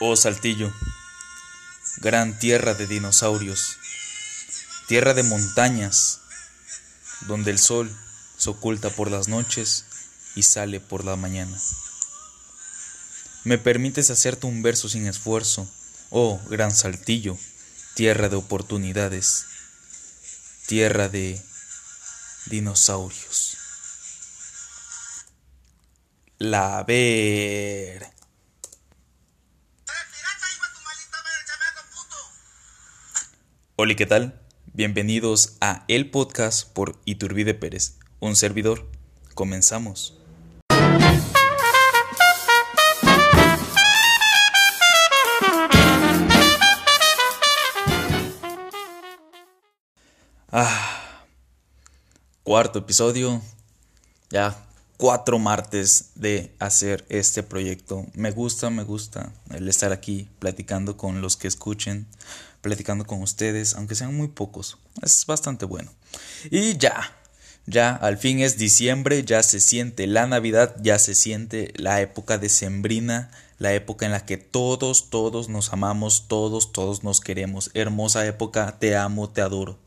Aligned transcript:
Oh 0.00 0.14
Saltillo, 0.14 0.72
gran 1.96 2.38
tierra 2.38 2.74
de 2.74 2.86
dinosaurios, 2.86 3.78
tierra 4.86 5.12
de 5.12 5.24
montañas, 5.24 6.20
donde 7.26 7.50
el 7.50 7.58
sol 7.58 7.90
se 8.36 8.50
oculta 8.50 8.90
por 8.90 9.10
las 9.10 9.26
noches 9.26 9.86
y 10.36 10.44
sale 10.44 10.78
por 10.78 11.04
la 11.04 11.16
mañana. 11.16 11.60
Me 13.42 13.58
permites 13.58 14.10
hacerte 14.10 14.46
un 14.46 14.62
verso 14.62 14.88
sin 14.88 15.08
esfuerzo, 15.08 15.68
oh 16.10 16.40
gran 16.48 16.70
Saltillo, 16.72 17.36
tierra 17.94 18.28
de 18.28 18.36
oportunidades, 18.36 19.46
tierra 20.68 21.08
de 21.08 21.42
dinosaurios. 22.46 23.56
La 26.38 26.84
ver. 26.84 28.17
Hola, 33.80 33.94
¿qué 33.94 34.06
tal? 34.06 34.40
Bienvenidos 34.72 35.56
a 35.60 35.84
El 35.86 36.10
Podcast 36.10 36.68
por 36.68 36.96
Iturbide 37.04 37.54
Pérez, 37.54 37.96
un 38.18 38.34
servidor. 38.34 38.88
Comenzamos. 39.34 40.18
Ah, 50.50 51.28
cuarto 52.42 52.80
episodio. 52.80 53.40
Ya 54.30 54.67
cuatro 54.98 55.38
martes 55.38 56.10
de 56.16 56.54
hacer 56.58 57.06
este 57.08 57.42
proyecto. 57.42 58.04
Me 58.12 58.32
gusta, 58.32 58.68
me 58.68 58.82
gusta 58.82 59.32
el 59.54 59.68
estar 59.68 59.92
aquí 59.92 60.28
platicando 60.40 60.98
con 60.98 61.22
los 61.22 61.36
que 61.36 61.48
escuchen, 61.48 62.06
platicando 62.60 63.06
con 63.06 63.22
ustedes, 63.22 63.74
aunque 63.74 63.94
sean 63.94 64.14
muy 64.14 64.28
pocos. 64.28 64.76
Es 65.00 65.24
bastante 65.24 65.64
bueno. 65.64 65.90
Y 66.50 66.76
ya, 66.76 67.16
ya 67.64 67.94
al 67.94 68.18
fin 68.18 68.40
es 68.40 68.58
diciembre, 68.58 69.24
ya 69.24 69.42
se 69.42 69.60
siente 69.60 70.06
la 70.08 70.26
Navidad, 70.26 70.76
ya 70.82 70.98
se 70.98 71.14
siente 71.14 71.72
la 71.76 72.00
época 72.00 72.36
decembrina, 72.36 73.30
la 73.58 73.72
época 73.74 74.04
en 74.04 74.12
la 74.12 74.26
que 74.26 74.36
todos, 74.36 75.10
todos 75.10 75.48
nos 75.48 75.72
amamos, 75.72 76.26
todos, 76.26 76.72
todos 76.72 77.04
nos 77.04 77.20
queremos. 77.20 77.70
Hermosa 77.74 78.26
época, 78.26 78.78
te 78.80 78.96
amo, 78.96 79.30
te 79.30 79.42
adoro. 79.42 79.78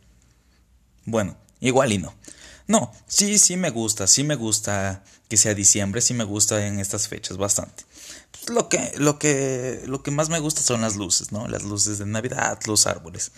Bueno, 1.04 1.36
igual 1.60 1.92
y 1.92 1.98
no. 1.98 2.14
No, 2.72 2.90
sí, 3.06 3.38
sí 3.38 3.58
me 3.58 3.70
gusta, 3.70 4.08
sí 4.08 4.24
me 4.24 4.36
gusta 4.36 5.04
que 5.28 5.36
sea 5.36 5.54
diciembre, 5.54 6.00
sí 6.00 6.14
me 6.14 6.24
gusta 6.24 6.66
en 6.66 6.80
estas 6.80 7.10
fechas 7.10 7.36
bastante. 7.36 7.84
Lo 8.48 8.70
que, 8.70 8.94
lo 8.96 9.20
que, 9.20 9.84
lo 9.88 10.02
que 10.04 10.12
más 10.12 10.30
me 10.30 10.40
gusta 10.40 10.62
son 10.62 10.80
las 10.80 10.96
luces, 10.96 11.34
¿no? 11.34 11.50
Las 11.50 11.64
luces 11.64 11.98
de 11.98 12.06
Navidad, 12.06 12.58
los 12.68 12.88
árboles. 12.88 13.34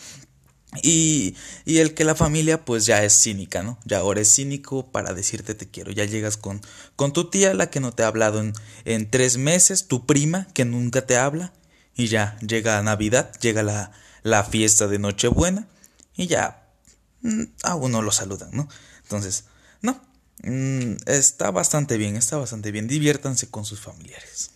Y, 0.83 1.35
y, 1.65 1.79
el 1.79 1.95
que 1.95 2.03
la 2.03 2.13
familia 2.13 2.63
pues 2.63 2.85
ya 2.85 3.03
es 3.03 3.19
cínica, 3.19 3.63
¿no? 3.63 3.79
Ya 3.85 3.97
ahora 3.97 4.21
es 4.21 4.31
cínico 4.31 4.91
para 4.91 5.15
decirte 5.15 5.55
te 5.55 5.67
quiero. 5.67 5.91
Ya 5.91 6.05
llegas 6.05 6.37
con, 6.37 6.61
con 6.95 7.11
tu 7.11 7.31
tía, 7.31 7.55
la 7.55 7.71
que 7.71 7.79
no 7.79 7.91
te 7.91 8.03
ha 8.03 8.07
hablado 8.07 8.39
en, 8.39 8.53
en 8.85 9.09
tres 9.09 9.37
meses, 9.37 9.87
tu 9.87 10.05
prima 10.05 10.47
que 10.53 10.63
nunca 10.63 11.07
te 11.07 11.17
habla, 11.17 11.53
y 11.95 12.05
ya 12.05 12.37
llega 12.41 12.83
Navidad, 12.83 13.33
llega 13.39 13.63
la, 13.63 13.93
la 14.21 14.43
fiesta 14.43 14.87
de 14.87 14.99
Nochebuena, 14.99 15.67
y 16.15 16.27
ya 16.27 16.69
mm, 17.23 17.45
a 17.63 17.73
uno 17.73 18.03
lo 18.03 18.11
saludan, 18.11 18.51
¿no? 18.53 18.69
Entonces, 19.13 19.45
no, 19.81 20.01
mm, 20.41 20.95
está 21.05 21.51
bastante 21.51 21.97
bien, 21.97 22.15
está 22.15 22.37
bastante 22.37 22.71
bien. 22.71 22.87
Diviértanse 22.87 23.47
con 23.47 23.63
sus 23.63 23.79
familiares. 23.79 24.49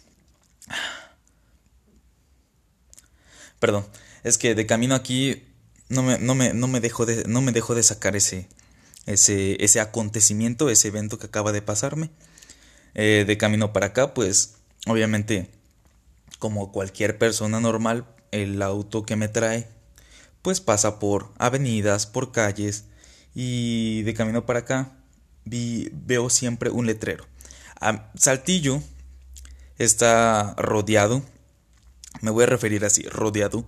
Perdón, 3.60 3.86
es 4.24 4.40
que 4.40 4.56
de 4.56 4.66
camino 4.66 4.96
aquí 4.96 5.44
no 5.90 6.02
me, 6.02 6.18
no 6.18 6.34
me, 6.34 6.54
no 6.56 6.68
me, 6.68 6.80
dejo, 6.80 7.06
de, 7.06 7.24
no 7.28 7.42
me 7.42 7.52
dejo 7.52 7.76
de 7.76 7.84
sacar 7.84 8.16
ese, 8.16 8.48
ese, 9.06 9.64
ese 9.64 9.80
acontecimiento, 9.80 10.72
ese 10.72 10.88
evento 10.88 11.20
que 11.20 11.28
acaba 11.28 11.52
de 11.52 11.62
pasarme. 11.62 12.10
Eh, 12.96 13.26
de 13.28 13.38
camino 13.38 13.74
para 13.74 13.88
acá, 13.88 14.16
pues 14.16 14.56
obviamente, 14.88 15.52
como 16.40 16.72
cualquier 16.72 17.20
persona 17.20 17.60
normal, 17.60 18.08
el 18.32 18.60
auto 18.64 19.06
que 19.06 19.16
me 19.16 19.28
trae, 19.28 19.68
pues 20.42 20.62
pasa 20.62 20.98
por 20.98 21.32
avenidas, 21.38 22.08
por 22.08 22.32
calles, 22.32 22.86
y 23.40 24.02
de 24.02 24.16
camino 24.16 24.48
para 24.48 24.62
acá 24.62 24.98
vi, 25.46 25.92
veo 25.94 26.32
siempre 26.32 26.72
un 26.72 26.88
letrero. 26.88 27.28
Saltillo 28.16 28.82
está 29.78 30.56
rodeado, 30.58 31.22
me 32.22 32.32
voy 32.32 32.46
a 32.46 32.48
referir 32.48 32.84
así, 32.84 33.04
rodeado 33.04 33.64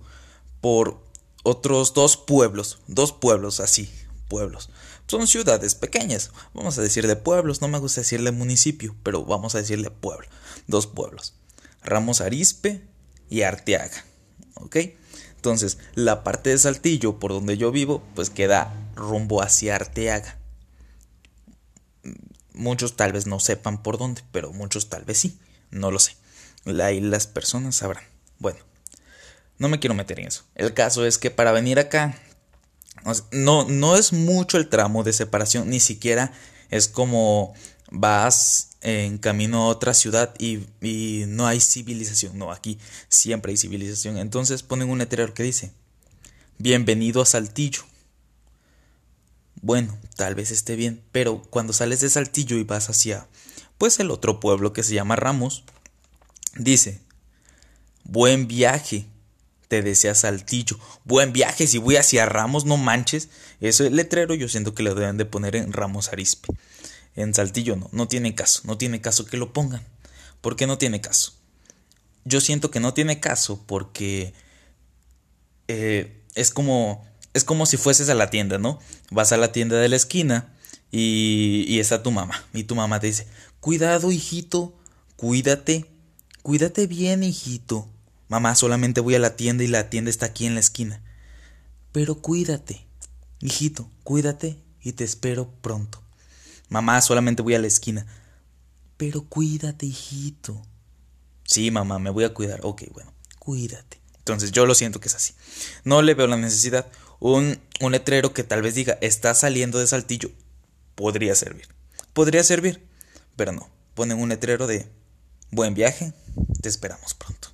por 0.60 1.00
otros 1.44 1.94
dos 1.94 2.16
pueblos, 2.16 2.80
dos 2.88 3.12
pueblos 3.12 3.60
así, 3.60 3.88
pueblos. 4.26 4.70
Son 5.06 5.28
ciudades 5.28 5.76
pequeñas, 5.76 6.32
vamos 6.52 6.76
a 6.76 6.82
decirle 6.82 7.14
pueblos, 7.14 7.60
no 7.60 7.68
me 7.68 7.78
gusta 7.78 8.00
decirle 8.00 8.32
municipio, 8.32 8.96
pero 9.04 9.24
vamos 9.24 9.54
a 9.54 9.58
decirle 9.58 9.92
pueblo, 9.92 10.26
dos 10.66 10.88
pueblos. 10.88 11.34
Ramos 11.84 12.20
Arispe 12.20 12.82
y 13.28 13.42
Arteaga, 13.42 14.04
¿ok? 14.54 14.78
Entonces, 15.36 15.78
la 15.94 16.24
parte 16.24 16.50
de 16.50 16.58
Saltillo, 16.58 17.20
por 17.20 17.30
donde 17.30 17.56
yo 17.56 17.70
vivo, 17.70 18.02
pues 18.16 18.30
queda 18.30 18.74
rumbo 19.00 19.42
hacia 19.42 19.76
Arteaga. 19.76 20.38
Muchos 22.52 22.96
tal 22.96 23.12
vez 23.12 23.26
no 23.26 23.40
sepan 23.40 23.82
por 23.82 23.98
dónde, 23.98 24.22
pero 24.32 24.52
muchos 24.52 24.88
tal 24.88 25.04
vez 25.04 25.18
sí, 25.18 25.38
no 25.70 25.90
lo 25.90 25.98
sé. 25.98 26.16
Ahí 26.82 27.00
las 27.00 27.26
personas 27.26 27.76
sabrán. 27.76 28.04
Bueno, 28.38 28.58
no 29.58 29.68
me 29.68 29.78
quiero 29.78 29.94
meter 29.94 30.20
en 30.20 30.28
eso. 30.28 30.44
El 30.54 30.74
caso 30.74 31.06
es 31.06 31.18
que 31.18 31.30
para 31.30 31.52
venir 31.52 31.78
acá, 31.78 32.18
no, 33.32 33.64
no 33.64 33.96
es 33.96 34.12
mucho 34.12 34.58
el 34.58 34.68
tramo 34.68 35.02
de 35.04 35.12
separación, 35.12 35.70
ni 35.70 35.80
siquiera 35.80 36.32
es 36.70 36.88
como 36.88 37.54
vas 37.90 38.70
en 38.82 39.18
camino 39.18 39.62
a 39.62 39.66
otra 39.66 39.94
ciudad 39.94 40.34
y, 40.38 40.60
y, 40.80 41.24
no 41.26 41.46
hay 41.46 41.60
civilización. 41.60 42.38
No, 42.38 42.52
aquí 42.52 42.78
siempre 43.08 43.50
hay 43.50 43.56
civilización. 43.56 44.16
Entonces 44.18 44.62
ponen 44.62 44.88
un 44.88 44.98
letrero 44.98 45.34
que 45.34 45.42
dice, 45.42 45.72
bienvenido 46.58 47.22
a 47.22 47.26
Saltillo. 47.26 47.82
Bueno, 49.62 49.98
tal 50.16 50.34
vez 50.34 50.50
esté 50.50 50.76
bien, 50.76 51.02
pero 51.12 51.42
cuando 51.50 51.72
sales 51.72 52.00
de 52.00 52.08
Saltillo 52.08 52.56
y 52.56 52.64
vas 52.64 52.88
hacia, 52.88 53.28
pues 53.78 54.00
el 54.00 54.10
otro 54.10 54.40
pueblo 54.40 54.72
que 54.72 54.82
se 54.82 54.94
llama 54.94 55.16
Ramos, 55.16 55.64
dice, 56.56 57.00
buen 58.04 58.48
viaje, 58.48 59.06
te 59.68 59.82
desea 59.82 60.16
Saltillo. 60.16 60.78
Buen 61.04 61.32
viaje, 61.32 61.68
si 61.68 61.78
voy 61.78 61.94
hacia 61.94 62.26
Ramos, 62.26 62.64
no 62.64 62.76
manches. 62.76 63.28
Ese 63.60 63.88
letrero 63.88 64.34
yo 64.34 64.48
siento 64.48 64.74
que 64.74 64.82
lo 64.82 64.96
deben 64.96 65.16
de 65.16 65.26
poner 65.26 65.54
en 65.54 65.72
Ramos 65.72 66.08
Arispe. 66.08 66.48
En 67.14 67.34
Saltillo 67.34 67.76
no, 67.76 67.88
no 67.92 68.08
tiene 68.08 68.34
caso, 68.34 68.62
no 68.64 68.76
tiene 68.76 69.00
caso 69.00 69.26
que 69.26 69.36
lo 69.36 69.52
pongan. 69.52 69.86
¿Por 70.40 70.56
qué 70.56 70.66
no 70.66 70.76
tiene 70.76 71.00
caso? 71.00 71.34
Yo 72.24 72.40
siento 72.40 72.72
que 72.72 72.80
no 72.80 72.94
tiene 72.94 73.20
caso 73.20 73.62
porque 73.66 74.34
eh, 75.68 76.20
es 76.34 76.50
como 76.50 77.06
es 77.34 77.44
como 77.44 77.66
si 77.66 77.76
fueses 77.76 78.08
a 78.08 78.14
la 78.14 78.30
tienda, 78.30 78.58
¿no? 78.58 78.78
Vas 79.10 79.32
a 79.32 79.36
la 79.36 79.52
tienda 79.52 79.76
de 79.76 79.88
la 79.88 79.96
esquina 79.96 80.52
y, 80.90 81.64
y 81.68 81.80
está 81.80 82.02
tu 82.02 82.10
mamá 82.10 82.44
y 82.52 82.64
tu 82.64 82.74
mamá 82.74 83.00
te 83.00 83.06
dice, 83.06 83.26
cuidado 83.60 84.10
hijito, 84.10 84.74
cuídate, 85.16 85.86
cuídate 86.42 86.86
bien 86.86 87.22
hijito. 87.22 87.88
Mamá, 88.28 88.54
solamente 88.54 89.00
voy 89.00 89.16
a 89.16 89.18
la 89.18 89.36
tienda 89.36 89.64
y 89.64 89.66
la 89.66 89.90
tienda 89.90 90.10
está 90.10 90.26
aquí 90.26 90.46
en 90.46 90.54
la 90.54 90.60
esquina. 90.60 91.02
Pero 91.92 92.16
cuídate, 92.16 92.86
hijito, 93.40 93.90
cuídate 94.04 94.56
y 94.80 94.92
te 94.92 95.04
espero 95.04 95.50
pronto. 95.60 96.02
Mamá, 96.68 97.00
solamente 97.00 97.42
voy 97.42 97.54
a 97.54 97.58
la 97.58 97.66
esquina. 97.66 98.06
Pero 98.96 99.22
cuídate, 99.22 99.86
hijito. 99.86 100.62
Sí, 101.44 101.70
mamá, 101.70 101.98
me 101.98 102.10
voy 102.10 102.24
a 102.24 102.32
cuidar. 102.32 102.60
Ok, 102.62 102.84
bueno, 102.92 103.12
cuídate. 103.40 104.00
Entonces 104.18 104.52
yo 104.52 104.66
lo 104.66 104.76
siento 104.76 105.00
que 105.00 105.08
es 105.08 105.16
así. 105.16 105.34
No 105.82 106.00
le 106.02 106.14
veo 106.14 106.28
la 106.28 106.36
necesidad. 106.36 106.86
Un, 107.20 107.60
un 107.80 107.92
letrero 107.92 108.34
que 108.34 108.44
tal 108.44 108.62
vez 108.62 108.74
diga, 108.74 108.98
está 109.00 109.34
saliendo 109.34 109.78
de 109.78 109.86
Saltillo, 109.86 110.30
podría 110.94 111.34
servir. 111.34 111.68
Podría 112.12 112.42
servir, 112.42 112.82
pero 113.36 113.52
no. 113.52 113.70
Ponen 113.94 114.18
un 114.18 114.30
letrero 114.30 114.66
de, 114.66 114.88
buen 115.50 115.74
viaje, 115.74 116.12
te 116.62 116.68
esperamos 116.68 117.14
pronto. 117.14 117.48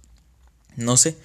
No 0.76 0.96
sé, 0.96 1.16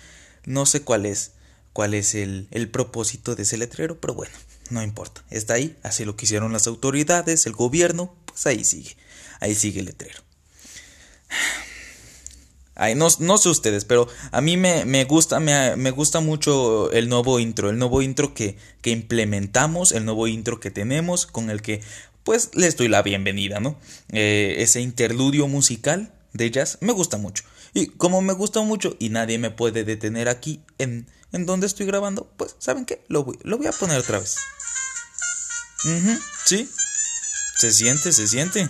no 0.45 0.65
sé 0.65 0.81
cuál 0.81 1.05
es, 1.05 1.31
cuál 1.73 1.93
es 1.93 2.15
el, 2.15 2.47
el 2.51 2.69
propósito 2.69 3.35
de 3.35 3.43
ese 3.43 3.57
letrero, 3.57 3.99
pero 3.99 4.13
bueno, 4.13 4.33
no 4.69 4.81
importa, 4.81 5.23
está 5.29 5.55
ahí, 5.55 5.77
así 5.83 6.05
lo 6.05 6.15
quisieron 6.15 6.53
las 6.53 6.67
autoridades, 6.67 7.45
el 7.45 7.53
gobierno, 7.53 8.15
pues 8.25 8.45
ahí 8.47 8.63
sigue, 8.63 8.95
ahí 9.39 9.55
sigue 9.55 9.79
el 9.81 9.87
letrero. 9.87 10.21
Ay, 12.75 12.95
no, 12.95 13.09
sé 13.09 13.49
ustedes, 13.49 13.85
pero 13.85 14.07
a 14.31 14.41
mí 14.41 14.55
me, 14.57 15.03
gusta, 15.03 15.39
me, 15.39 15.91
gusta 15.91 16.19
mucho 16.21 16.91
el 16.91 17.09
nuevo 17.09 17.39
intro, 17.39 17.69
el 17.69 17.77
nuevo 17.77 18.01
intro 18.01 18.33
que, 18.33 18.57
implementamos, 18.83 19.91
el 19.91 20.05
nuevo 20.05 20.27
intro 20.27 20.59
que 20.59 20.71
tenemos, 20.71 21.25
con 21.25 21.49
el 21.49 21.61
que 21.61 21.81
pues 22.23 22.51
les 22.53 22.77
doy 22.77 22.87
la 22.87 23.01
bienvenida, 23.01 23.59
¿no? 23.59 23.77
Eh, 24.09 24.55
ese 24.59 24.79
interludio 24.79 25.47
musical 25.47 26.13
de 26.33 26.51
jazz 26.51 26.77
me 26.81 26.93
gusta 26.93 27.17
mucho. 27.17 27.43
Y 27.73 27.87
como 27.87 28.21
me 28.21 28.33
gusta 28.33 28.61
mucho 28.61 28.95
y 28.99 29.09
nadie 29.09 29.37
me 29.37 29.49
puede 29.49 29.83
detener 29.83 30.29
aquí 30.29 30.61
en, 30.77 31.07
en 31.31 31.45
donde 31.45 31.67
estoy 31.67 31.85
grabando, 31.85 32.31
pues, 32.37 32.55
¿saben 32.59 32.85
qué? 32.85 33.03
Lo 33.07 33.23
voy, 33.23 33.37
lo 33.43 33.57
voy 33.57 33.67
a 33.67 33.71
poner 33.71 33.97
otra 33.97 34.19
vez. 34.19 34.37
sí. 36.45 36.69
Se 37.61 37.71
siente, 37.71 38.11
se 38.11 38.27
siente. 38.27 38.67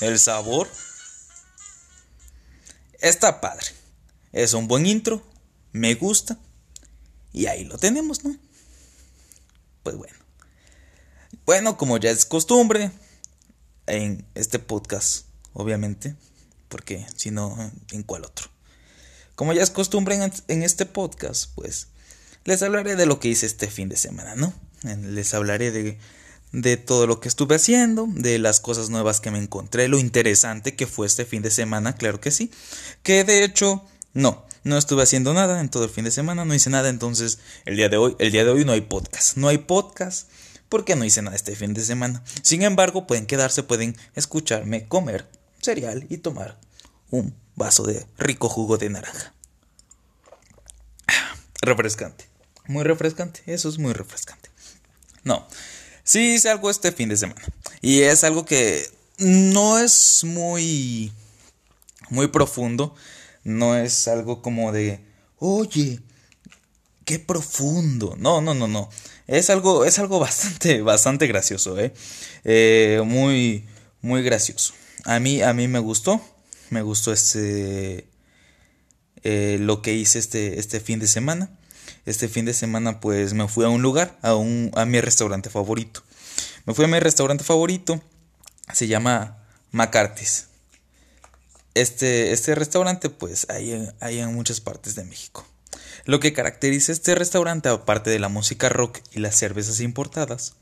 El 0.00 0.18
sabor. 0.18 0.68
Está 3.00 3.40
padre. 3.40 3.66
Es 4.32 4.54
un 4.54 4.68
buen 4.68 4.86
intro. 4.86 5.22
Me 5.72 5.94
gusta. 5.94 6.38
Y 7.32 7.46
ahí 7.46 7.64
lo 7.64 7.78
tenemos, 7.78 8.24
¿no? 8.24 8.36
Pues 9.82 9.96
bueno. 9.96 10.16
Bueno, 11.44 11.76
como 11.76 11.98
ya 11.98 12.10
es 12.10 12.24
costumbre 12.24 12.90
en 13.86 14.26
este 14.34 14.58
podcast, 14.58 15.26
obviamente, 15.52 16.16
porque 16.68 17.06
si 17.14 17.30
no, 17.30 17.72
¿en 17.92 18.02
cuál 18.02 18.24
otro? 18.24 18.48
Como 19.34 19.52
ya 19.52 19.62
es 19.62 19.70
costumbre 19.70 20.18
en, 20.48 20.62
este 20.62 20.86
podcast, 20.86 21.52
pues 21.54 21.88
les 22.44 22.62
hablaré 22.62 22.96
de 22.96 23.06
lo 23.06 23.20
que 23.20 23.28
hice 23.28 23.46
este 23.46 23.70
fin 23.70 23.88
de 23.88 23.96
semana, 23.96 24.34
¿no? 24.34 24.52
Les 24.82 25.34
hablaré 25.34 25.70
de, 25.70 25.98
de 26.56 26.78
todo 26.78 27.06
lo 27.06 27.20
que 27.20 27.28
estuve 27.28 27.56
haciendo, 27.56 28.08
de 28.08 28.38
las 28.38 28.60
cosas 28.60 28.88
nuevas 28.88 29.20
que 29.20 29.30
me 29.30 29.38
encontré, 29.38 29.88
lo 29.88 29.98
interesante 29.98 30.74
que 30.74 30.86
fue 30.86 31.06
este 31.06 31.26
fin 31.26 31.42
de 31.42 31.50
semana, 31.50 31.96
claro 31.96 32.18
que 32.18 32.30
sí. 32.30 32.50
Que 33.02 33.24
de 33.24 33.44
hecho, 33.44 33.84
no, 34.14 34.46
no 34.64 34.78
estuve 34.78 35.02
haciendo 35.02 35.34
nada 35.34 35.60
en 35.60 35.68
todo 35.68 35.84
el 35.84 35.90
fin 35.90 36.06
de 36.06 36.10
semana, 36.10 36.46
no 36.46 36.54
hice 36.54 36.70
nada, 36.70 36.88
entonces 36.88 37.40
el 37.66 37.76
día 37.76 37.90
de 37.90 37.98
hoy, 37.98 38.16
el 38.18 38.32
día 38.32 38.42
de 38.42 38.52
hoy 38.52 38.64
no 38.64 38.72
hay 38.72 38.80
podcast, 38.80 39.36
no 39.36 39.48
hay 39.48 39.58
podcast 39.58 40.30
porque 40.70 40.96
no 40.96 41.04
hice 41.04 41.20
nada 41.20 41.36
este 41.36 41.54
fin 41.54 41.74
de 41.74 41.82
semana. 41.82 42.24
Sin 42.40 42.62
embargo, 42.62 43.06
pueden 43.06 43.26
quedarse, 43.26 43.62
pueden 43.62 43.94
escucharme 44.14 44.88
comer 44.88 45.28
cereal 45.60 46.06
y 46.08 46.16
tomar 46.16 46.58
un 47.10 47.34
vaso 47.54 47.82
de 47.82 48.06
rico 48.16 48.48
jugo 48.48 48.78
de 48.78 48.88
naranja. 48.88 49.34
Refrescante. 51.60 52.24
Muy 52.66 52.82
refrescante. 52.82 53.42
Eso 53.44 53.68
es 53.68 53.78
muy 53.78 53.92
refrescante. 53.92 54.48
No. 55.22 55.46
Sí 56.06 56.34
hice 56.34 56.50
algo 56.50 56.70
este 56.70 56.92
fin 56.92 57.08
de 57.08 57.16
semana. 57.16 57.42
Y 57.82 58.02
es 58.02 58.22
algo 58.22 58.44
que 58.44 58.88
no 59.18 59.78
es 59.80 60.22
muy... 60.22 61.12
Muy 62.10 62.28
profundo. 62.28 62.94
No 63.42 63.76
es 63.76 64.06
algo 64.06 64.40
como 64.40 64.70
de... 64.70 65.00
Oye, 65.38 65.98
qué 67.04 67.18
profundo. 67.18 68.14
No, 68.18 68.40
no, 68.40 68.54
no, 68.54 68.68
no. 68.68 68.88
Es 69.26 69.50
algo, 69.50 69.84
es 69.84 69.98
algo 69.98 70.18
bastante, 70.20 70.80
bastante 70.80 71.26
gracioso, 71.26 71.76
¿eh? 71.76 71.92
¿eh? 72.44 73.02
muy, 73.04 73.66
muy 74.00 74.22
gracioso. 74.22 74.74
A 75.04 75.18
mí, 75.18 75.42
a 75.42 75.52
mí 75.54 75.66
me 75.66 75.80
gustó. 75.80 76.20
Me 76.70 76.82
gustó 76.82 77.12
este, 77.12 78.06
eh, 79.24 79.56
lo 79.60 79.82
que 79.82 79.94
hice 79.94 80.20
este, 80.20 80.60
este 80.60 80.78
fin 80.78 81.00
de 81.00 81.08
semana. 81.08 81.50
Este 82.06 82.28
fin 82.28 82.44
de 82.44 82.54
semana, 82.54 83.00
pues 83.00 83.34
me 83.34 83.48
fui 83.48 83.64
a 83.64 83.68
un 83.68 83.82
lugar, 83.82 84.18
a, 84.22 84.34
un, 84.34 84.70
a 84.74 84.84
mi 84.86 85.00
restaurante 85.00 85.50
favorito. 85.50 86.02
Me 86.64 86.72
fui 86.72 86.84
a 86.84 86.88
mi 86.88 86.98
restaurante 86.98 87.44
favorito. 87.44 88.00
Se 88.72 88.86
llama 88.86 89.44
McCarthy's. 89.72 90.46
Este, 91.74 92.32
este 92.32 92.54
restaurante, 92.54 93.10
pues, 93.10 93.46
hay, 93.50 93.90
hay 94.00 94.20
en 94.20 94.34
muchas 94.34 94.60
partes 94.60 94.94
de 94.94 95.04
México. 95.04 95.46
Lo 96.06 96.20
que 96.20 96.32
caracteriza 96.32 96.92
este 96.92 97.14
restaurante, 97.16 97.68
aparte 97.68 98.10
de 98.10 98.20
la 98.20 98.28
música 98.28 98.68
rock 98.68 99.00
y 99.12 99.18
las 99.18 99.36
cervezas 99.36 99.80
importadas, 99.80 100.54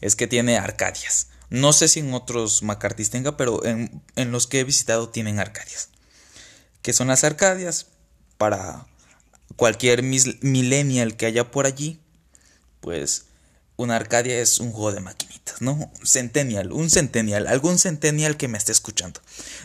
es 0.00 0.14
que 0.16 0.26
tiene 0.26 0.56
arcadias. 0.56 1.28
No 1.50 1.72
sé 1.72 1.88
si 1.88 2.00
en 2.00 2.14
otros 2.14 2.62
McCarthy's 2.62 3.10
tenga, 3.10 3.36
pero 3.36 3.64
en, 3.64 4.02
los 4.16 4.46
que 4.46 4.60
he 4.60 4.64
visitado 4.64 5.08
tienen 5.08 5.38
arcadias. 5.38 5.90
¿Qué 6.82 6.92
son 6.92 7.08
las 7.08 7.24
arcadias? 7.24 7.86
Para 8.38 8.86
cualquier 9.54 10.02
millennial 10.02 11.16
que 11.16 11.26
haya 11.26 11.50
por 11.50 11.66
allí, 11.66 12.00
pues 12.80 13.26
una 13.76 13.96
arcadia 13.96 14.40
es 14.40 14.58
un 14.58 14.72
juego 14.72 14.92
de 14.92 15.00
maquinitas, 15.00 15.60
¿no? 15.60 15.92
Centennial, 16.02 16.72
un 16.72 16.90
centennial, 16.90 17.46
algún 17.46 17.78
centennial 17.78 18.36
que 18.36 18.48
me 18.48 18.58
esté 18.58 18.72
escuchando. 18.72 19.20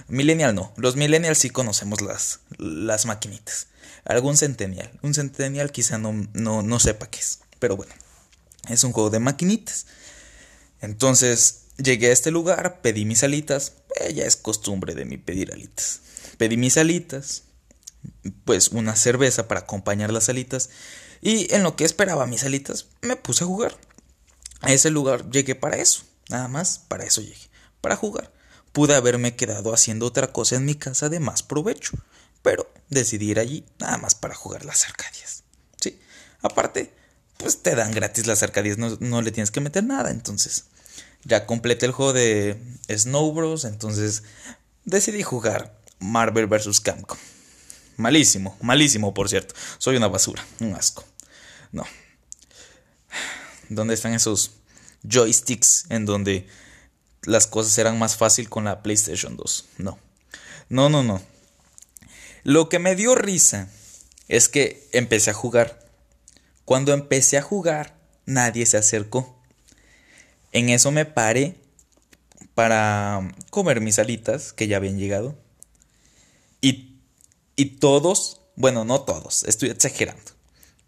Millennial 0.08 0.54
no, 0.54 0.74
los 0.78 0.96
millennials 0.96 1.40
sí 1.40 1.50
conocemos 1.50 2.02
las, 2.02 2.42
las 2.58 3.06
maquinitas 3.06 3.68
algún 4.06 4.38
centennial. 4.38 4.92
Un 5.02 5.14
centennial 5.14 5.72
quizá 5.72 5.98
no, 5.98 6.28
no, 6.34 6.62
no 6.62 6.80
sepa 6.80 7.10
qué 7.10 7.20
es, 7.20 7.40
pero 7.60 7.76
bueno, 7.76 7.94
es 8.70 8.84
un 8.84 8.92
juego 8.92 9.10
de 9.10 9.20
maquinitas. 9.20 9.86
Entonces 10.82 11.64
llegué 11.78 12.08
a 12.08 12.14
este 12.14 12.32
lugar, 12.32 12.82
pedí 12.82 13.06
mis 13.06 13.24
alitas, 13.24 13.74
eh, 14.00 14.14
ya 14.14 14.26
es 14.26 14.36
costumbre 14.36 14.96
de 14.96 15.06
mí 15.06 15.18
pedir 15.18 15.52
alitas. 15.52 16.02
Pedí 16.38 16.58
mis 16.58 16.78
alitas, 16.78 17.44
pues 18.46 18.70
una 18.70 18.96
cerveza 18.96 19.48
para 19.48 19.62
acompañar 19.62 20.12
las 20.12 20.30
alitas, 20.30 20.70
y 21.22 21.54
en 21.54 21.64
lo 21.64 21.76
que 21.76 21.86
esperaba 21.86 22.26
mis 22.26 22.44
alitas, 22.44 22.88
me 23.02 23.16
puse 23.16 23.44
a 23.44 23.48
jugar. 23.48 23.78
A 24.62 24.72
ese 24.72 24.90
lugar 24.90 25.30
llegué 25.30 25.56
para 25.56 25.78
eso, 25.78 26.04
nada 26.30 26.48
más 26.48 26.80
para 26.80 27.04
eso 27.04 27.22
llegué, 27.22 27.50
para 27.82 27.96
jugar. 27.96 28.32
Pude 28.72 28.96
haberme 28.96 29.36
quedado 29.36 29.74
haciendo 29.74 30.06
otra 30.06 30.32
cosa 30.32 30.56
en 30.56 30.66
mi 30.66 30.76
casa 30.76 31.10
de 31.10 31.20
más 31.20 31.44
provecho, 31.44 31.98
pero 32.42 32.72
decidí 32.90 33.32
ir 33.32 33.40
allí 33.40 33.66
nada 33.80 33.98
más 33.98 34.16
para 34.16 34.36
jugar 34.36 34.66
las 34.66 34.86
arcadias. 34.86 35.44
Sí, 35.80 36.00
aparte, 36.42 36.94
pues 37.38 37.62
te 37.64 37.76
dan 37.76 37.92
gratis 37.92 38.28
las 38.28 38.44
arcadias, 38.44 38.78
no, 38.78 39.22
le 39.22 39.32
tienes 39.32 39.52
que 39.52 39.62
meter 39.62 39.84
nada, 39.84 40.12
entonces 40.12 40.66
ya 41.24 41.46
completé 41.46 41.86
el 41.86 41.92
juego 41.92 42.14
de 42.14 42.62
Snow 42.88 43.32
Bros, 43.34 43.66
entonces 43.66 44.24
decidí 44.86 45.24
jugar 45.24 45.78
Marvel 46.00 46.48
vs. 46.48 46.80
Capcom. 46.82 47.18
Malísimo, 48.02 48.58
malísimo, 48.62 49.14
por 49.14 49.30
cierto. 49.30 49.54
Soy 49.78 49.96
una 49.96 50.08
basura, 50.08 50.44
un 50.60 50.74
asco. 50.74 51.06
No. 51.72 51.86
¿Dónde 53.70 53.94
están 53.94 54.14
esos 54.14 54.52
joysticks 55.08 55.86
en 55.90 56.06
donde 56.06 56.48
las 57.22 57.46
cosas 57.46 57.78
eran 57.78 58.00
más 58.00 58.18
fácil 58.18 58.50
con 58.50 58.64
la 58.64 58.82
PlayStation 58.82 59.38
2? 59.38 59.66
No. 59.78 60.00
No, 60.68 60.90
no, 60.90 61.04
no. 61.04 61.22
Lo 62.44 62.70
que 62.70 62.80
me 62.80 62.96
dio 62.96 63.14
risa 63.14 63.70
es 64.28 64.50
que 64.50 64.90
empecé 64.94 65.30
a 65.30 65.36
jugar. 65.36 65.88
Cuando 66.66 66.94
empecé 66.94 67.38
a 67.38 67.44
jugar, 67.44 67.96
nadie 68.26 68.66
se 68.66 68.78
acercó. 68.78 69.40
En 70.54 70.70
eso 70.70 70.90
me 70.90 71.06
paré 71.06 71.56
para 72.56 73.32
comer 73.52 73.80
mis 73.80 74.00
alitas 74.00 74.54
que 74.54 74.68
ya 74.68 74.78
habían 74.78 74.98
llegado. 74.98 75.38
Y, 77.62 77.78
todos, 77.78 78.42
bueno, 78.56 78.86
no 78.86 79.02
todos, 79.02 79.44
estoy 79.44 79.70
exagerando. 79.70 80.32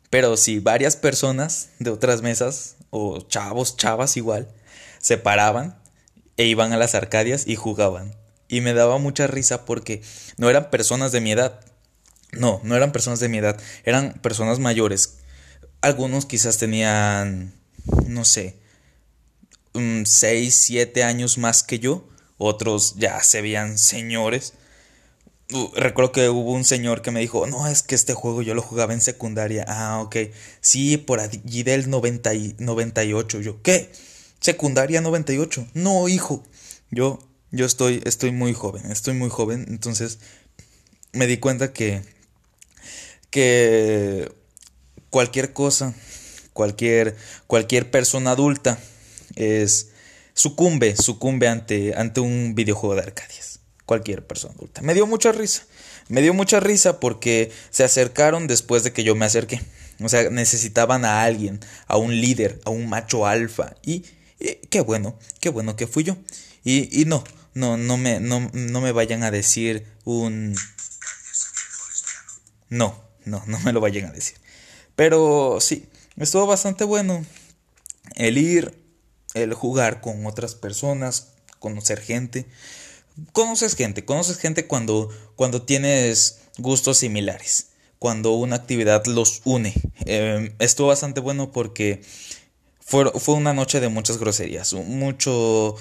Pero 0.10 0.38
sí, 0.38 0.60
varias 0.60 0.96
personas 0.96 1.70
de 1.80 1.92
otras 1.92 2.22
mesas, 2.22 2.77
o 2.89 3.22
chavos, 3.22 3.77
chavas 3.77 4.18
igual, 4.18 4.48
se 5.00 5.18
paraban 5.18 5.80
e 6.38 6.46
iban 6.46 6.74
a 6.74 6.77
las 6.77 6.96
arcadias 6.96 7.48
y 7.48 7.56
jugaban 7.56 8.15
y 8.53 8.62
me 8.62 8.75
daba 8.75 9.00
mucha 9.00 9.25
risa 9.25 9.65
porque 9.65 10.03
no 10.38 10.48
eran 10.48 10.70
personas 10.70 11.12
de 11.12 11.22
mi 11.22 11.32
edad. 11.32 11.60
No, 12.32 12.60
no 12.63 12.75
eran 12.75 12.92
personas 12.92 13.20
de 13.20 13.30
mi 13.30 13.39
edad, 13.39 13.60
eran 13.84 14.13
personas 14.22 14.60
mayores. 14.60 15.18
Algunos 15.82 16.25
quizás 16.25 16.60
tenían, 16.60 17.53
no 18.08 18.25
sé, 18.25 18.58
6, 19.74 20.56
7 20.56 21.03
años 21.03 21.38
más 21.38 21.63
que 21.63 21.80
yo. 21.80 22.08
Otros 22.38 22.96
ya 22.98 23.22
se 23.24 23.42
veían 23.42 23.77
señores. 23.77 24.53
Recuerdo 25.76 26.12
que 26.12 26.30
hubo 26.30 26.52
un 26.54 26.64
señor 26.64 27.02
que 27.02 27.12
me 27.12 27.20
dijo, 27.20 27.48
no, 27.48 27.68
es 27.68 27.84
que 27.84 27.96
este 27.96 28.14
juego 28.14 28.42
yo 28.42 28.54
lo 28.54 28.62
jugaba 28.62 28.94
en 28.94 29.02
secundaria. 29.02 29.66
Ah, 29.68 30.02
ok. 30.02 30.16
Sí, 30.62 30.98
por 30.98 31.20
allí 31.20 31.64
del 31.64 31.90
90 31.90 32.34
y 32.34 32.56
98. 32.60 33.42
Yo, 33.42 33.62
¿qué? 33.62 33.92
¿Secundaria 34.40 35.02
98? 35.02 35.68
No, 35.74 36.10
hijo. 36.10 36.44
Yo, 36.92 37.20
yo 37.52 37.66
estoy, 37.66 38.02
estoy 38.06 38.32
muy 38.32 38.54
joven, 38.54 38.92
estoy 38.92 39.14
muy 39.14 39.30
joven, 39.30 39.66
entonces 39.70 40.20
me 41.12 41.28
di 41.28 41.38
cuenta 41.38 41.72
que, 41.72 42.02
que 43.30 44.32
cualquier 45.10 45.54
cosa, 45.54 45.94
cualquier, 46.54 47.16
cualquier 47.48 47.92
persona 47.92 48.32
adulta 48.32 48.80
es 49.36 49.90
sucumbe, 50.34 50.96
sucumbe 50.96 51.48
ante, 51.48 51.94
ante 51.96 52.20
un 52.20 52.56
videojuego 52.56 52.96
de 52.96 53.02
Arcadias. 53.02 53.53
Cualquier 53.86 54.25
persona 54.25 54.54
adulta. 54.56 54.82
Me 54.82 54.94
dio 54.94 55.06
mucha 55.06 55.32
risa. 55.32 55.63
Me 56.08 56.22
dio 56.22 56.34
mucha 56.34 56.60
risa 56.60 57.00
porque 57.00 57.52
se 57.70 57.84
acercaron 57.84 58.48
después 58.48 58.84
de 58.84 58.94
que 58.94 59.04
yo 59.04 59.16
me 59.16 59.25
acerqué. 59.25 59.62
O 60.02 60.10
sea, 60.10 60.30
necesitaban 60.30 61.06
a 61.06 61.24
alguien, 61.24 61.60
a 61.88 61.98
un 61.98 62.20
líder, 62.20 62.62
a 62.66 62.70
un 62.70 62.88
macho 62.88 63.25
alfa. 63.25 63.75
Y, 63.84 64.06
y 64.40 64.56
qué 64.70 64.82
bueno, 64.82 65.18
qué 65.40 65.50
bueno 65.50 65.75
que 65.75 65.88
fui 65.88 66.04
yo. 66.04 66.18
Y, 66.63 67.02
y 67.02 67.06
no, 67.06 67.24
no, 67.54 67.78
no 67.78 67.98
me, 67.98 68.20
no, 68.20 68.50
no 68.54 68.82
me 68.82 68.92
vayan 68.92 69.24
a 69.24 69.32
decir 69.32 69.86
un... 70.06 70.56
No, 72.70 73.04
no, 73.25 73.44
no 73.46 73.60
me 73.60 73.74
lo 73.74 73.82
vayan 73.82 74.06
a 74.06 74.12
decir. 74.12 74.38
Pero 74.96 75.60
sí, 75.60 75.88
estuvo 76.18 76.48
bastante 76.48 76.84
bueno 76.84 77.25
el 78.16 78.38
ir, 78.38 78.78
el 79.34 79.54
jugar 79.54 80.02
con 80.02 80.25
otras 80.25 80.56
personas, 80.56 81.34
conocer 81.60 82.02
gente. 82.02 82.46
Conoces 83.32 83.75
gente, 83.75 84.05
conoces 84.05 84.38
gente 84.38 84.67
cuando, 84.67 85.10
cuando 85.36 85.62
tienes 85.62 86.39
gustos 86.58 86.98
similares, 86.98 87.67
cuando 88.00 88.34
una 88.34 88.55
actividad 88.55 89.05
los 89.05 89.41
une. 89.46 89.74
Em, 90.05 90.53
estuvo 90.60 90.88
bastante 90.88 91.20
bueno 91.20 91.51
porque 91.51 92.01
fue, 92.79 93.12
fue 93.20 93.36
una 93.36 93.53
noche 93.53 93.79
de 93.79 93.89
muchas 93.89 94.17
groserías, 94.17 94.74
mucho 94.74 95.75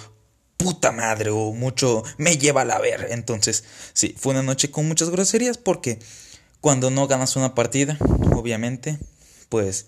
puta 0.57 0.93
madre 0.93 1.31
o 1.31 1.53
mucho 1.53 2.05
me 2.19 2.39
lleva 2.39 2.63
a 2.63 2.65
la 2.65 2.79
ver. 2.79 3.09
Entonces, 3.11 3.65
sí, 3.93 4.15
fue 4.17 4.33
una 4.33 4.43
noche 4.43 4.71
con 4.71 4.87
muchas 4.87 5.11
groserías 5.11 5.59
porque 5.59 5.99
cuando 6.61 6.91
no 6.91 7.09
ganas 7.09 7.37
una 7.37 7.55
partida, 7.55 7.99
obviamente, 8.35 8.99
pues, 9.49 9.87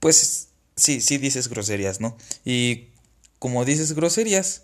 pues 0.00 0.48
sí, 0.76 1.00
sí 1.00 1.18
dices 1.18 1.48
groserías, 1.48 2.00
¿no? 2.00 2.16
Y 2.44 2.88
como 3.38 3.64
dices 3.64 3.92
groserías, 3.92 4.62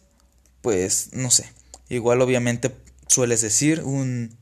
pues, 0.60 1.10
no 1.12 1.30
sé, 1.30 1.52
igual 1.88 2.20
obviamente 2.20 2.74
sueles 3.06 3.40
decir 3.40 3.82
un... 3.84 4.36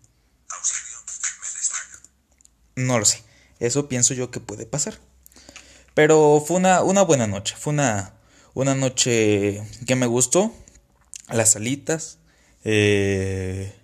No 2.75 2.99
lo 2.99 3.05
sé, 3.05 3.23
eso 3.59 3.89
pienso 3.89 4.13
yo 4.13 4.31
que 4.31 4.41
puede 4.41 4.67
pasar. 4.67 4.99
Pero 5.95 6.45
fue 6.47 6.59
una, 6.59 6.83
una 6.83 7.03
buena 7.03 7.27
noche, 7.27 7.55
fue 7.59 7.73
una, 7.73 8.13
una 8.53 8.75
noche 8.75 9.63
que 9.87 9.97
me 9.97 10.07
gustó. 10.07 10.53
Las 11.29 11.53
salitas, 11.53 12.19
eh, 12.65 13.75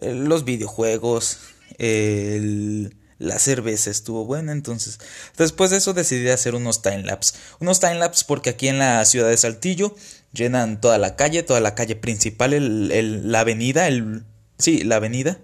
los 0.00 0.44
videojuegos, 0.44 1.38
la 1.78 3.38
cerveza 3.38 3.90
estuvo 3.90 4.24
buena. 4.24 4.52
Entonces, 4.52 4.98
después 5.36 5.70
de 5.70 5.78
eso 5.78 5.92
decidí 5.92 6.28
hacer 6.28 6.54
unos 6.54 6.82
timelapse. 6.82 7.34
Unos 7.58 7.80
timelapse 7.80 8.24
porque 8.26 8.50
aquí 8.50 8.68
en 8.68 8.78
la 8.78 9.04
ciudad 9.04 9.28
de 9.28 9.36
Saltillo 9.36 9.94
llenan 10.38 10.80
toda 10.80 10.98
la 10.98 11.16
calle, 11.16 11.42
toda 11.42 11.60
la 11.60 11.74
calle 11.74 11.96
principal, 11.96 12.54
el, 12.54 13.30
la 13.30 13.40
avenida, 13.40 13.88
el, 13.88 14.24
sí, 14.58 14.84
la 14.84 14.96
avenida. 14.96 15.38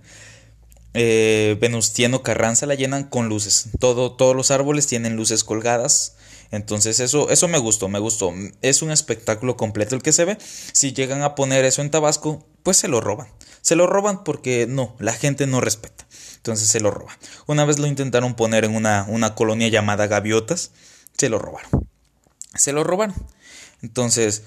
Eh, 0.94 1.58
Venustiano 1.60 2.22
Carranza 2.22 2.66
la 2.66 2.76
llenan 2.76 3.04
con 3.04 3.28
luces. 3.28 3.68
Todo, 3.80 4.12
todos 4.12 4.34
los 4.34 4.50
árboles 4.50 4.86
tienen 4.86 5.16
luces 5.16 5.44
colgadas 5.44 6.16
entonces 6.54 7.00
eso, 7.00 7.30
eso 7.30 7.48
me 7.48 7.58
gustó, 7.58 7.88
me 7.88 7.98
gustó. 7.98 8.32
Es 8.62 8.82
un 8.82 8.92
espectáculo 8.92 9.56
completo 9.56 9.96
el 9.96 10.02
que 10.02 10.12
se 10.12 10.24
ve. 10.24 10.38
Si 10.72 10.92
llegan 10.92 11.22
a 11.22 11.34
poner 11.34 11.64
eso 11.64 11.82
en 11.82 11.90
Tabasco, 11.90 12.46
pues 12.62 12.76
se 12.76 12.86
lo 12.86 13.00
roban. 13.00 13.26
Se 13.60 13.74
lo 13.74 13.88
roban 13.88 14.22
porque 14.22 14.66
no, 14.68 14.94
la 15.00 15.12
gente 15.14 15.48
no 15.48 15.60
respeta. 15.60 16.06
Entonces 16.36 16.68
se 16.68 16.78
lo 16.78 16.92
roban. 16.92 17.16
Una 17.46 17.64
vez 17.64 17.80
lo 17.80 17.88
intentaron 17.88 18.34
poner 18.34 18.64
en 18.64 18.76
una, 18.76 19.04
una 19.08 19.34
colonia 19.34 19.66
llamada 19.66 20.06
Gaviotas, 20.06 20.70
se 21.16 21.28
lo 21.28 21.40
robaron. 21.40 21.88
Se 22.54 22.72
lo 22.72 22.84
robaron. 22.84 23.16
Entonces, 23.82 24.44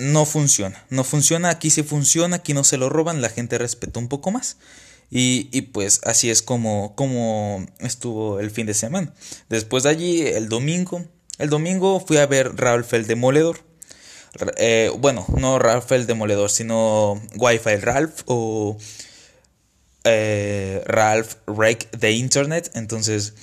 no 0.00 0.24
funciona. 0.24 0.84
No 0.88 1.04
funciona, 1.04 1.50
aquí 1.50 1.70
sí 1.70 1.82
funciona, 1.82 2.36
aquí 2.36 2.54
no 2.54 2.64
se 2.64 2.78
lo 2.78 2.88
roban, 2.88 3.20
la 3.20 3.28
gente 3.28 3.58
respeta 3.58 4.00
un 4.00 4.08
poco 4.08 4.30
más. 4.30 4.56
Y, 5.10 5.48
y, 5.52 5.62
pues 5.62 6.00
así 6.04 6.30
es 6.30 6.40
como, 6.40 6.94
como 6.94 7.66
estuvo 7.80 8.40
el 8.40 8.50
fin 8.50 8.66
de 8.66 8.74
semana. 8.74 9.12
Después 9.48 9.82
de 9.82 9.90
allí, 9.90 10.22
el 10.22 10.48
domingo, 10.48 11.04
el 11.38 11.50
domingo 11.50 12.00
fui 12.00 12.16
a 12.16 12.26
ver 12.26 12.56
Ralph 12.56 12.94
el 12.94 13.06
Demoledor. 13.06 13.60
Eh, 14.56 14.90
bueno, 14.98 15.26
no 15.36 15.58
Ralph 15.58 15.90
el 15.92 16.06
Demoledor, 16.06 16.50
sino 16.50 17.20
Wi-Fi 17.36 17.76
Ralph 17.76 18.22
o 18.26 18.78
eh, 20.04 20.82
Ralph 20.86 21.34
Rake 21.46 21.88
de 21.98 22.12
Internet. 22.12 22.70
Entonces 22.74 23.34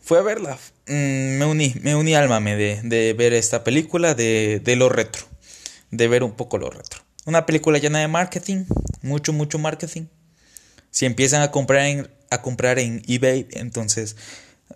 fui 0.00 0.16
a 0.16 0.22
verla. 0.22 0.58
Mm, 0.86 1.38
me 1.38 1.44
uní, 1.44 1.74
me 1.82 1.96
uní 1.96 2.14
al 2.14 2.28
mame 2.28 2.56
de, 2.56 2.80
de 2.82 3.12
ver 3.12 3.34
esta 3.34 3.62
película 3.64 4.14
de, 4.14 4.62
de 4.64 4.76
lo 4.76 4.88
retro. 4.88 5.27
De 5.90 6.08
ver 6.08 6.22
un 6.22 6.32
poco 6.32 6.58
lo 6.58 6.70
retro. 6.70 7.02
Una 7.24 7.46
película 7.46 7.78
llena 7.78 7.98
de 8.00 8.08
marketing, 8.08 8.64
mucho, 9.02 9.32
mucho 9.32 9.58
marketing. 9.58 10.06
Si 10.90 11.06
empiezan 11.06 11.42
a 11.42 11.50
comprar 11.50 11.86
en, 11.86 12.10
a 12.30 12.42
comprar 12.42 12.78
en 12.78 13.02
eBay, 13.06 13.48
entonces 13.52 14.16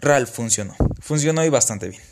Ralph 0.00 0.30
funcionó. 0.30 0.74
Funcionó 1.00 1.44
y 1.44 1.48
bastante 1.48 1.88
bien. 1.88 2.02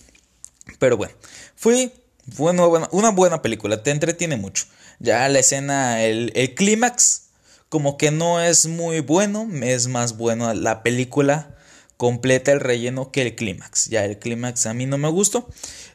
Pero 0.78 0.96
bueno, 0.96 1.14
fue 1.56 1.92
bueno, 2.36 2.88
una 2.92 3.10
buena 3.10 3.42
película, 3.42 3.82
te 3.82 3.90
entretiene 3.90 4.36
mucho. 4.36 4.64
Ya 4.98 5.28
la 5.28 5.38
escena, 5.38 6.02
el, 6.02 6.32
el 6.34 6.54
clímax, 6.54 7.28
como 7.68 7.96
que 7.96 8.10
no 8.10 8.40
es 8.40 8.66
muy 8.66 9.00
bueno, 9.00 9.48
es 9.62 9.88
más 9.88 10.16
bueno 10.16 10.52
la 10.54 10.82
película 10.82 11.56
completa 12.00 12.50
el 12.50 12.60
relleno 12.60 13.12
que 13.12 13.20
el 13.20 13.34
clímax. 13.34 13.90
Ya 13.90 14.06
el 14.06 14.18
clímax 14.18 14.64
a 14.64 14.72
mí 14.72 14.86
no 14.86 14.96
me 14.96 15.10
gustó. 15.10 15.46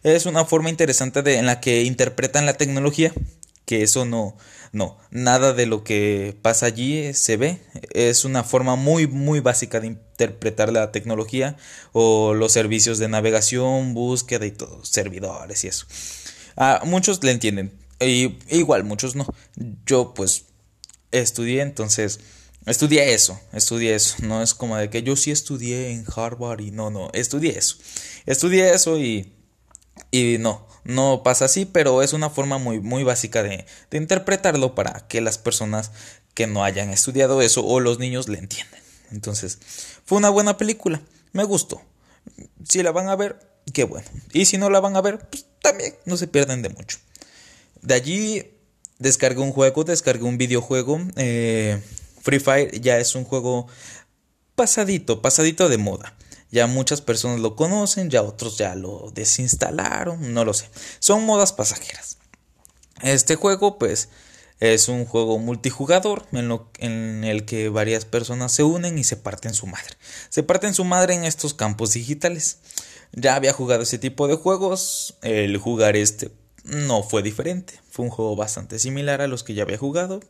Es 0.03 0.27
una 0.27 0.45
forma 0.45 0.69
interesante 0.69 1.23
de, 1.23 1.39
en 1.39 1.47
la 1.47 1.59
que 1.59 1.81
interpretan 1.81 2.45
la 2.45 2.53
tecnología, 2.53 3.11
que 3.65 3.81
eso 3.81 4.05
no, 4.05 4.37
no, 4.71 4.99
nada 5.09 5.53
de 5.53 5.65
lo 5.65 5.83
que 5.83 6.37
pasa 6.43 6.67
allí 6.67 7.11
se 7.15 7.37
ve. 7.37 7.59
Es 7.89 8.23
una 8.23 8.43
forma 8.43 8.75
muy, 8.75 9.07
muy 9.07 9.39
básica 9.39 9.79
de 9.79 9.87
interpretar 9.87 10.71
la 10.71 10.91
tecnología 10.91 11.57
o 11.91 12.35
los 12.35 12.51
servicios 12.51 12.99
de 12.99 13.07
navegación, 13.07 13.95
búsqueda 13.95 14.45
y 14.45 14.51
todo, 14.51 14.85
servidores 14.85 15.63
y 15.63 15.69
eso. 15.69 15.87
A 16.55 16.83
muchos 16.85 17.23
le 17.23 17.31
entienden, 17.31 17.71
y, 17.99 18.37
igual 18.49 18.83
muchos 18.83 19.15
no. 19.15 19.25
Yo 19.87 20.13
pues 20.13 20.45
estudié, 21.09 21.63
entonces 21.63 22.19
estudié 22.65 23.13
eso, 23.13 23.39
estudié 23.53 23.95
eso. 23.95 24.15
No 24.19 24.41
es 24.41 24.53
como 24.53 24.77
de 24.77 24.89
que 24.89 25.03
yo 25.03 25.15
sí 25.15 25.31
estudié 25.31 25.91
en 25.91 26.05
Harvard 26.15 26.61
y 26.61 26.71
no, 26.71 26.89
no, 26.89 27.09
estudié 27.13 27.57
eso. 27.57 27.77
Estudié 28.25 28.73
eso 28.73 28.97
y, 28.97 29.33
y 30.11 30.37
no, 30.39 30.67
no 30.83 31.21
pasa 31.23 31.45
así, 31.45 31.65
pero 31.65 32.01
es 32.01 32.13
una 32.13 32.29
forma 32.29 32.57
muy, 32.57 32.79
muy 32.79 33.03
básica 33.03 33.43
de, 33.43 33.65
de 33.91 33.97
interpretarlo 33.97 34.75
para 34.75 35.07
que 35.07 35.21
las 35.21 35.37
personas 35.37 35.91
que 36.33 36.47
no 36.47 36.63
hayan 36.63 36.89
estudiado 36.89 37.41
eso 37.41 37.65
o 37.65 37.79
los 37.79 37.99
niños 37.99 38.27
le 38.27 38.39
entiendan. 38.39 38.81
Entonces, 39.11 39.59
fue 40.05 40.17
una 40.17 40.29
buena 40.29 40.57
película, 40.57 41.01
me 41.31 41.43
gustó. 41.43 41.81
Si 42.67 42.83
la 42.83 42.91
van 42.91 43.07
a 43.09 43.15
ver, 43.15 43.39
qué 43.73 43.83
bueno. 43.83 44.07
Y 44.33 44.45
si 44.45 44.57
no 44.57 44.69
la 44.69 44.79
van 44.79 44.95
a 44.95 45.01
ver, 45.01 45.19
pues 45.29 45.45
también 45.61 45.95
no 46.05 46.17
se 46.17 46.27
pierden 46.27 46.61
de 46.61 46.69
mucho. 46.69 46.97
De 47.81 47.93
allí 47.93 48.51
descargué 48.99 49.41
un 49.41 49.51
juego, 49.51 49.83
descargué 49.83 50.23
un 50.23 50.37
videojuego. 50.37 50.99
Eh, 51.15 51.81
Free 52.25 52.39
Fire 52.39 52.81
ya 52.81 52.97
es 52.97 53.13
un 53.13 53.23
juego 53.23 53.67
pasadito, 54.55 55.21
pasadito 55.21 55.69
de 55.69 55.77
moda. 55.77 56.15
Ya 56.49 56.65
muchas 56.65 57.01
personas 57.01 57.39
lo 57.39 57.55
conocen, 57.55 58.09
ya 58.09 58.23
otros 58.23 58.57
ya 58.57 58.73
lo 58.73 59.11
desinstalaron, 59.13 60.33
no 60.33 60.43
lo 60.43 60.55
sé. 60.55 60.67
Son 60.97 61.23
modas 61.23 61.53
pasajeras. 61.53 62.17
Este 63.03 63.35
juego 63.35 63.77
pues 63.77 64.09
es 64.59 64.89
un 64.89 65.05
juego 65.05 65.37
multijugador 65.37 66.25
en, 66.31 66.59
en, 66.79 67.23
el 67.25 67.45
que 67.45 67.69
varias 67.69 68.05
personas 68.05 68.51
se 68.53 68.63
unen 68.63 68.97
y 68.97 69.03
se 69.03 69.17
parten 69.17 69.53
su 69.53 69.67
madre. 69.67 69.93
Se 70.29 70.41
parten 70.41 70.73
su 70.73 70.83
madre 70.83 71.13
en 71.13 71.25
estos 71.25 71.53
campos 71.53 71.93
digitales. 71.93 72.57
Ya 73.11 73.35
había 73.35 73.53
jugado 73.53 73.83
ese 73.83 73.99
tipo 73.99 74.27
de 74.27 74.35
juegos, 74.35 75.15
el 75.21 75.57
jugar 75.57 75.95
este 75.95 76.31
no 76.63 77.03
fue 77.03 77.21
diferente. 77.21 77.79
Fue 77.91 78.03
un 78.03 78.09
juego 78.09 78.35
bastante 78.35 78.79
similar 78.79 79.21
a 79.21 79.27
los 79.27 79.43
que 79.43 79.53
ya 79.53 79.61
había 79.61 79.77
jugado 79.77 80.21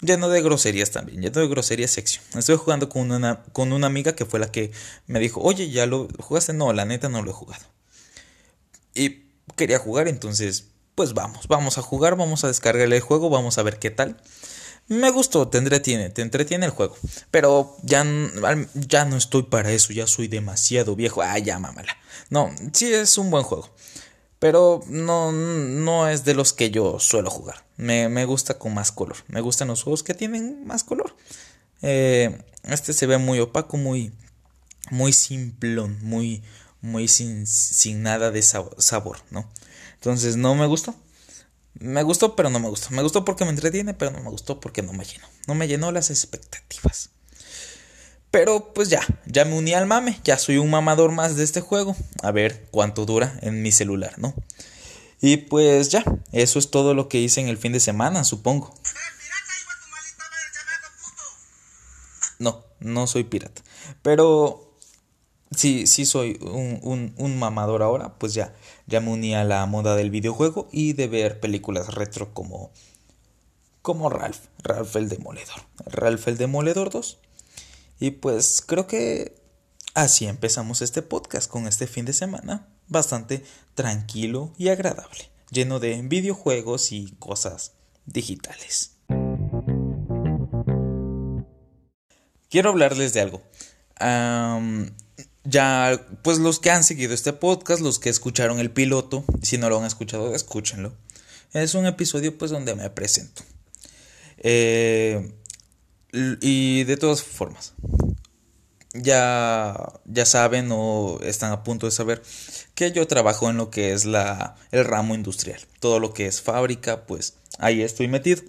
lleno 0.00 0.28
de 0.28 0.42
groserías 0.42 0.90
también, 0.90 1.20
lleno 1.20 1.40
de 1.40 1.48
groserías 1.48 1.90
sección. 1.90 2.24
Estoy 2.34 2.56
jugando 2.56 2.88
con 2.88 3.10
una, 3.10 3.42
con 3.52 3.72
una 3.72 3.86
amiga 3.86 4.14
que 4.14 4.24
fue 4.24 4.40
la 4.40 4.50
que 4.50 4.72
me 5.06 5.20
dijo, 5.20 5.40
oye, 5.40 5.70
¿ya 5.70 5.86
lo 5.86 6.08
jugaste? 6.18 6.52
No, 6.52 6.72
la 6.72 6.84
neta 6.84 7.08
no 7.08 7.22
lo 7.22 7.30
he 7.30 7.34
jugado. 7.34 7.64
Y 8.94 9.24
quería 9.56 9.78
jugar, 9.78 10.08
entonces, 10.08 10.66
pues 10.94 11.14
vamos, 11.14 11.48
vamos 11.48 11.78
a 11.78 11.82
jugar, 11.82 12.16
vamos 12.16 12.44
a 12.44 12.48
descargarle 12.48 12.96
el 12.96 13.02
juego, 13.02 13.30
vamos 13.30 13.58
a 13.58 13.62
ver 13.62 13.78
qué 13.78 13.90
tal. 13.90 14.20
Me 14.88 15.10
gustó, 15.10 15.46
te 15.46 15.58
entretiene, 15.58 16.10
te 16.10 16.20
entretiene 16.20 16.66
el 16.66 16.72
juego. 16.72 16.96
Pero 17.30 17.76
ya, 17.84 18.04
ya 18.74 19.04
no 19.04 19.16
estoy 19.16 19.44
para 19.44 19.70
eso, 19.70 19.92
ya 19.92 20.08
soy 20.08 20.26
demasiado 20.26 20.96
viejo. 20.96 21.22
Ah, 21.22 21.38
ya, 21.38 21.60
mamala. 21.60 21.96
No, 22.28 22.50
sí 22.72 22.92
es 22.92 23.16
un 23.16 23.30
buen 23.30 23.44
juego. 23.44 23.70
Pero 24.40 24.80
no, 24.88 25.30
no 25.32 26.08
es 26.08 26.24
de 26.24 26.34
los 26.34 26.52
que 26.52 26.70
yo 26.70 26.98
suelo 26.98 27.30
jugar. 27.30 27.64
Me, 27.76 28.08
me 28.08 28.24
gusta 28.24 28.58
con 28.58 28.74
más 28.74 28.90
color. 28.90 29.18
Me 29.28 29.42
gustan 29.42 29.68
los 29.68 29.82
juegos 29.82 30.02
que 30.02 30.14
tienen 30.14 30.66
más 30.66 30.82
color. 30.82 31.14
Eh, 31.82 32.42
este 32.64 32.92
se 32.94 33.06
ve 33.06 33.18
muy 33.18 33.38
opaco, 33.38 33.76
muy, 33.76 34.12
muy 34.90 35.12
simplón, 35.12 35.98
muy, 36.02 36.42
muy 36.80 37.06
sin, 37.06 37.46
sin 37.46 38.02
nada 38.02 38.30
de 38.30 38.42
sabor, 38.42 39.18
¿no? 39.30 39.48
Entonces 39.94 40.36
no 40.36 40.54
me 40.54 40.66
gustó. 40.66 40.94
Me 41.74 42.02
gustó, 42.02 42.34
pero 42.34 42.48
no 42.50 42.58
me 42.60 42.68
gustó. 42.68 42.90
Me 42.90 43.02
gustó 43.02 43.24
porque 43.24 43.44
me 43.44 43.50
entretiene, 43.50 43.94
pero 43.94 44.10
no 44.10 44.20
me 44.20 44.30
gustó 44.30 44.58
porque 44.58 44.82
no 44.82 44.92
me 44.94 45.04
llenó. 45.04 45.26
No 45.46 45.54
me 45.54 45.68
llenó 45.68 45.92
las 45.92 46.10
expectativas. 46.10 47.10
Pero 48.30 48.72
pues 48.72 48.88
ya, 48.88 49.00
ya 49.26 49.44
me 49.44 49.56
uní 49.56 49.74
al 49.74 49.86
mame, 49.86 50.20
ya 50.22 50.38
soy 50.38 50.58
un 50.58 50.70
mamador 50.70 51.10
más 51.10 51.36
de 51.36 51.44
este 51.44 51.60
juego. 51.60 51.96
A 52.22 52.30
ver 52.30 52.66
cuánto 52.70 53.04
dura 53.04 53.38
en 53.42 53.62
mi 53.62 53.72
celular, 53.72 54.18
¿no? 54.18 54.34
Y 55.20 55.36
pues 55.36 55.90
ya, 55.90 56.04
eso 56.32 56.58
es 56.58 56.70
todo 56.70 56.94
lo 56.94 57.08
que 57.08 57.18
hice 57.18 57.40
en 57.40 57.48
el 57.48 57.58
fin 57.58 57.72
de 57.72 57.80
semana, 57.80 58.24
supongo. 58.24 58.72
No, 62.38 62.64
no 62.78 63.06
soy 63.06 63.24
pirata. 63.24 63.62
Pero 64.02 64.74
sí, 65.54 65.86
sí 65.86 66.06
soy 66.06 66.38
un, 66.40 67.12
un, 67.16 67.38
mamador 67.38 67.82
ahora, 67.82 68.14
pues 68.18 68.32
ya, 68.32 68.54
ya 68.86 69.00
me 69.00 69.10
uní 69.10 69.34
a 69.34 69.44
la 69.44 69.66
moda 69.66 69.96
del 69.96 70.10
videojuego 70.10 70.68
y 70.72 70.94
de 70.94 71.08
ver 71.08 71.40
películas 71.40 71.94
retro 71.94 72.32
como 72.32 72.70
como 73.82 74.10
Ralph, 74.10 74.40
Ralph 74.62 74.94
el 74.96 75.08
Demoledor, 75.08 75.62
Ralph 75.86 76.28
el 76.28 76.36
Demoledor 76.36 76.90
2. 76.90 77.18
Y 78.00 78.12
pues 78.12 78.62
creo 78.66 78.86
que 78.86 79.36
así 79.94 80.26
empezamos 80.26 80.80
este 80.80 81.02
podcast 81.02 81.50
con 81.50 81.66
este 81.66 81.86
fin 81.86 82.06
de 82.06 82.14
semana, 82.14 82.66
bastante 82.88 83.44
tranquilo 83.74 84.54
y 84.56 84.70
agradable, 84.70 85.30
lleno 85.50 85.80
de 85.80 86.00
videojuegos 86.00 86.92
y 86.92 87.14
cosas 87.18 87.74
digitales. 88.06 88.96
Quiero 92.48 92.70
hablarles 92.70 93.12
de 93.12 93.20
algo. 93.20 93.42
ya, 95.44 96.06
pues 96.22 96.38
los 96.38 96.58
que 96.58 96.70
han 96.70 96.84
seguido 96.84 97.12
este 97.12 97.34
podcast, 97.34 97.82
los 97.82 97.98
que 97.98 98.08
escucharon 98.08 98.60
el 98.60 98.70
piloto, 98.70 99.24
si 99.42 99.58
no 99.58 99.68
lo 99.68 99.78
han 99.78 99.84
escuchado, 99.84 100.34
escúchenlo. 100.34 100.94
Es 101.52 101.74
un 101.74 101.84
episodio 101.84 102.36
pues 102.38 102.50
donde 102.50 102.74
me 102.74 102.88
presento. 102.88 103.42
Eh, 104.38 105.34
y 106.12 106.84
de 106.84 106.96
todas 106.96 107.22
formas, 107.22 107.74
ya, 108.92 109.92
ya 110.04 110.26
saben 110.26 110.68
o 110.72 111.20
están 111.22 111.52
a 111.52 111.62
punto 111.62 111.86
de 111.86 111.92
saber 111.92 112.22
que 112.74 112.92
yo 112.92 113.06
trabajo 113.06 113.48
en 113.48 113.56
lo 113.56 113.70
que 113.70 113.92
es 113.92 114.04
la, 114.04 114.56
el 114.72 114.84
ramo 114.84 115.14
industrial. 115.14 115.60
Todo 115.78 116.00
lo 116.00 116.12
que 116.12 116.26
es 116.26 116.42
fábrica, 116.42 117.06
pues 117.06 117.34
ahí 117.58 117.82
estoy 117.82 118.08
metido. 118.08 118.42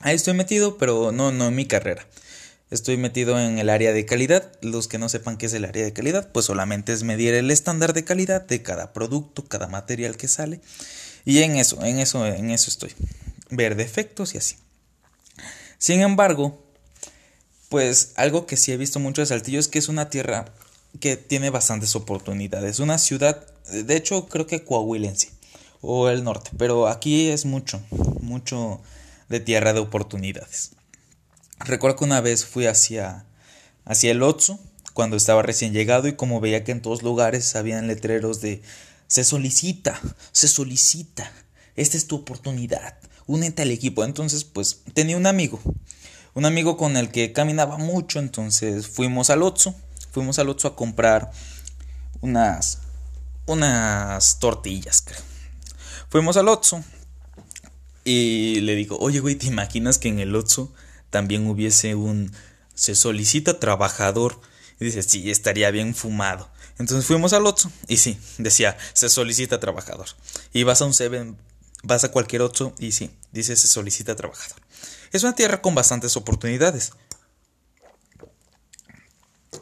Ahí 0.00 0.16
estoy 0.16 0.34
metido, 0.34 0.78
pero 0.78 1.12
no, 1.12 1.32
no 1.32 1.48
en 1.48 1.54
mi 1.54 1.66
carrera. 1.66 2.06
Estoy 2.70 2.96
metido 2.96 3.38
en 3.40 3.58
el 3.58 3.68
área 3.68 3.92
de 3.92 4.06
calidad. 4.06 4.52
Los 4.62 4.86
que 4.86 4.98
no 4.98 5.08
sepan 5.08 5.36
qué 5.36 5.46
es 5.46 5.54
el 5.54 5.64
área 5.64 5.84
de 5.84 5.92
calidad, 5.92 6.30
pues 6.32 6.46
solamente 6.46 6.92
es 6.92 7.02
medir 7.02 7.34
el 7.34 7.50
estándar 7.50 7.92
de 7.92 8.04
calidad 8.04 8.42
de 8.42 8.62
cada 8.62 8.92
producto, 8.92 9.44
cada 9.46 9.66
material 9.66 10.16
que 10.16 10.28
sale. 10.28 10.60
Y 11.24 11.42
en 11.42 11.56
eso, 11.56 11.84
en 11.84 11.98
eso, 11.98 12.26
en 12.26 12.50
eso 12.50 12.70
estoy. 12.70 12.94
Ver 13.50 13.74
defectos 13.74 14.34
y 14.34 14.38
así. 14.38 14.56
Sin 15.78 16.00
embargo, 16.00 16.69
pues 17.70 18.12
algo 18.16 18.46
que 18.46 18.56
sí 18.56 18.72
he 18.72 18.76
visto 18.76 18.98
mucho 18.98 19.22
de 19.22 19.26
Saltillo 19.26 19.60
es 19.60 19.68
que 19.68 19.78
es 19.78 19.88
una 19.88 20.10
tierra 20.10 20.52
que 20.98 21.16
tiene 21.16 21.50
bastantes 21.50 21.94
oportunidades. 21.94 22.80
Una 22.80 22.98
ciudad, 22.98 23.46
de 23.70 23.96
hecho 23.96 24.26
creo 24.26 24.46
que 24.46 24.64
coahuilense 24.64 25.30
o 25.80 26.08
el 26.08 26.24
norte, 26.24 26.50
pero 26.58 26.88
aquí 26.88 27.28
es 27.28 27.46
mucho, 27.46 27.80
mucho 28.20 28.82
de 29.28 29.38
tierra 29.38 29.72
de 29.72 29.78
oportunidades. 29.78 30.72
Recuerdo 31.60 31.96
que 31.96 32.04
una 32.04 32.20
vez 32.20 32.44
fui 32.44 32.66
hacia, 32.66 33.24
hacia 33.84 34.10
el 34.10 34.24
Otso 34.24 34.58
cuando 34.92 35.16
estaba 35.16 35.42
recién 35.42 35.72
llegado 35.72 36.08
y 36.08 36.16
como 36.16 36.40
veía 36.40 36.64
que 36.64 36.72
en 36.72 36.82
todos 36.82 37.04
lugares 37.04 37.54
habían 37.54 37.86
letreros 37.86 38.40
de 38.40 38.62
se 39.06 39.22
solicita, 39.22 40.00
se 40.32 40.48
solicita, 40.48 41.32
esta 41.76 41.96
es 41.96 42.08
tu 42.08 42.16
oportunidad, 42.16 42.98
únete 43.26 43.62
al 43.62 43.70
equipo. 43.70 44.04
Entonces, 44.04 44.42
pues 44.42 44.82
tenía 44.92 45.16
un 45.16 45.26
amigo, 45.26 45.60
un 46.40 46.46
amigo 46.46 46.78
con 46.78 46.96
el 46.96 47.10
que 47.10 47.34
caminaba 47.34 47.76
mucho, 47.76 48.18
entonces 48.18 48.88
fuimos 48.88 49.28
al 49.28 49.42
Otso, 49.42 49.74
fuimos 50.10 50.38
al 50.38 50.48
Otso 50.48 50.68
a 50.68 50.74
comprar 50.74 51.30
unas 52.22 52.78
unas 53.44 54.38
tortillas. 54.38 55.04
Fuimos 56.08 56.38
al 56.38 56.48
Otso 56.48 56.82
y 58.04 58.60
le 58.60 58.74
digo, 58.74 58.96
"Oye, 59.00 59.20
güey, 59.20 59.34
¿te 59.34 59.48
imaginas 59.48 59.98
que 59.98 60.08
en 60.08 60.18
el 60.18 60.34
Otso 60.34 60.72
también 61.10 61.46
hubiese 61.46 61.94
un 61.94 62.32
se 62.74 62.94
solicita 62.94 63.60
trabajador?" 63.60 64.40
Y 64.80 64.86
dice, 64.86 65.02
"Sí, 65.02 65.30
estaría 65.30 65.70
bien 65.70 65.94
fumado." 65.94 66.48
Entonces 66.78 67.04
fuimos 67.04 67.34
al 67.34 67.44
Otso 67.44 67.70
y 67.86 67.98
sí, 67.98 68.18
decía, 68.38 68.78
"Se 68.94 69.10
solicita 69.10 69.60
trabajador." 69.60 70.06
Y 70.54 70.62
vas 70.62 70.80
a 70.80 70.86
un 70.86 70.94
Seven 70.94 71.36
Vas 71.82 72.04
a 72.04 72.10
cualquier 72.10 72.42
otro 72.42 72.74
y 72.78 72.92
sí, 72.92 73.10
dice 73.32 73.56
se 73.56 73.68
solicita 73.68 74.16
trabajador. 74.16 74.58
Es 75.12 75.22
una 75.22 75.34
tierra 75.34 75.62
con 75.62 75.74
bastantes 75.74 76.16
oportunidades. 76.16 76.92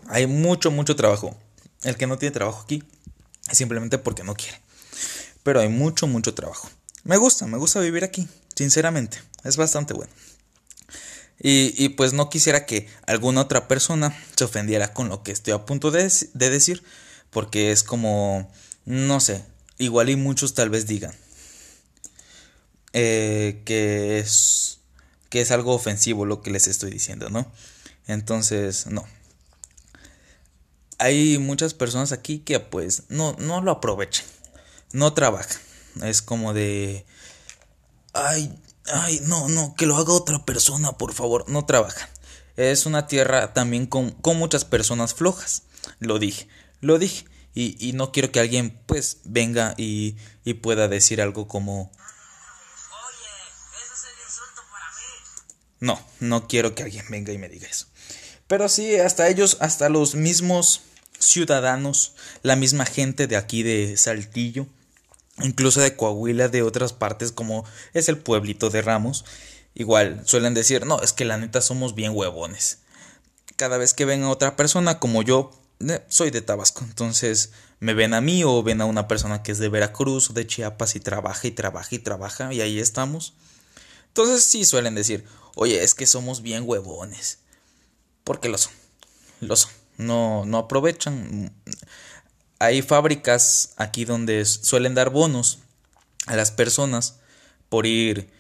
Hay 0.09 0.27
mucho, 0.27 0.71
mucho 0.71 0.97
trabajo. 0.97 1.37
El 1.85 1.97
que 1.97 2.07
no 2.07 2.19
tiene 2.19 2.33
trabajo 2.33 2.63
aquí 2.63 2.83
es 3.51 3.57
simplemente 3.57 3.99
porque 3.99 4.25
no 4.25 4.35
quiere. 4.35 4.61
Pero 5.43 5.61
hay 5.61 5.69
mucho, 5.69 6.07
mucho 6.07 6.35
trabajo. 6.35 6.69
Me 7.05 7.17
gusta, 7.17 7.47
me 7.47 7.57
gusta 7.57 7.81
vivir 7.81 8.05
aquí, 8.05 8.29
sinceramente. 8.55 9.23
Es 9.45 9.57
bastante 9.57 9.95
bueno. 9.95 10.13
Y, 11.41 11.91
pues 11.91 12.13
no 12.13 12.29
quisiera 12.31 12.67
que 12.67 12.89
alguna 13.07 13.43
otra 13.43 13.69
persona 13.69 14.13
se 14.35 14.45
ofendiera 14.45 14.93
con 14.93 15.09
lo 15.09 15.23
que 15.23 15.31
estoy 15.31 15.53
a 15.55 15.65
punto 15.65 15.93
de, 15.93 16.13
de 16.35 16.51
decir. 16.51 16.83
Porque 17.31 17.71
es 17.71 17.85
como, 17.85 18.51
no 18.85 19.21
sé, 19.21 19.45
igual 19.79 20.11
y 20.11 20.17
muchos 20.17 20.55
tal 20.55 20.71
vez 20.71 20.87
digan, 20.87 21.15
eh, 22.93 23.63
que 23.65 24.19
es 24.19 24.79
que 25.29 25.41
es 25.41 25.51
algo 25.51 25.75
ofensivo 25.75 26.25
lo 26.25 26.41
que 26.41 26.51
les 26.51 26.69
estoy 26.69 26.91
diciendo, 26.91 27.29
¿no? 27.29 27.51
Entonces, 28.07 28.87
no. 28.87 29.07
Hay 30.99 31.39
muchas 31.39 31.75
personas 31.75 32.13
aquí 32.13 32.41
que 32.41 32.59
pues 32.61 33.05
no, 33.09 33.35
no 33.39 33.61
lo 33.61 33.71
aprovechan, 33.71 34.27
no 34.93 35.13
trabajan. 35.13 35.61
Es 36.03 36.23
como 36.23 36.55
de, 36.55 37.05
ay, 38.15 38.59
ay, 38.87 39.21
no, 39.25 39.49
no, 39.49 39.75
que 39.77 39.87
lo 39.87 39.97
haga 39.97 40.13
otra 40.13 40.45
persona, 40.45 40.93
por 40.93 41.13
favor, 41.13 41.45
no 41.49 41.67
trabajan. 41.67 42.09
Es 42.57 42.87
una 42.87 43.07
tierra 43.07 43.53
también 43.53 43.87
con, 43.87 44.11
con 44.11 44.37
muchas 44.39 44.65
personas 44.65 45.15
flojas, 45.15 45.63
lo 46.01 46.19
dije, 46.19 46.49
lo 46.81 46.99
dije. 46.99 47.27
Y, 47.55 47.77
y, 47.85 47.93
no 47.93 48.13
quiero 48.13 48.31
que 48.31 48.39
alguien 48.39 48.79
pues 48.87 49.19
venga 49.25 49.75
y, 49.77 50.17
y 50.45 50.55
pueda 50.55 50.87
decir 50.87 51.21
algo 51.21 51.49
como 51.49 51.91
No, 55.81 56.01
no 56.21 56.49
quiero 56.49 56.75
que 56.75 56.83
alguien 56.83 57.05
venga 57.09 57.33
y 57.33 57.39
me 57.39 57.49
diga 57.49 57.69
eso. 57.69 57.87
Pero 58.47 58.69
sí, 58.69 58.97
hasta 58.97 59.29
ellos, 59.29 59.59
hasta 59.61 59.89
los 59.89 60.15
mismos 60.15 60.83
ciudadanos, 61.19 62.15
la 62.43 62.57
misma 62.57 62.87
gente 62.87 63.27
de 63.27 63.37
aquí 63.37 63.63
de 63.63 63.97
Saltillo, 63.97 64.67
incluso 65.43 65.81
de 65.81 65.97
Coahuila, 65.97 66.49
de 66.49 66.63
otras 66.63 66.93
partes 66.93 67.33
como 67.33 67.65
es 67.95 68.09
el 68.09 68.19
pueblito 68.19 68.71
de 68.71 68.83
Ramos, 68.83 69.25
igual 69.75 70.23
suelen 70.25 70.55
decir, 70.55 70.87
no, 70.87 71.01
es 71.03 71.13
que 71.13 71.25
la 71.25 71.39
neta 71.39 71.61
somos 71.61 71.95
bien 71.95 72.13
huevones. 72.15 72.79
Cada 73.57 73.79
vez 73.79 73.95
que 73.95 74.05
ven 74.05 74.23
a 74.23 74.31
otra 74.31 74.57
persona 74.57 74.99
como 74.99 75.23
yo, 75.23 75.53
soy 76.09 76.31
de 76.31 76.41
Tabasco, 76.41 76.85
entonces 76.85 77.51
me 77.81 77.95
ven 77.95 78.15
a 78.15 78.21
mí 78.21 78.43
o 78.45 78.63
ven 78.63 78.81
a 78.81 78.87
una 78.87 79.07
persona 79.07 79.43
que 79.43 79.53
es 79.53 79.59
de 79.59 79.69
Veracruz 79.69 80.31
o 80.31 80.33
de 80.33 80.47
Chiapas 80.47 80.97
y 80.97 81.01
trabaja 81.01 81.47
y 81.47 81.53
trabaja 81.53 81.95
y 81.95 81.99
trabaja 81.99 82.53
y 82.53 82.61
ahí 82.61 82.81
estamos. 82.81 83.35
Entonces 84.09 84.43
sí 84.43 84.65
suelen 84.65 84.95
decir, 84.97 85.25
oye, 85.59 85.83
es 85.83 85.95
que 85.95 86.07
somos 86.07 86.41
bien 86.41 86.63
huevones. 86.65 87.41
Porque 88.23 88.49
lo 88.49 88.59
son, 88.59 88.73
lo 89.41 89.57
son. 89.57 89.73
No, 89.97 90.45
no 90.45 90.59
aprovechan. 90.59 91.53
Hay 92.61 92.83
fábricas 92.83 93.73
aquí 93.77 94.05
donde 94.05 94.45
suelen 94.45 94.95
dar 94.95 95.11
bonos 95.11 95.59
a 96.27 96.37
las 96.37 96.53
personas 96.53 97.19
por 97.69 97.87
ir, 97.87 98.31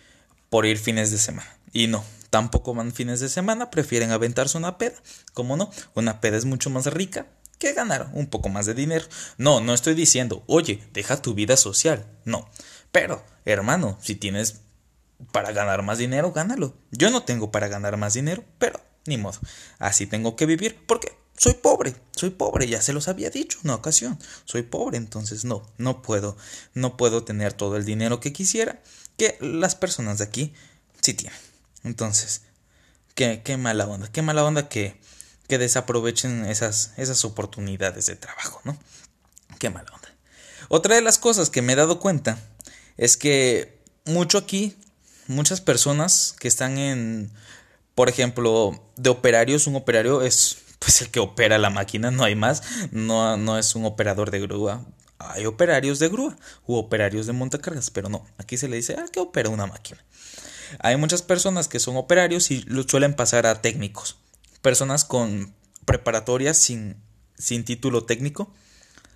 por 0.49 0.65
ir 0.65 0.79
fines 0.79 1.11
de 1.11 1.19
semana. 1.19 1.59
Y 1.73 1.89
no, 1.89 2.05
tampoco 2.31 2.73
van 2.73 2.93
fines 2.93 3.19
de 3.19 3.29
semana, 3.29 3.71
prefieren 3.71 4.13
aventarse 4.13 4.57
una 4.57 4.79
peda. 4.79 4.97
¿Cómo 5.35 5.57
no? 5.57 5.71
Una 5.95 6.21
peda 6.21 6.37
es 6.37 6.45
mucho 6.45 6.71
más 6.71 6.87
rica 6.87 7.27
que 7.59 7.73
ganar 7.73 8.11
un 8.13 8.29
poco 8.29 8.49
más 8.49 8.67
de 8.67 8.75
dinero. 8.75 9.07
No, 9.39 9.61
no 9.61 9.75
estoy 9.75 9.95
diciendo, 9.95 10.45
oye, 10.47 10.85
deja 10.93 11.21
tu 11.21 11.35
vida 11.35 11.57
social. 11.57 12.07
No. 12.25 12.49
Pero, 12.93 13.25
hermano, 13.45 13.99
si 14.01 14.15
tienes 14.15 14.61
para 15.33 15.53
ganar 15.53 15.83
más 15.83 15.99
dinero, 15.99 16.33
gánalo. 16.33 16.75
Yo 16.91 17.11
no 17.11 17.23
tengo 17.25 17.51
para 17.51 17.69
ganar 17.69 17.97
más 17.97 18.15
dinero, 18.15 18.45
pero 18.59 18.81
ni 19.07 19.19
modo. 19.19 19.39
Así 19.79 20.07
tengo 20.07 20.37
que 20.37 20.47
vivir 20.47 20.85
porque 20.87 21.17
soy 21.37 21.55
pobre, 21.55 21.95
soy 22.13 22.31
pobre, 22.31 22.67
ya 22.67 22.83
se 22.83 22.93
los 22.93 23.09
había 23.09 23.31
dicho 23.31 23.59
una 23.65 23.75
ocasión. 23.75 24.19
Soy 24.45 24.63
pobre, 24.63 24.97
entonces 24.97 25.45
no, 25.45 25.63
no 25.79 26.03
puedo, 26.03 26.37
no 26.75 26.97
puedo 26.97 27.25
tener 27.25 27.53
todo 27.53 27.77
el 27.77 27.85
dinero 27.85 28.21
que 28.21 28.33
quisiera 28.33 28.81
que 29.17 29.39
las 29.41 29.75
personas 29.75 30.19
de 30.19 30.25
aquí 30.25 30.55
sí 31.01 31.15
tienen. 31.15 31.39
Entonces, 31.85 32.43
qué, 33.15 33.43
qué 33.45 33.57
mala 33.57 33.87
onda, 33.87 34.11
qué 34.11 34.23
mala 34.23 34.45
onda 34.45 34.69
que, 34.69 35.01
que 35.47 35.59
desaprovechen 35.59 36.45
esas, 36.45 36.93
esas 36.97 37.25
oportunidades 37.25 38.07
de 38.07 38.17
trabajo, 38.17 38.61
¿no? 38.65 38.77
Qué 39.59 39.71
mala 39.71 39.91
onda. 39.95 40.09
Otra 40.69 40.97
de 40.97 41.03
las 41.03 41.19
cosas 41.19 41.51
que 41.51 41.63
me 41.63 41.73
he 41.73 41.77
dado 41.77 42.01
cuenta 42.01 42.39
es 42.97 43.17
que 43.17 43.81
mucho 44.05 44.39
aquí 44.39 44.77
muchas 45.29 45.61
personas 45.61 46.35
que 46.41 46.49
están 46.49 46.79
en, 46.79 47.31
por 47.95 48.09
ejemplo, 48.09 48.83
de 48.97 49.11
operarios, 49.11 49.67
un 49.67 49.77
operario 49.77 50.23
es 50.23 50.59
pues 50.79 51.01
el 51.03 51.11
que 51.11 51.21
opera 51.21 51.59
la 51.59 51.71
máquina, 51.71 52.11
no 52.11 52.25
hay 52.25 52.35
más, 52.35 52.62
no, 52.93 53.37
no 53.37 53.59
es 53.59 53.75
un 53.75 53.85
operador 53.85 54.31
de 54.31 54.41
grúa. 54.41 54.85
Hay 55.19 55.47
operarios 55.47 55.99
de 55.99 56.09
grúa 56.09 56.37
u 56.67 56.77
operarios 56.77 57.27
de 57.27 57.33
montacargas, 57.33 57.91
pero 57.91 58.09
no, 58.09 58.25
aquí 58.38 58.57
se 58.57 58.69
le 58.69 58.77
dice, 58.77 58.97
ah, 58.99 59.07
que 59.12 59.21
opera 59.21 59.51
una 59.51 59.67
máquina. 59.67 60.05
Hay 60.79 60.97
muchas 60.97 61.23
personas 61.23 61.67
que 61.67 61.81
son 61.81 61.97
operarios 61.97 62.51
y 62.51 62.62
lo 62.62 62.85
suelen 62.85 63.14
pasar 63.14 63.47
a 63.47 63.61
técnicos. 63.61 64.17
Personas 64.62 65.05
con 65.05 65.55
preparatorias 65.85 66.57
sin, 66.57 66.97
sin 67.37 67.64
título 67.64 68.05
técnico 68.05 68.53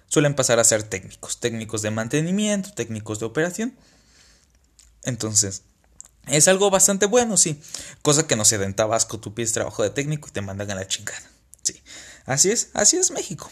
suelen 0.08 0.34
pasar 0.34 0.58
a 0.58 0.64
ser 0.64 0.82
técnicos, 0.82 1.38
técnicos 1.38 1.82
de 1.82 1.90
mantenimiento, 1.90 2.72
técnicos 2.72 3.20
de 3.20 3.26
operación. 3.26 3.76
Entonces, 5.04 5.62
Es 6.26 6.48
algo 6.48 6.70
bastante 6.70 7.06
bueno, 7.06 7.36
sí. 7.36 7.60
Cosa 8.02 8.26
que 8.26 8.36
no 8.36 8.44
se 8.44 8.58
da 8.58 8.64
en 8.64 8.74
Tabasco, 8.74 9.18
tú 9.18 9.34
pides 9.34 9.52
trabajo 9.52 9.82
de 9.82 9.90
técnico 9.90 10.28
y 10.28 10.32
te 10.32 10.40
mandan 10.40 10.70
a 10.70 10.74
la 10.74 10.86
chingada. 10.86 11.22
Sí. 11.62 11.82
Así 12.26 12.50
es, 12.50 12.70
así 12.74 12.96
es 12.96 13.10
México. 13.10 13.50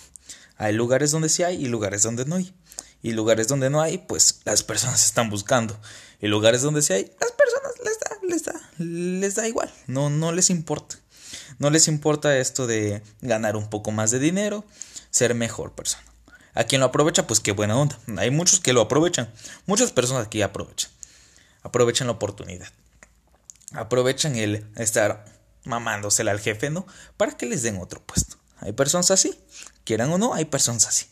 Hay 0.56 0.72
lugares 0.72 1.11
donde 1.11 1.28
sí 1.28 1.42
hay 1.42 1.56
y 1.56 1.66
lugares 1.66 2.02
donde 2.02 2.24
no 2.24 2.37
hay. 2.37 2.54
Y 3.02 3.12
lugares 3.12 3.48
donde 3.48 3.70
no 3.70 3.80
hay, 3.80 3.98
pues 3.98 4.40
las 4.44 4.62
personas 4.62 5.04
están 5.06 5.30
buscando. 5.30 5.78
Y 6.20 6.28
lugares 6.28 6.62
donde 6.62 6.83
sí 6.83 6.92
hay, 6.92 7.11
las 7.20 7.33
personas 7.33 7.72
les 7.85 7.98
da, 7.98 8.28
les 8.28 8.44
da, 8.44 8.70
les 8.78 9.35
da 9.35 9.48
igual. 9.48 9.72
No, 9.87 10.11
no 10.11 10.33
les 10.33 10.50
importa. 10.50 10.96
No 11.59 11.70
les 11.70 11.88
importa 11.88 12.38
esto 12.38 12.66
de 12.66 13.02
ganar 13.20 13.56
un 13.56 13.68
poco 13.68 13.90
más 13.90 14.11
de 14.11 14.18
dinero, 14.18 14.64
ser 15.11 15.35
mejor 15.35 15.72
persona. 15.72 16.04
A 16.54 16.64
quien 16.64 16.80
lo 16.80 16.87
aprovecha, 16.87 17.26
pues 17.26 17.40
qué 17.40 17.52
buena 17.52 17.76
onda. 17.76 17.98
Hay 18.18 18.30
muchos 18.30 18.61
que 18.61 18.72
lo 18.72 18.80
aprovechan. 18.80 19.33
Muchas 19.66 19.92
personas 19.92 20.26
aquí 20.26 20.42
aprovechan. 20.42 20.90
Aprovechan 21.62 22.07
la 22.07 22.14
oportunidad. 22.14 22.68
Aprovechan 23.73 24.37
el 24.37 24.66
estar 24.77 25.25
mamándosela 25.64 26.31
al 26.31 26.40
jefe, 26.40 26.70
¿no? 26.70 26.87
Para 27.16 27.37
que 27.37 27.46
les 27.46 27.62
den 27.62 27.79
otro 27.79 28.03
puesto. 28.05 28.37
Hay 28.59 28.73
personas 28.73 29.11
así. 29.11 29.38
Quieran 29.85 30.12
o 30.12 30.18
no, 30.18 30.35
hay 30.35 30.46
personas 30.46 30.87
así. 30.87 31.07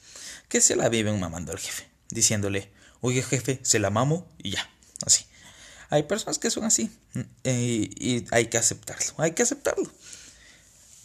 Que 0.48 0.60
se 0.60 0.76
la 0.76 0.88
viven 0.88 1.20
mamando 1.20 1.52
al 1.52 1.58
jefe. 1.58 1.88
Diciéndole, 2.10 2.72
oye 3.00 3.22
jefe, 3.22 3.60
se 3.62 3.78
la 3.78 3.90
mamo 3.90 4.26
y 4.38 4.52
ya. 4.52 4.70
Así. 5.04 5.26
Hay 5.90 6.04
personas 6.04 6.38
que 6.38 6.50
son 6.50 6.64
así. 6.64 6.90
Eh, 7.44 7.90
y 7.96 8.26
hay 8.30 8.46
que 8.46 8.58
aceptarlo. 8.58 9.14
Hay 9.18 9.32
que 9.32 9.42
aceptarlo. 9.42 9.90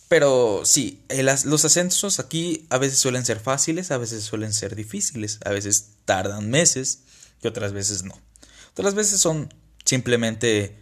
Pero 0.10 0.62
sí, 0.64 1.04
los 1.46 1.66
ascensos 1.66 2.20
aquí 2.20 2.68
a 2.70 2.78
veces 2.78 3.00
suelen 3.00 3.26
ser 3.26 3.40
fáciles, 3.40 3.90
a 3.90 3.98
veces 3.98 4.24
suelen 4.24 4.54
ser 4.54 4.76
difíciles, 4.76 5.40
a 5.44 5.50
veces 5.50 5.88
tardan 6.06 6.52
meses 6.52 7.00
y 7.42 7.48
otras 7.48 7.74
veces 7.74 8.04
no. 8.04 8.14
Otras 8.74 8.96
veces 8.96 9.20
son 9.20 9.54
simplemente 9.86 10.80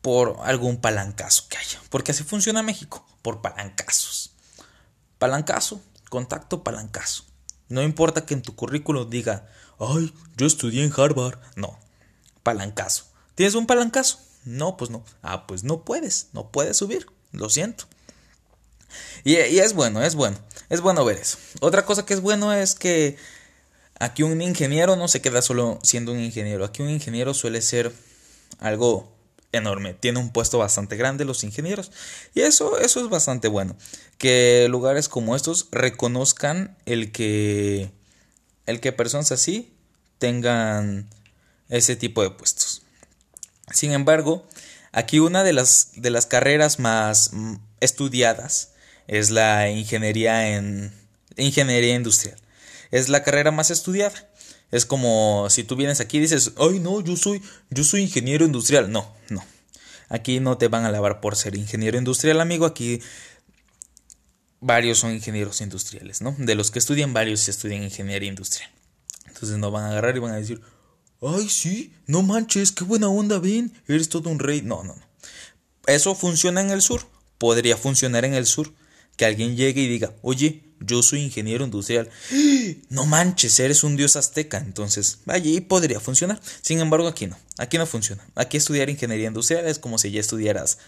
por 0.00 0.38
algún 0.42 0.80
palancazo 0.80 1.46
que 1.48 1.56
haya. 1.56 1.80
Porque 1.90 2.12
así 2.12 2.24
funciona 2.24 2.62
México, 2.62 3.06
por 3.22 3.40
palancazos. 3.40 4.32
Palancazo, 5.18 5.80
contacto, 6.10 6.62
palancazo. 6.62 7.24
No 7.68 7.82
importa 7.82 8.26
que 8.26 8.34
en 8.34 8.42
tu 8.42 8.54
currículo 8.54 9.06
diga, 9.06 9.48
ay, 9.78 10.14
yo 10.36 10.46
estudié 10.46 10.84
en 10.84 10.92
Harvard. 10.94 11.38
No, 11.56 11.78
palancazo. 12.42 13.06
¿Tienes 13.34 13.54
un 13.54 13.66
palancazo? 13.66 14.18
No, 14.44 14.76
pues 14.76 14.90
no. 14.90 15.04
Ah, 15.22 15.46
pues 15.46 15.64
no 15.64 15.84
puedes, 15.84 16.28
no 16.32 16.50
puedes 16.50 16.76
subir. 16.76 17.06
Lo 17.32 17.48
siento. 17.48 17.86
Y, 19.24 19.36
es 19.36 19.72
bueno, 19.72 20.02
es 20.02 20.14
bueno. 20.14 20.38
Es 20.68 20.80
bueno 20.80 21.04
ver 21.04 21.18
eso. 21.18 21.38
Otra 21.60 21.84
cosa 21.84 22.04
que 22.04 22.14
es 22.14 22.20
bueno 22.20 22.52
es 22.52 22.74
que 22.74 23.16
aquí 23.98 24.22
un 24.22 24.40
ingeniero 24.40 24.96
no 24.96 25.08
se 25.08 25.20
queda 25.20 25.42
solo 25.42 25.78
siendo 25.82 26.12
un 26.12 26.20
ingeniero. 26.20 26.64
Aquí 26.64 26.82
un 26.82 26.90
ingeniero 26.90 27.34
suele 27.34 27.62
ser 27.62 27.92
algo 28.58 29.12
enorme. 29.52 29.94
Tiene 29.94 30.18
un 30.18 30.30
puesto 30.30 30.58
bastante 30.58 30.96
grande 30.96 31.24
los 31.24 31.44
ingenieros. 31.44 31.90
Y 32.34 32.40
eso, 32.40 32.78
eso 32.78 33.00
es 33.00 33.08
bastante 33.08 33.48
bueno. 33.48 33.76
Que 34.18 34.66
lugares 34.68 35.08
como 35.08 35.36
estos 35.36 35.68
reconozcan 35.70 36.76
el 36.86 37.12
que, 37.12 37.90
el 38.66 38.80
que 38.80 38.92
personas 38.92 39.32
así 39.32 39.72
tengan 40.18 41.08
ese 41.68 41.96
tipo 41.96 42.22
de 42.22 42.30
puestos. 42.30 42.82
Sin 43.72 43.92
embargo, 43.92 44.46
aquí 44.92 45.18
una 45.18 45.42
de 45.42 45.52
las, 45.52 45.92
de 45.96 46.10
las 46.10 46.26
carreras 46.26 46.78
más 46.78 47.30
estudiadas 47.80 48.72
es 49.06 49.30
la 49.30 49.70
ingeniería 49.70 50.56
en 50.56 50.92
ingeniería 51.36 51.94
industrial. 51.94 52.38
Es 52.94 53.08
la 53.08 53.24
carrera 53.24 53.50
más 53.50 53.72
estudiada. 53.72 54.14
Es 54.70 54.86
como 54.86 55.48
si 55.50 55.64
tú 55.64 55.74
vienes 55.74 55.98
aquí 55.98 56.18
y 56.18 56.20
dices, 56.20 56.52
"Ay, 56.58 56.78
no, 56.78 57.00
yo 57.00 57.16
soy 57.16 57.42
yo 57.68 57.82
soy 57.82 58.02
ingeniero 58.02 58.44
industrial." 58.44 58.92
No, 58.92 59.12
no. 59.30 59.44
Aquí 60.08 60.38
no 60.38 60.58
te 60.58 60.68
van 60.68 60.84
a 60.84 60.92
lavar 60.92 61.20
por 61.20 61.34
ser 61.34 61.56
ingeniero 61.56 61.98
industrial, 61.98 62.40
amigo. 62.40 62.66
Aquí 62.66 63.00
varios 64.60 64.98
son 64.98 65.10
ingenieros 65.10 65.60
industriales, 65.60 66.22
¿no? 66.22 66.36
De 66.38 66.54
los 66.54 66.70
que 66.70 66.78
estudian 66.78 67.12
varios 67.12 67.48
estudian 67.48 67.82
ingeniería 67.82 68.28
industrial. 68.28 68.70
Entonces 69.26 69.58
no 69.58 69.72
van 69.72 69.86
a 69.86 69.90
agarrar 69.90 70.16
y 70.16 70.20
van 70.20 70.34
a 70.34 70.36
decir, 70.36 70.60
"Ay, 71.20 71.48
sí, 71.48 71.92
no 72.06 72.22
manches, 72.22 72.70
qué 72.70 72.84
buena 72.84 73.08
onda, 73.08 73.40
ven, 73.40 73.72
eres 73.88 74.08
todo 74.08 74.30
un 74.30 74.38
rey." 74.38 74.62
No, 74.62 74.84
no, 74.84 74.94
no. 74.94 75.06
Eso 75.88 76.14
funciona 76.14 76.60
en 76.60 76.70
el 76.70 76.80
sur, 76.80 77.08
podría 77.38 77.76
funcionar 77.76 78.24
en 78.24 78.34
el 78.34 78.46
sur 78.46 78.72
que 79.16 79.24
alguien 79.24 79.56
llegue 79.56 79.82
y 79.82 79.88
diga, 79.88 80.14
oye, 80.22 80.63
yo 80.80 81.02
soy 81.02 81.22
ingeniero 81.22 81.64
industrial. 81.64 82.10
No 82.88 83.06
manches, 83.06 83.58
eres 83.60 83.84
un 83.84 83.96
dios 83.96 84.16
azteca. 84.16 84.58
Entonces, 84.58 85.18
allí 85.26 85.60
podría 85.60 86.00
funcionar. 86.00 86.40
Sin 86.62 86.80
embargo, 86.80 87.08
aquí 87.08 87.26
no. 87.26 87.36
Aquí 87.58 87.78
no 87.78 87.86
funciona. 87.86 88.26
Aquí 88.34 88.56
estudiar 88.56 88.90
ingeniería 88.90 89.28
industrial 89.28 89.66
es 89.66 89.78
como 89.78 89.98
si 89.98 90.10
ya 90.10 90.20
estudiaras 90.20 90.78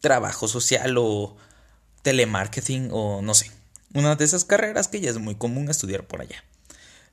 trabajo 0.00 0.48
social 0.48 0.96
o 0.98 1.36
telemarketing 2.02 2.90
o 2.92 3.22
no 3.22 3.34
sé. 3.34 3.50
Una 3.94 4.16
de 4.16 4.24
esas 4.24 4.44
carreras 4.44 4.88
que 4.88 5.00
ya 5.00 5.10
es 5.10 5.18
muy 5.18 5.36
común 5.36 5.70
estudiar 5.70 6.06
por 6.06 6.20
allá. 6.20 6.44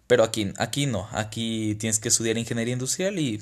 Pero 0.07 0.23
aquí, 0.23 0.51
aquí 0.57 0.87
no. 0.87 1.07
Aquí 1.11 1.75
tienes 1.75 1.99
que 1.99 2.09
estudiar 2.09 2.37
ingeniería 2.37 2.73
industrial 2.73 3.17
y 3.19 3.41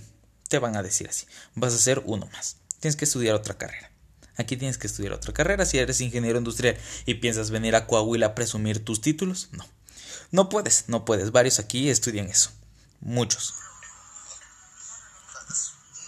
te 0.50 0.60
van 0.60 0.76
a 0.76 0.84
decir 0.84 1.08
así. 1.10 1.26
Vas 1.56 1.74
a 1.74 1.80
ser 1.80 2.04
uno 2.06 2.28
más. 2.34 2.58
Tienes 2.80 2.96
que 2.96 3.06
estudiar 3.06 3.36
otra 3.36 3.58
carrera. 3.58 3.92
Aquí 4.40 4.56
tienes 4.56 4.78
que 4.78 4.88
estudiar 4.88 5.12
otra 5.12 5.34
carrera. 5.34 5.66
Si 5.66 5.78
eres 5.78 6.00
ingeniero 6.00 6.38
industrial 6.38 6.78
y 7.06 7.16
piensas 7.16 7.52
venir 7.52 7.76
a 7.76 7.86
Coahuila 7.86 8.28
a 8.28 8.36
presumir 8.36 8.84
tus 8.84 9.02
títulos, 9.02 9.50
no. 9.52 9.66
No 10.32 10.48
puedes, 10.48 10.86
no 10.88 11.04
puedes. 11.04 11.34
Varios 11.34 11.60
aquí 11.60 11.90
estudian 11.90 12.28
eso. 12.28 12.52
Muchos. 13.02 13.54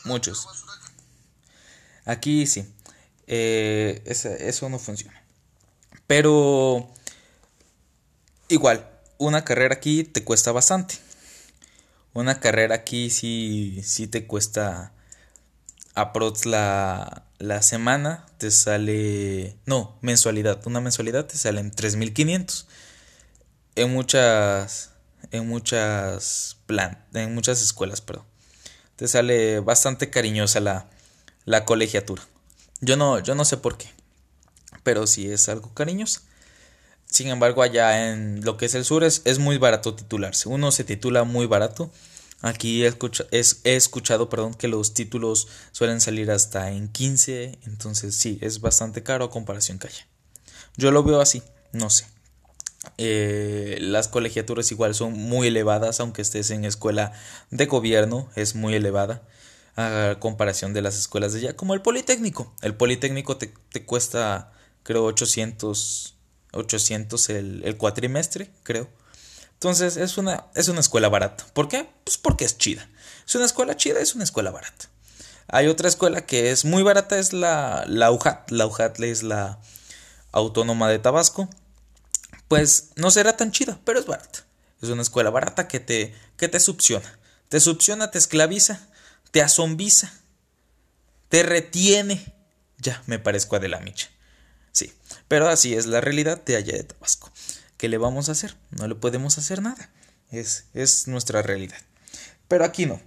Muchos. 0.05 0.47
Aquí 2.05 2.47
sí. 2.47 2.73
Eh, 3.27 4.01
eso 4.05 4.69
no 4.69 4.79
funciona. 4.79 5.21
Pero 6.07 6.89
igual, 8.47 8.89
una 9.17 9.43
carrera 9.43 9.75
aquí 9.75 10.05
te 10.05 10.23
cuesta 10.23 10.53
bastante. 10.53 10.95
Una 12.13 12.39
carrera 12.39 12.75
aquí 12.75 13.09
sí, 13.09 13.81
sí 13.83 14.07
te 14.07 14.25
cuesta 14.25 14.93
aprox 15.95 16.45
la, 16.45 17.25
la 17.41 17.61
semana 17.61 18.25
te 18.37 18.51
sale, 18.51 19.57
no, 19.65 19.97
mensualidad, 20.01 20.65
una 20.65 20.81
mensualidad 20.81 21.25
te 21.25 21.37
sale 21.37 21.59
en 21.59 21.71
3500. 21.71 22.67
En 23.75 23.93
muchas 23.93 24.91
en 25.31 25.47
muchas 25.47 26.57
plan, 26.65 27.05
en 27.13 27.33
muchas 27.33 27.61
escuelas, 27.61 28.01
perdón. 28.01 28.25
Te 28.95 29.07
sale 29.07 29.59
bastante 29.59 30.09
cariñosa 30.09 30.59
la 30.59 30.89
la 31.45 31.65
colegiatura. 31.65 32.23
Yo 32.81 32.97
no 32.97 33.19
yo 33.19 33.35
no 33.35 33.45
sé 33.45 33.57
por 33.57 33.77
qué, 33.77 33.87
pero 34.83 35.07
sí 35.07 35.31
es 35.31 35.49
algo 35.49 35.73
cariñoso. 35.73 36.21
Sin 37.05 37.27
embargo, 37.27 37.61
allá 37.61 38.09
en 38.09 38.43
lo 38.45 38.55
que 38.55 38.65
es 38.65 38.73
el 38.73 38.85
sur 38.85 39.03
es, 39.03 39.21
es 39.25 39.37
muy 39.37 39.57
barato 39.57 39.95
titularse. 39.95 40.47
Uno 40.47 40.71
se 40.71 40.85
titula 40.85 41.25
muy 41.25 41.45
barato 41.45 41.91
Aquí 42.41 42.83
he, 42.83 42.91
escuchado 43.75 44.29
perdón, 44.29 44.55
que 44.55 44.67
los 44.67 44.95
títulos 44.95 45.47
suelen 45.71 46.01
salir 46.01 46.31
hasta 46.31 46.71
en 46.71 46.87
15, 46.89 47.59
entonces 47.65 48.15
sí, 48.15 48.39
es 48.41 48.61
bastante 48.61 49.03
caro 49.03 49.25
a 49.25 49.29
comparación 49.29 49.77
que 49.77 49.87
allá. 49.87 50.07
Yo 50.75 50.91
lo 50.91 51.03
veo 51.03 51.21
así, 51.21 51.43
no 51.71 51.91
sé. 51.91 52.07
Eh, 52.97 53.77
las 53.79 54.07
colegiaturas 54.07 54.71
igual 54.71 54.95
son 54.95 55.13
muy 55.13 55.47
elevadas, 55.47 55.99
aunque 55.99 56.23
estés 56.23 56.49
en 56.49 56.65
escuela 56.65 57.13
de 57.51 57.67
gobierno, 57.67 58.27
es 58.35 58.55
muy 58.55 58.73
elevada 58.73 59.21
a 59.75 60.17
comparación 60.19 60.73
de 60.73 60.81
las 60.81 60.97
escuelas 60.97 61.33
de 61.33 61.39
allá, 61.39 61.55
como 61.55 61.75
el 61.75 61.83
Politécnico. 61.83 62.51
El 62.63 62.73
Politécnico 62.73 63.37
te, 63.37 63.53
te 63.71 63.85
cuesta, 63.85 64.51
creo, 64.81 65.05
800, 65.05 66.15
800 66.53 67.29
el, 67.29 67.61
el 67.65 67.77
cuatrimestre, 67.77 68.49
creo. 68.63 68.89
Entonces 69.61 69.95
es 69.95 70.17
una, 70.17 70.45
es 70.55 70.69
una 70.69 70.79
escuela 70.79 71.07
barata. 71.07 71.45
¿Por 71.53 71.67
qué? 71.67 71.87
Pues 72.03 72.17
porque 72.17 72.45
es 72.45 72.57
chida. 72.57 72.89
Es 73.27 73.35
una 73.35 73.45
escuela 73.45 73.77
chida, 73.77 73.99
es 73.99 74.15
una 74.15 74.23
escuela 74.23 74.49
barata. 74.49 74.89
Hay 75.49 75.67
otra 75.67 75.87
escuela 75.87 76.25
que 76.25 76.49
es 76.49 76.65
muy 76.65 76.81
barata, 76.81 77.19
es 77.19 77.31
la, 77.31 77.85
la 77.87 78.09
UJAT. 78.09 78.49
La 78.49 78.65
UJAT 78.65 78.99
es 79.01 79.21
la 79.21 79.59
Autónoma 80.31 80.89
de 80.89 80.97
Tabasco. 80.97 81.47
Pues 82.47 82.89
no 82.95 83.11
será 83.11 83.37
tan 83.37 83.51
chida, 83.51 83.79
pero 83.85 83.99
es 83.99 84.07
barata. 84.07 84.39
Es 84.81 84.89
una 84.89 85.03
escuela 85.03 85.29
barata 85.29 85.67
que 85.67 85.79
te, 85.79 86.15
que 86.37 86.47
te 86.47 86.59
succiona. 86.59 87.19
Te 87.47 87.59
te 87.59 88.17
esclaviza, 88.17 88.87
te 89.29 89.43
azombiza, 89.43 90.11
te 91.29 91.43
retiene. 91.43 92.33
Ya, 92.79 93.03
me 93.05 93.19
parezco 93.19 93.57
a 93.57 93.59
de 93.59 93.67
la 93.67 93.79
micha. 93.79 94.09
Sí, 94.71 94.91
pero 95.27 95.49
así 95.49 95.75
es 95.75 95.85
la 95.85 96.01
realidad 96.01 96.43
de 96.43 96.55
allá 96.55 96.73
de 96.73 96.83
Tabasco. 96.83 97.31
¿Qué 97.81 97.89
le 97.89 97.97
vamos 97.97 98.29
a 98.29 98.33
hacer? 98.33 98.55
No 98.69 98.87
le 98.87 98.93
podemos 98.93 99.39
hacer 99.39 99.63
nada. 99.63 99.89
Es, 100.29 100.65
es 100.75 101.07
nuestra 101.07 101.41
realidad. 101.41 101.77
Pero 102.47 102.63
aquí 102.63 102.85
no. 102.85 103.01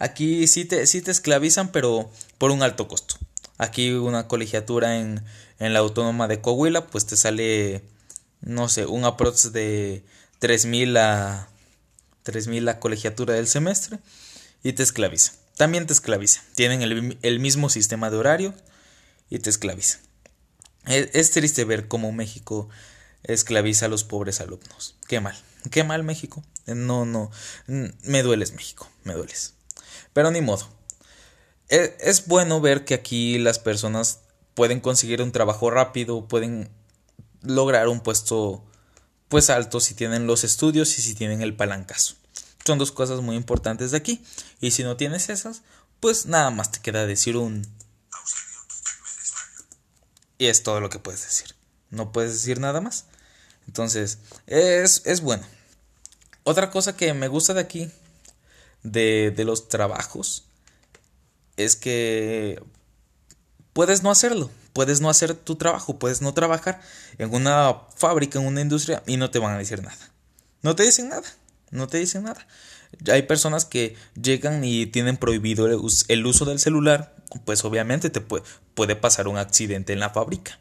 Aquí 0.00 0.48
sí 0.48 0.64
te, 0.64 0.84
sí 0.88 1.00
te 1.00 1.12
esclavizan, 1.12 1.70
pero 1.70 2.10
por 2.36 2.50
un 2.50 2.64
alto 2.64 2.88
costo. 2.88 3.14
Aquí 3.56 3.92
una 3.92 4.26
colegiatura 4.26 4.96
en, 4.98 5.22
en 5.60 5.72
la 5.72 5.78
autónoma 5.78 6.26
de 6.26 6.40
Coahuila, 6.40 6.88
pues 6.88 7.06
te 7.06 7.16
sale, 7.16 7.84
no 8.40 8.68
sé, 8.68 8.84
un 8.84 9.04
aprox 9.04 9.52
de 9.52 10.02
3.000 10.40 10.98
a 10.98 11.48
3.000 12.24 12.62
la 12.62 12.80
colegiatura 12.80 13.34
del 13.34 13.46
semestre 13.46 14.00
y 14.64 14.72
te 14.72 14.82
esclaviza. 14.82 15.34
también 15.56 15.86
te 15.86 15.92
esclavizan. 15.92 16.42
Tienen 16.56 16.82
el, 16.82 17.38
mismo 17.38 17.68
sistema 17.68 18.10
de 18.10 18.16
horario 18.16 18.54
y 19.30 19.38
te 19.38 19.50
esclavizan. 19.50 20.00
Es, 20.84 21.10
es, 21.12 21.30
triste 21.30 21.64
ver 21.64 21.86
cómo 21.86 22.10
México 22.10 22.68
esclaviza 23.26 23.86
a 23.86 23.88
los 23.88 24.04
pobres 24.04 24.40
alumnos. 24.40 24.96
Qué 25.08 25.20
mal, 25.20 25.36
qué 25.70 25.84
mal 25.84 26.02
México. 26.02 26.42
No, 26.66 27.04
no, 27.04 27.30
me 27.66 28.22
dueles 28.22 28.52
México, 28.52 28.88
me 29.04 29.14
dueles. 29.14 29.54
Pero 30.12 30.30
ni 30.30 30.40
modo. 30.40 30.68
E, 31.68 31.96
es 32.00 32.26
bueno 32.26 32.60
ver 32.60 32.84
que 32.84 32.94
aquí 32.94 33.38
las 33.38 33.58
personas 33.58 34.20
pueden 34.54 34.80
conseguir 34.80 35.22
un 35.22 35.32
trabajo 35.32 35.70
rápido, 35.70 36.26
pueden 36.28 36.70
lograr 37.42 37.88
un 37.88 38.00
puesto 38.00 38.64
pues 39.28 39.50
alto 39.50 39.80
si 39.80 39.94
tienen 39.94 40.26
los 40.26 40.44
estudios 40.44 40.98
y 40.98 41.02
si 41.02 41.14
tienen 41.14 41.42
el 41.42 41.56
palancazo. 41.56 42.14
Son 42.64 42.78
dos 42.78 42.92
cosas 42.92 43.20
muy 43.20 43.36
importantes 43.36 43.90
de 43.90 43.96
aquí. 43.96 44.24
Y 44.60 44.72
si 44.72 44.82
no 44.82 44.96
tienes 44.96 45.28
esas, 45.28 45.62
pues 46.00 46.26
nada 46.26 46.50
más 46.50 46.70
te 46.70 46.80
queda 46.80 47.06
decir 47.06 47.36
un... 47.36 47.66
Y 50.38 50.46
es 50.46 50.62
todo 50.62 50.80
lo 50.80 50.90
que 50.90 50.98
puedes 50.98 51.22
decir. 51.22 51.54
No 51.90 52.12
puedes 52.12 52.32
decir 52.32 52.60
nada 52.60 52.80
más. 52.80 53.06
Entonces, 53.66 54.18
es, 54.46 55.02
es 55.04 55.20
bueno. 55.20 55.44
Otra 56.44 56.70
cosa 56.70 56.96
que 56.96 57.12
me 57.12 57.28
gusta 57.28 57.54
de 57.54 57.60
aquí, 57.60 57.90
de, 58.82 59.32
de 59.34 59.44
los 59.44 59.68
trabajos, 59.68 60.44
es 61.56 61.76
que 61.76 62.62
puedes 63.72 64.02
no 64.02 64.10
hacerlo, 64.10 64.50
puedes 64.72 65.00
no 65.00 65.10
hacer 65.10 65.34
tu 65.34 65.56
trabajo, 65.56 65.98
puedes 65.98 66.22
no 66.22 66.34
trabajar 66.34 66.80
en 67.18 67.34
una 67.34 67.74
fábrica, 67.96 68.38
en 68.38 68.46
una 68.46 68.60
industria 68.60 69.02
y 69.06 69.16
no 69.16 69.30
te 69.30 69.38
van 69.38 69.54
a 69.54 69.58
decir 69.58 69.82
nada. 69.82 70.12
No 70.62 70.76
te 70.76 70.84
dicen 70.84 71.08
nada, 71.08 71.28
no 71.70 71.86
te 71.86 71.98
dicen 71.98 72.24
nada. 72.24 72.46
Hay 73.10 73.22
personas 73.22 73.64
que 73.64 73.96
llegan 74.20 74.64
y 74.64 74.86
tienen 74.86 75.16
prohibido 75.16 75.66
el 75.66 76.26
uso 76.26 76.44
del 76.44 76.58
celular, 76.58 77.16
pues 77.44 77.64
obviamente 77.64 78.10
te 78.10 78.20
puede, 78.20 78.44
puede 78.74 78.96
pasar 78.96 79.28
un 79.28 79.38
accidente 79.38 79.92
en 79.92 80.00
la 80.00 80.10
fábrica, 80.10 80.58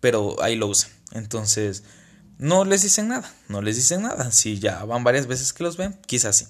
pero 0.00 0.42
ahí 0.42 0.56
lo 0.56 0.66
usan. 0.66 0.90
Entonces, 1.12 1.84
no 2.38 2.64
les 2.64 2.82
dicen 2.82 3.08
nada, 3.08 3.32
no 3.48 3.62
les 3.62 3.76
dicen 3.76 4.02
nada. 4.02 4.30
Si 4.30 4.58
ya 4.58 4.84
van 4.84 5.04
varias 5.04 5.26
veces 5.26 5.52
que 5.52 5.62
los 5.62 5.76
ven, 5.76 5.98
quizás 6.06 6.36
sí. 6.36 6.46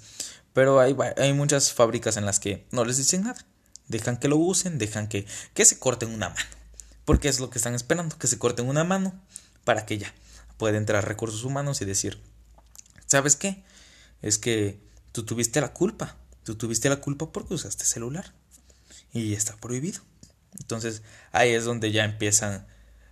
Pero 0.53 0.81
hay, 0.81 0.97
hay 1.17 1.33
muchas 1.33 1.73
fábricas 1.73 2.17
en 2.17 2.25
las 2.25 2.41
que 2.41 2.67
no 2.71 2.85
les 2.85 2.97
dicen 2.97 3.25
nada. 3.25 3.45
Dejan 3.89 4.17
que 4.17 4.29
lo 4.29 4.37
usen, 4.37 4.79
dejan 4.79 5.09
que, 5.09 5.27
se 5.55 5.79
corten 5.79 6.11
una 6.11 6.31
mano. 6.31 6.51
Porque 7.05 7.29
es 7.29 7.39
lo 7.39 7.51
que 7.51 7.59
están 7.59 7.75
esperando, 7.75 8.19
que 8.19 8.27
se 8.27 8.39
corten 8.39 8.69
una 8.69 8.83
mano 8.83 9.15
para 9.65 9.87
que 9.87 9.99
ya 9.99 10.13
pueda 10.59 10.77
entrar 10.77 11.07
recursos 11.07 11.45
humanos 11.45 11.81
y 11.83 11.85
decir, 11.85 12.21
¿sabes 13.07 13.37
qué? 13.37 13.63
Es 14.23 14.39
que 14.39 14.81
tú 15.13 15.25
tuviste 15.25 15.61
la 15.61 15.73
culpa, 15.73 16.17
tú 16.43 16.57
tuviste 16.57 16.89
la 16.89 16.97
culpa 16.97 17.31
porque 17.31 17.55
usaste 17.55 17.85
celular 17.85 18.33
y 19.13 19.35
está 19.35 19.57
prohibido. 19.57 20.01
Entonces 20.59 21.03
ahí 21.31 21.51
es 21.51 21.65
donde 21.65 21.93
ya 21.93 22.05
empiezan 22.05 22.67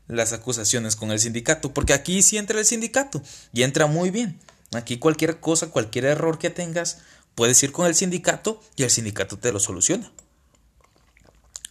las 0.06 0.32
acusaciones 0.32 0.96
con 0.96 1.10
el 1.10 1.20
sindicato, 1.20 1.72
porque 1.72 1.92
aquí 1.92 2.22
sí 2.22 2.36
entra 2.36 2.58
el 2.58 2.66
sindicato 2.66 3.22
y 3.52 3.62
entra 3.62 3.86
muy 3.86 4.10
bien. 4.10 4.38
Aquí 4.72 4.98
cualquier 4.98 5.40
cosa, 5.40 5.68
cualquier 5.68 6.04
error 6.04 6.38
que 6.38 6.50
tengas, 6.50 6.98
puedes 7.34 7.62
ir 7.62 7.72
con 7.72 7.86
el 7.86 7.94
sindicato 7.94 8.60
y 8.76 8.82
el 8.82 8.90
sindicato 8.90 9.38
te 9.38 9.52
lo 9.52 9.60
soluciona. 9.60 10.10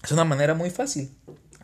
Es 0.04 0.12
una 0.12 0.26
manera 0.26 0.54
muy 0.54 0.70
fácil. 0.70 1.16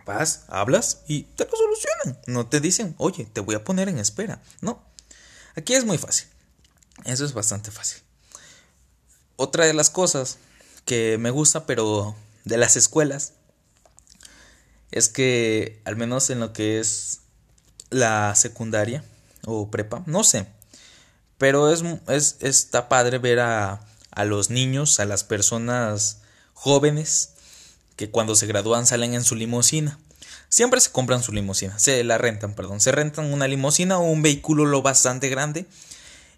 Vas, 0.06 0.46
hablas 0.48 1.02
y 1.08 1.24
te 1.24 1.46
lo 1.46 1.52
solucionan. 1.52 2.22
No 2.28 2.48
te 2.48 2.60
dicen, 2.60 2.96
oye, 2.98 3.26
te 3.26 3.42
voy 3.42 3.56
a 3.56 3.64
poner 3.64 3.90
en 3.90 4.00
espera. 4.00 4.42
No. 4.62 4.84
Aquí 5.56 5.76
es 5.76 5.86
muy 5.86 5.98
fácil. 5.98 6.28
Eso 7.06 7.26
es 7.26 7.34
bastante 7.34 7.72
fácil. 7.72 8.02
Otra 9.36 9.66
de 9.66 9.74
las 9.74 9.90
cosas 9.90 10.38
que 10.86 11.18
me 11.18 11.32
gusta, 11.32 11.66
pero 11.66 12.16
de 12.46 12.58
las 12.58 12.76
escuelas, 12.76 13.34
es 14.92 15.10
que 15.10 15.82
al 15.86 15.96
menos 15.96 16.30
en 16.30 16.40
lo 16.40 16.54
que 16.54 16.80
es 16.80 17.22
la 17.90 18.36
secundaria 18.36 19.04
o 19.46 19.70
prepa, 19.72 20.04
no 20.06 20.24
sé, 20.24 20.48
pero 21.38 21.72
es, 21.72 21.84
es 22.08 22.38
está 22.42 22.90
padre 22.90 23.18
ver 23.18 23.40
a, 23.40 23.82
a 24.12 24.26
los 24.26 24.50
niños, 24.50 25.00
a 25.00 25.06
las 25.06 25.24
personas 25.24 26.20
jóvenes 26.54 27.32
que 27.96 28.10
cuando 28.10 28.36
se 28.36 28.48
gradúan 28.48 28.86
salen 28.86 29.14
en 29.14 29.24
su 29.24 29.36
limusina. 29.36 30.00
Siempre 30.50 30.82
se 30.82 30.92
compran 30.92 31.22
su 31.22 31.32
limusina, 31.32 31.78
se 31.78 32.04
la 32.04 32.18
rentan, 32.18 32.56
perdón, 32.56 32.82
se 32.82 32.92
rentan 32.92 33.32
una 33.32 33.48
limusina 33.48 34.00
o 34.00 34.04
un 34.04 34.22
vehículo 34.22 34.66
lo 34.66 34.82
bastante 34.82 35.30
grande. 35.30 35.66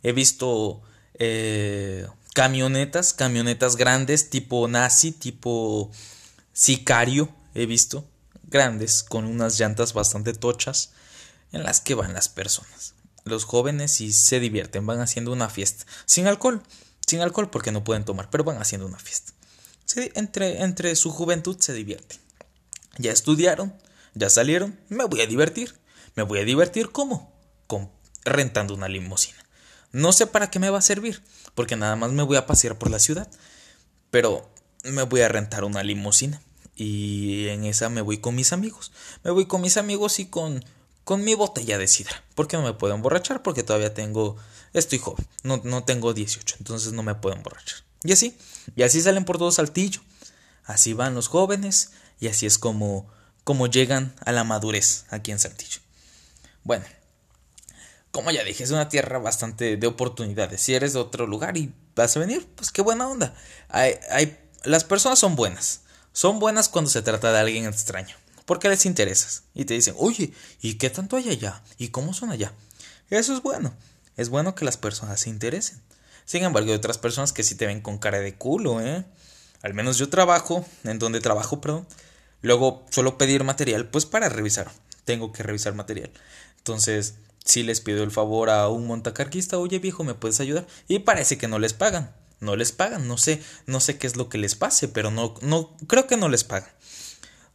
He 0.04 0.12
visto 0.12 0.82
eh, 1.14 2.08
camionetas, 2.34 3.14
camionetas 3.14 3.78
grandes 3.78 4.30
tipo 4.30 4.68
nazi, 4.68 5.12
tipo 5.12 5.92
sicario, 6.52 7.30
he 7.56 7.66
visto, 7.66 8.06
grandes, 8.52 9.02
con 9.04 9.26
unas 9.26 9.60
llantas 9.60 9.94
bastante 9.94 10.34
tochas, 10.34 10.92
en 11.52 11.64
las 11.64 11.82
que 11.82 11.96
van 11.96 12.14
las 12.14 12.30
personas. 12.30 12.94
Los 13.24 13.46
jóvenes 13.46 14.02
y 14.02 14.14
se 14.14 14.40
divierten, 14.40 14.86
van 14.86 15.00
haciendo 15.00 15.32
una 15.32 15.50
fiesta, 15.50 15.86
sin 16.06 16.28
alcohol, 16.28 16.62
sin 17.06 17.22
alcohol 17.22 17.50
porque 17.50 17.72
no 17.72 17.84
pueden 17.84 18.06
tomar, 18.06 18.30
pero 18.30 18.44
van 18.44 18.58
haciendo 18.58 18.86
una 18.86 19.00
fiesta 19.00 19.34
entre, 19.96 20.62
entre 20.62 20.96
su 20.96 21.12
juventud 21.12 21.58
se 21.60 21.74
divierten. 21.74 22.20
Ya 22.98 23.12
estudiaron, 23.12 23.74
ya 24.14 24.30
salieron, 24.30 24.80
me 24.90 25.06
voy 25.06 25.22
a 25.22 25.28
divertir. 25.28 25.80
¿Me 26.16 26.24
voy 26.24 26.40
a 26.40 26.46
divertir 26.46 26.92
cómo? 26.92 27.34
Con, 27.68 27.90
rentando 28.26 28.74
una 28.74 28.90
limusina. 28.90 29.38
No 29.92 30.12
sé 30.12 30.28
para 30.28 30.50
qué 30.50 30.60
me 30.60 30.70
va 30.70 30.80
a 30.80 30.82
servir, 30.82 31.24
porque 31.56 31.76
nada 31.76 31.96
más 31.96 32.12
me 32.12 32.24
voy 32.24 32.38
a 32.38 32.46
pasear 32.46 32.78
por 32.78 32.92
la 32.92 33.00
ciudad. 33.00 33.30
Pero 34.10 34.50
me 34.84 35.04
voy 35.04 35.22
a 35.22 35.30
rentar 35.30 35.64
una 35.64 35.84
limusina. 35.84 36.42
Y 36.76 37.48
en 37.50 37.66
esa 37.66 37.90
me 37.90 38.02
voy 38.02 38.20
con 38.20 38.36
mis 38.36 38.54
amigos. 38.54 38.92
Me 39.24 39.32
voy 39.32 39.46
con 39.46 39.62
mis 39.62 39.78
amigos 39.78 40.20
y 40.20 40.26
con, 40.26 40.64
con 41.04 41.24
mi 41.24 41.36
botella 41.36 41.78
de 41.78 41.88
sidra. 41.88 42.24
Porque 42.36 42.58
no 42.58 42.64
me 42.64 42.74
puedo 42.74 42.94
emborrachar, 42.94 43.44
porque 43.44 43.64
todavía 43.64 43.94
tengo. 43.94 44.38
Estoy 44.74 45.00
joven. 45.00 45.28
No, 45.44 45.62
no 45.64 45.84
tengo 45.84 46.14
18, 46.14 46.56
entonces 46.60 46.94
no 46.94 47.04
me 47.04 47.16
puedo 47.16 47.36
emborrachar. 47.36 47.80
Y 48.04 48.14
así, 48.14 48.38
y 48.76 48.84
así 48.84 49.02
salen 49.02 49.26
por 49.26 49.38
todo 49.38 49.52
Saltillo. 49.52 50.02
Así 50.64 50.94
van 50.94 51.16
los 51.16 51.28
jóvenes 51.28 51.92
y 52.20 52.28
así 52.28 52.46
es 52.46 52.58
como, 52.58 53.10
como 53.44 53.68
llegan 53.68 54.16
a 54.24 54.32
la 54.32 54.44
madurez 54.44 55.06
aquí 55.10 55.32
en 55.32 55.40
Saltillo. 55.40 55.82
Bueno, 56.64 56.86
como 58.12 58.32
ya 58.32 58.44
dije, 58.44 58.64
es 58.64 58.72
una 58.72 58.90
tierra 58.90 59.20
bastante 59.20 59.78
de 59.78 59.88
oportunidades. 59.88 60.62
Si 60.62 60.74
eres 60.74 60.94
de 60.94 61.00
otro 61.00 61.28
lugar 61.28 61.58
y 61.58 61.74
vas 61.96 62.16
a 62.16 62.20
venir, 62.20 62.48
pues 62.56 62.72
qué 62.72 62.82
buena 62.82 63.08
onda. 63.08 63.34
Hay, 63.70 63.96
hay, 64.10 64.38
las 64.64 64.84
personas 64.84 65.20
son 65.20 65.36
buenas. 65.36 65.82
Son 66.14 66.40
buenas 66.40 66.70
cuando 66.70 66.90
se 66.90 67.02
trata 67.02 67.32
de 67.32 67.40
alguien 67.40 67.66
extraño. 67.66 68.16
Porque 68.46 68.70
les 68.70 68.86
interesas. 68.86 69.44
Y 69.54 69.66
te 69.66 69.74
dicen, 69.74 69.96
oye, 69.98 70.34
¿y 70.62 70.76
qué 70.76 70.90
tanto 70.90 71.16
hay 71.16 71.30
allá? 71.30 71.62
¿Y 71.78 71.90
cómo 71.90 72.14
son 72.14 72.32
allá? 72.32 72.54
Eso 73.10 73.34
es 73.34 73.42
bueno. 73.42 73.74
Es 74.18 74.30
bueno 74.30 74.56
que 74.56 74.66
las 74.66 74.78
personas 74.78 75.22
se 75.22 75.30
interesen. 75.30 75.82
Sin 76.26 76.44
embargo, 76.44 76.70
hay 76.70 76.76
otras 76.76 76.98
personas 76.98 77.34
que 77.34 77.44
sí 77.44 77.56
te 77.56 77.66
ven 77.66 77.82
con 77.82 77.98
cara 77.98 78.20
de 78.20 78.36
culo, 78.36 78.82
¿eh? 78.82 79.06
Al 79.62 79.74
menos 79.74 79.98
yo 79.98 80.10
trabajo, 80.10 80.66
en 80.84 81.00
donde 81.00 81.22
trabajo, 81.22 81.62
perdón. 81.62 81.88
Luego 82.42 82.86
suelo 82.90 83.18
pedir 83.18 83.44
material, 83.44 83.88
pues 83.90 84.06
para 84.06 84.30
revisar. 84.30 84.72
Tengo 85.06 85.32
que 85.32 85.44
revisar 85.44 85.74
material. 85.76 86.12
Entonces, 86.58 87.16
si 87.44 87.64
les 87.64 87.82
pido 87.82 88.04
el 88.04 88.12
favor 88.12 88.50
a 88.50 88.68
un 88.70 88.88
montacarguista, 88.88 89.58
oye 89.58 89.80
viejo, 89.80 90.04
¿me 90.04 90.14
puedes 90.14 90.40
ayudar? 90.40 90.68
Y 90.88 91.00
parece 91.00 91.38
que 91.38 91.48
no 91.48 91.60
les 91.60 91.74
pagan. 91.74 92.14
No 92.42 92.58
les 92.58 92.74
pagan, 92.74 93.08
no 93.08 93.18
sé, 93.18 93.42
no 93.66 93.80
sé 93.80 93.98
qué 93.98 94.08
es 94.08 94.18
lo 94.18 94.28
que 94.28 94.38
les 94.38 94.56
pase, 94.56 94.90
pero 94.90 95.12
no, 95.12 95.36
no, 95.42 95.78
creo 95.88 96.08
que 96.08 96.18
no 96.18 96.28
les 96.28 96.44
pagan. 96.44 96.72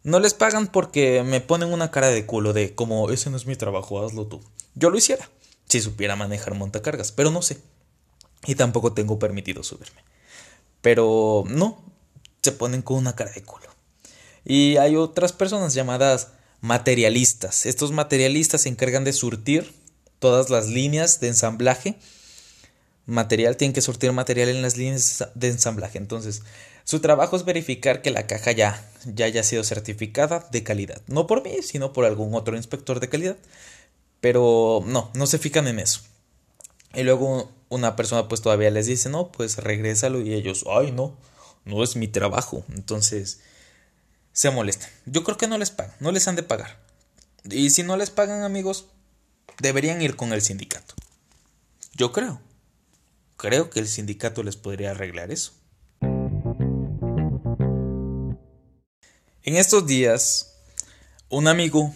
No 0.04 0.20
les 0.20 0.32
pagan 0.32 0.68
porque 0.68 1.22
me 1.22 1.40
ponen 1.42 1.72
una 1.72 1.90
cara 1.90 2.08
de 2.08 2.24
culo 2.24 2.54
de 2.54 2.74
como 2.74 3.10
ese 3.10 3.28
no 3.28 3.36
es 3.36 3.46
mi 3.46 3.56
trabajo, 3.56 4.02
hazlo 4.02 4.26
tú. 4.26 4.40
Yo 4.74 4.88
lo 4.88 4.96
hiciera, 4.96 5.28
si 5.68 5.80
supiera 5.80 6.16
manejar 6.16 6.54
montacargas, 6.54 7.12
pero 7.12 7.30
no 7.30 7.42
sé 7.42 7.60
y 8.46 8.54
tampoco 8.54 8.92
tengo 8.92 9.18
permitido 9.18 9.62
subirme. 9.62 10.02
Pero 10.80 11.44
no, 11.46 11.82
se 12.42 12.52
ponen 12.52 12.82
con 12.82 12.96
una 12.96 13.16
cara 13.16 13.32
de 13.32 13.42
culo. 13.42 13.66
Y 14.44 14.76
hay 14.76 14.96
otras 14.96 15.32
personas 15.32 15.74
llamadas 15.74 16.28
materialistas. 16.60 17.66
Estos 17.66 17.90
materialistas 17.90 18.62
se 18.62 18.68
encargan 18.68 19.04
de 19.04 19.12
surtir 19.12 19.74
todas 20.20 20.48
las 20.48 20.68
líneas 20.68 21.20
de 21.20 21.28
ensamblaje. 21.28 21.98
Material, 23.06 23.56
tienen 23.56 23.72
que 23.72 23.80
surtir 23.80 24.12
material 24.12 24.48
en 24.48 24.62
las 24.62 24.76
líneas 24.76 25.28
de 25.34 25.48
ensamblaje. 25.48 25.98
Entonces, 25.98 26.42
su 26.84 27.00
trabajo 27.00 27.36
es 27.36 27.44
verificar 27.44 28.02
que 28.02 28.10
la 28.10 28.26
caja 28.26 28.52
ya, 28.52 28.88
ya 29.04 29.26
haya 29.26 29.42
sido 29.42 29.64
certificada 29.64 30.46
de 30.50 30.62
calidad. 30.62 31.00
No 31.06 31.26
por 31.26 31.42
mí, 31.42 31.62
sino 31.62 31.92
por 31.92 32.04
algún 32.04 32.34
otro 32.34 32.56
inspector 32.56 33.00
de 33.00 33.08
calidad. 33.08 33.36
Pero 34.20 34.82
no, 34.86 35.10
no 35.14 35.26
se 35.26 35.38
fijan 35.38 35.68
en 35.68 35.78
eso. 35.78 36.00
Y 36.94 37.02
luego 37.02 37.50
una 37.68 37.96
persona 37.96 38.28
pues 38.28 38.40
todavía 38.40 38.70
les 38.70 38.86
dice, 38.86 39.08
no, 39.08 39.30
pues 39.30 39.58
regrésalo 39.58 40.20
y 40.20 40.34
ellos, 40.34 40.64
ay, 40.68 40.92
no, 40.92 41.16
no 41.64 41.82
es 41.82 41.96
mi 41.96 42.08
trabajo. 42.08 42.64
Entonces 42.74 43.40
se 44.32 44.50
molestan. 44.50 44.90
Yo 45.06 45.24
creo 45.24 45.36
que 45.36 45.48
no 45.48 45.58
les 45.58 45.70
pagan, 45.70 45.94
no 46.00 46.12
les 46.12 46.28
han 46.28 46.36
de 46.36 46.42
pagar. 46.42 46.78
Y 47.44 47.70
si 47.70 47.82
no 47.82 47.96
les 47.96 48.10
pagan 48.10 48.42
amigos, 48.42 48.86
deberían 49.60 50.02
ir 50.02 50.16
con 50.16 50.32
el 50.32 50.42
sindicato. 50.42 50.94
Yo 51.94 52.12
creo. 52.12 52.40
Creo 53.36 53.70
que 53.70 53.80
el 53.80 53.88
sindicato 53.88 54.42
les 54.42 54.56
podría 54.56 54.92
arreglar 54.92 55.30
eso. 55.30 55.52
En 59.42 59.54
estos 59.56 59.86
días, 59.86 60.54
un 61.28 61.46
amigo 61.46 61.94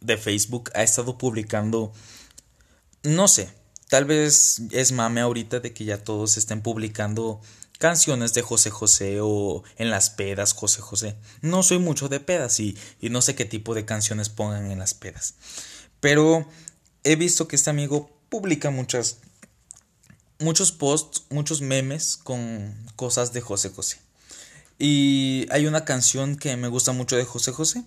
de 0.00 0.16
Facebook 0.16 0.70
ha 0.74 0.82
estado 0.82 1.18
publicando, 1.18 1.92
no 3.02 3.28
sé, 3.28 3.50
tal 3.88 4.06
vez 4.06 4.62
es 4.70 4.92
mame 4.92 5.20
ahorita 5.20 5.60
de 5.60 5.72
que 5.72 5.84
ya 5.84 6.02
todos 6.02 6.36
estén 6.36 6.62
publicando 6.62 7.40
canciones 7.78 8.34
de 8.34 8.42
José 8.42 8.70
José 8.70 9.18
o 9.22 9.62
en 9.76 9.90
las 9.90 10.10
pedas 10.10 10.52
José 10.52 10.82
José. 10.82 11.16
No 11.40 11.62
soy 11.62 11.78
mucho 11.78 12.08
de 12.08 12.20
pedas 12.20 12.60
y, 12.60 12.76
no 13.02 13.22
sé 13.22 13.34
qué 13.34 13.44
tipo 13.44 13.74
de 13.74 13.84
canciones 13.84 14.28
pongan 14.28 14.70
en 14.70 14.78
las 14.78 14.94
pedas. 14.94 15.34
Pero 16.00 16.46
he 17.04 17.16
visto 17.16 17.48
que 17.48 17.56
este 17.56 17.70
amigo 17.70 18.10
publica 18.28 18.70
muchas 18.70 19.18
muchos 20.40 20.72
posts, 20.72 21.24
muchos 21.30 21.60
memes 21.60 22.16
con 22.16 22.74
cosas 22.96 23.32
de 23.32 23.40
José 23.40 23.70
José. 23.70 23.98
Y 24.78 25.46
hay 25.50 25.66
una 25.66 25.84
canción 25.84 26.36
que 26.36 26.56
me 26.56 26.68
gusta 26.68 26.92
mucho 26.92 27.16
de 27.16 27.24
José 27.24 27.52
José. 27.52 27.84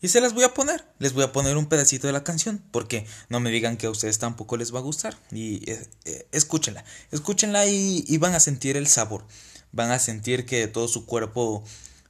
Y 0.00 0.08
se 0.08 0.20
las 0.20 0.34
voy 0.34 0.44
a 0.44 0.54
poner. 0.54 0.84
Les 0.98 1.14
voy 1.14 1.24
a 1.24 1.32
poner 1.32 1.56
un 1.56 1.66
pedacito 1.66 2.06
de 2.06 2.12
la 2.12 2.22
canción. 2.22 2.62
Porque 2.70 3.06
no 3.30 3.40
me 3.40 3.50
digan 3.50 3.78
que 3.78 3.86
a 3.86 3.90
ustedes 3.90 4.18
tampoco 4.18 4.56
les 4.56 4.72
va 4.72 4.78
a 4.78 4.82
gustar. 4.82 5.16
Y 5.32 5.68
eh, 5.68 5.88
eh, 6.04 6.28
escúchenla. 6.30 6.84
Escúchenla 7.10 7.66
y, 7.66 8.04
y 8.06 8.18
van 8.18 8.34
a 8.34 8.40
sentir 8.40 8.76
el 8.76 8.86
sabor. 8.86 9.24
Van 9.72 9.90
a 9.90 9.98
sentir 9.98 10.44
que 10.44 10.68
todo 10.68 10.86
su 10.86 11.06
cuerpo 11.06 11.64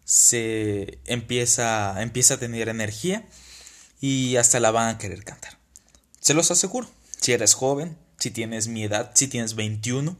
se 0.04 0.98
empieza, 1.06 2.02
empieza 2.02 2.34
a 2.34 2.38
tener 2.38 2.68
energía. 2.68 3.24
Y 4.00 4.36
hasta 4.36 4.58
la 4.58 4.72
van 4.72 4.96
a 4.96 4.98
querer 4.98 5.22
cantar. 5.24 5.58
Se 6.20 6.34
los 6.34 6.50
aseguro. 6.50 6.90
Si 7.20 7.32
eres 7.32 7.54
joven, 7.54 7.96
si 8.18 8.30
tienes 8.30 8.68
mi 8.68 8.84
edad, 8.84 9.12
si 9.14 9.28
tienes 9.28 9.54
21, 9.54 10.16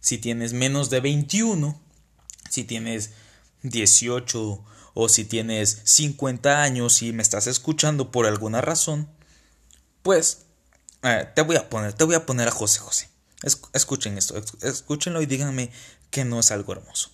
si 0.00 0.18
tienes 0.18 0.52
menos 0.52 0.90
de 0.90 1.00
21, 1.00 1.80
si 2.50 2.64
tienes 2.64 3.10
18 3.62 4.64
o 4.94 5.08
si 5.08 5.24
tienes 5.24 5.80
50 5.84 6.62
años 6.62 7.02
y 7.02 7.12
me 7.12 7.22
estás 7.22 7.46
escuchando 7.46 8.10
por 8.10 8.26
alguna 8.26 8.60
razón, 8.60 9.08
pues 10.02 10.46
eh, 11.02 11.28
te 11.34 11.42
voy 11.42 11.56
a 11.56 11.68
poner, 11.68 11.92
te 11.92 12.04
voy 12.04 12.14
a 12.14 12.26
poner 12.26 12.48
a 12.48 12.52
José 12.52 12.78
José. 12.80 13.10
escuchen 13.72 14.16
esto, 14.16 14.42
escúchenlo 14.62 15.20
y 15.20 15.26
díganme 15.26 15.70
que 16.10 16.24
no 16.24 16.40
es 16.40 16.50
algo 16.50 16.72
hermoso. 16.72 17.10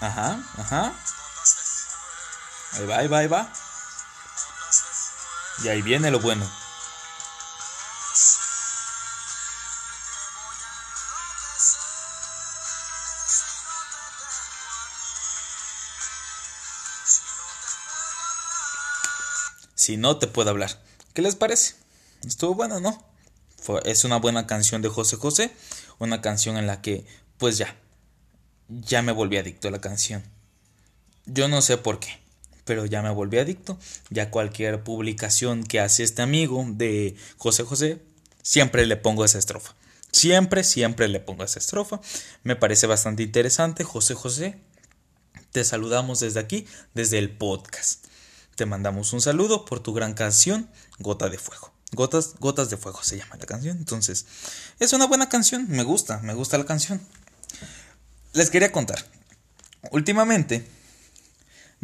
Ajá, 0.00 0.44
ajá. 0.58 0.92
Ahí 2.76 2.86
va, 2.86 2.98
ahí 2.98 3.06
va, 3.06 3.18
ahí 3.18 3.26
va. 3.28 3.52
Y 5.62 5.68
ahí 5.68 5.80
viene 5.82 6.10
lo 6.10 6.18
bueno. 6.18 6.44
Si 19.76 19.96
no 19.96 20.18
te 20.18 20.26
puedo 20.26 20.50
hablar. 20.50 20.82
¿Qué 21.12 21.22
les 21.22 21.36
parece? 21.36 21.76
Estuvo 22.26 22.54
bueno, 22.54 22.80
¿no? 22.80 23.04
es 23.84 24.04
una 24.04 24.16
buena 24.16 24.46
canción 24.46 24.82
de 24.82 24.88
José 24.88 25.16
José. 25.16 25.54
Una 26.00 26.20
canción 26.20 26.56
en 26.56 26.66
la 26.66 26.82
que, 26.82 27.06
pues 27.38 27.56
ya, 27.56 27.76
ya 28.68 29.00
me 29.02 29.12
volví 29.12 29.36
adicto 29.36 29.68
a 29.68 29.70
la 29.70 29.80
canción. 29.80 30.24
Yo 31.26 31.46
no 31.46 31.62
sé 31.62 31.76
por 31.78 32.00
qué 32.00 32.23
pero 32.64 32.86
ya 32.86 33.02
me 33.02 33.10
volví 33.10 33.38
adicto. 33.38 33.78
Ya 34.10 34.30
cualquier 34.30 34.82
publicación 34.82 35.64
que 35.64 35.80
hace 35.80 36.02
este 36.02 36.22
amigo 36.22 36.64
de 36.68 37.16
José 37.38 37.62
José, 37.62 38.02
siempre 38.42 38.86
le 38.86 38.96
pongo 38.96 39.24
esa 39.24 39.38
estrofa. 39.38 39.74
Siempre, 40.10 40.64
siempre 40.64 41.08
le 41.08 41.20
pongo 41.20 41.44
esa 41.44 41.58
estrofa. 41.58 42.00
Me 42.42 42.56
parece 42.56 42.86
bastante 42.86 43.22
interesante. 43.22 43.84
José 43.84 44.14
José, 44.14 44.58
te 45.50 45.64
saludamos 45.64 46.20
desde 46.20 46.40
aquí, 46.40 46.66
desde 46.94 47.18
el 47.18 47.36
podcast. 47.36 48.04
Te 48.54 48.66
mandamos 48.66 49.12
un 49.12 49.20
saludo 49.20 49.64
por 49.64 49.80
tu 49.80 49.92
gran 49.92 50.14
canción, 50.14 50.70
Gota 50.98 51.28
de 51.28 51.38
Fuego. 51.38 51.72
Gotas, 51.92 52.34
Gotas 52.38 52.70
de 52.70 52.76
Fuego 52.76 53.02
se 53.02 53.18
llama 53.18 53.36
la 53.36 53.46
canción. 53.46 53.76
Entonces, 53.76 54.26
es 54.78 54.92
una 54.92 55.06
buena 55.06 55.28
canción. 55.28 55.66
Me 55.68 55.82
gusta, 55.82 56.18
me 56.20 56.34
gusta 56.34 56.58
la 56.58 56.64
canción. 56.64 57.00
Les 58.32 58.50
quería 58.50 58.72
contar. 58.72 59.04
Últimamente 59.90 60.66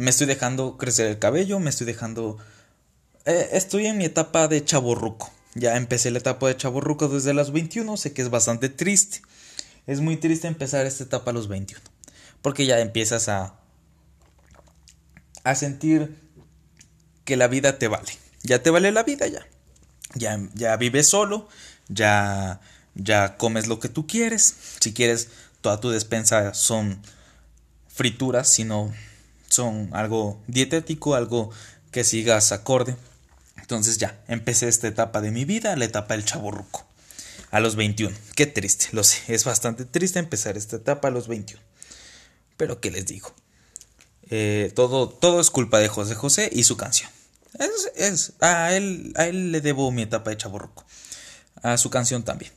me 0.01 0.09
estoy 0.09 0.27
dejando 0.27 0.79
crecer 0.79 1.09
el 1.09 1.19
cabello, 1.19 1.61
me 1.61 1.69
estoy 1.69 1.87
dejando... 1.87 2.39
Eh, 3.27 3.51
estoy 3.53 3.85
en 3.85 3.99
mi 3.99 4.07
etapa 4.07 4.49
de 4.49 4.65
chaborruco. 4.65 5.31
Ya 5.55 5.77
empecé 5.77 6.11
la 6.11 6.19
etapa 6.19 6.49
de 6.49 6.57
chaborruco 6.57 7.07
desde 7.09 7.35
los 7.35 7.53
21, 7.53 7.99
sé 7.99 8.15
que 8.15 8.23
es 8.23 8.31
bastante 8.31 8.71
triste. 8.71 9.21
Es 9.87 10.01
muy 10.01 10.17
triste 10.17 10.49
empezar 10.49 10.87
esta 10.87 11.05
etapa 11.05 11.33
a 11.33 11.35
los 11.35 11.49
21. 11.49 11.85
Porque 12.41 12.65
ya 12.65 12.81
empiezas 12.81 13.29
a... 13.29 13.61
a 15.45 15.55
sentir 15.55 16.17
que 17.27 17.37
la 17.37 17.49
vida 17.49 17.79
te 17.79 17.89
vale. 17.89 18.13
Ya 18.43 18.63
te 18.63 18.71
vale 18.71 18.93
la 18.93 19.03
vida 19.03 19.27
ya. 19.27 19.47
Ya, 20.15 20.41
ya 20.55 20.79
vives 20.79 21.09
solo, 21.09 21.47
ya, 21.89 22.63
ya 22.95 23.37
comes 23.37 23.67
lo 23.67 23.79
que 23.81 23.91
tú 23.91 24.07
quieres. 24.07 24.57
Si 24.81 24.95
quieres, 24.95 25.29
toda 25.61 25.79
tu 25.79 25.91
despensa 25.91 26.55
son 26.55 27.03
frituras, 27.89 28.49
sino 28.49 28.95
son 29.51 29.91
algo 29.93 30.41
dietético, 30.47 31.15
algo 31.15 31.51
que 31.91 32.05
sigas 32.05 32.53
acorde. 32.53 32.97
Entonces 33.61 33.99
ya, 33.99 34.23
empecé 34.29 34.69
esta 34.69 34.89
etapa 34.89 35.21
de 35.21 35.31
mi 35.31 35.45
vida, 35.45 35.77
la 35.77 35.85
etapa 35.85 36.15
del 36.15 36.25
chaborruco. 36.25 36.87
A 37.51 37.61
los 37.61 37.75
21. 37.75 38.17
Qué 38.37 38.47
triste, 38.47 38.87
lo 38.93 39.03
sé. 39.03 39.19
Es 39.29 39.45
bastante 39.45 39.85
triste 39.85 40.21
empezar 40.21 40.57
esta 40.57 40.77
etapa 40.77 41.09
a 41.09 41.11
los 41.11 41.27
21. 41.29 41.61
Pero 42.57 42.81
¿qué 42.81 42.91
les 42.91 43.07
digo? 43.07 43.35
Eh, 44.31 44.73
todo, 44.75 45.09
todo 45.09 45.41
es 45.41 45.51
culpa 45.51 45.81
de 45.81 45.89
José 45.89 46.15
José 46.15 46.49
y 46.53 46.63
su 46.63 46.77
canción. 46.77 47.11
Es, 47.59 47.91
es, 47.97 48.33
a, 48.41 48.75
él, 48.75 49.13
a 49.17 49.27
él 49.27 49.51
le 49.51 49.61
debo 49.61 49.91
mi 49.91 50.03
etapa 50.03 50.31
de 50.31 50.37
chaborruco. 50.37 50.85
A 51.63 51.77
su 51.77 51.91
canción 51.91 52.23
también. 52.23 52.53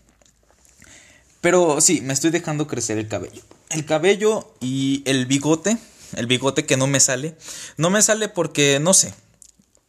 Pero 1.41 1.81
sí, 1.81 2.01
me 2.01 2.13
estoy 2.13 2.29
dejando 2.29 2.67
crecer 2.67 2.99
el 2.99 3.07
cabello. 3.07 3.41
El 3.69 3.85
cabello 3.85 4.55
y 4.61 5.01
el 5.05 5.25
bigote 5.25 5.77
el 6.15 6.27
bigote 6.27 6.65
que 6.65 6.77
no 6.77 6.87
me 6.87 6.99
sale. 6.99 7.37
No 7.77 7.89
me 7.89 8.01
sale 8.01 8.29
porque 8.29 8.79
no 8.79 8.93
sé. 8.93 9.13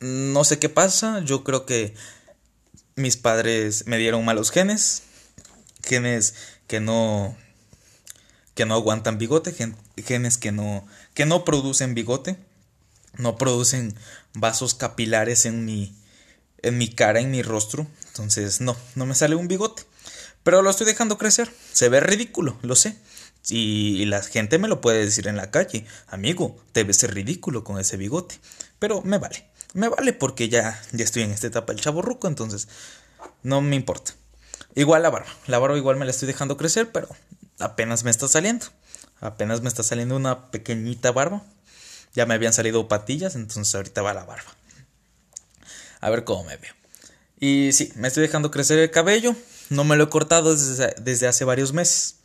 No 0.00 0.44
sé 0.44 0.58
qué 0.58 0.68
pasa. 0.68 1.20
Yo 1.24 1.44
creo 1.44 1.66
que 1.66 1.94
mis 2.96 3.16
padres 3.16 3.86
me 3.86 3.98
dieron 3.98 4.24
malos 4.24 4.50
genes. 4.50 5.02
Genes 5.82 6.34
que 6.66 6.80
no 6.80 7.36
que 8.54 8.66
no 8.66 8.74
aguantan 8.74 9.18
bigote, 9.18 9.54
genes 9.96 10.38
que 10.38 10.52
no 10.52 10.86
que 11.12 11.26
no 11.26 11.44
producen 11.44 11.94
bigote, 11.94 12.36
no 13.14 13.36
producen 13.36 13.96
vasos 14.32 14.74
capilares 14.74 15.44
en 15.44 15.64
mi 15.64 15.94
en 16.62 16.78
mi 16.78 16.88
cara, 16.88 17.20
en 17.20 17.30
mi 17.30 17.42
rostro. 17.42 17.86
Entonces, 18.08 18.60
no, 18.60 18.76
no 18.94 19.06
me 19.06 19.14
sale 19.14 19.34
un 19.34 19.48
bigote. 19.48 19.82
Pero 20.42 20.62
lo 20.62 20.70
estoy 20.70 20.86
dejando 20.86 21.18
crecer. 21.18 21.52
Se 21.72 21.88
ve 21.88 22.00
ridículo, 22.00 22.58
lo 22.62 22.74
sé. 22.74 22.96
Y, 23.48 24.04
la 24.06 24.22
gente 24.22 24.58
me 24.58 24.68
lo 24.68 24.80
puede 24.80 25.04
decir 25.04 25.28
en 25.28 25.36
la 25.36 25.50
calle, 25.50 25.86
amigo, 26.08 26.56
te 26.72 26.84
ves 26.84 27.02
ridículo 27.02 27.64
con 27.64 27.78
ese 27.78 27.96
bigote. 27.96 28.36
Pero 28.78 29.02
me 29.02 29.18
vale, 29.18 29.46
me 29.74 29.88
vale 29.88 30.12
porque 30.12 30.48
ya, 30.48 30.80
ya 30.92 31.04
estoy 31.04 31.22
en 31.22 31.30
esta 31.30 31.46
etapa 31.46 31.72
del 31.72 31.82
chaborruco, 31.82 32.26
entonces 32.26 32.68
no 33.42 33.60
me 33.60 33.76
importa. 33.76 34.12
Igual 34.74 35.02
la 35.02 35.10
barba, 35.10 35.28
la 35.46 35.58
barba 35.58 35.76
igual 35.76 35.96
me 35.96 36.04
la 36.04 36.10
estoy 36.10 36.26
dejando 36.26 36.56
crecer, 36.56 36.90
pero 36.90 37.08
apenas 37.58 38.04
me 38.04 38.10
está 38.10 38.28
saliendo. 38.28 38.66
Apenas 39.20 39.62
me 39.62 39.68
está 39.68 39.82
saliendo 39.82 40.16
una 40.16 40.50
pequeñita 40.50 41.12
barba. 41.12 41.42
Ya 42.14 42.26
me 42.26 42.34
habían 42.34 42.52
salido 42.52 42.88
patillas, 42.88 43.34
entonces 43.36 43.74
ahorita 43.74 44.02
va 44.02 44.14
la 44.14 44.24
barba. 44.24 44.54
A 46.00 46.10
ver 46.10 46.24
cómo 46.24 46.44
me 46.44 46.56
veo. 46.56 46.72
Y 47.40 47.72
sí, 47.72 47.92
me 47.96 48.08
estoy 48.08 48.22
dejando 48.22 48.50
crecer 48.50 48.78
el 48.78 48.90
cabello. 48.90 49.34
No 49.70 49.84
me 49.84 49.96
lo 49.96 50.04
he 50.04 50.08
cortado 50.08 50.54
desde, 50.54 50.94
desde 51.00 51.26
hace 51.26 51.44
varios 51.44 51.72
meses. 51.72 52.16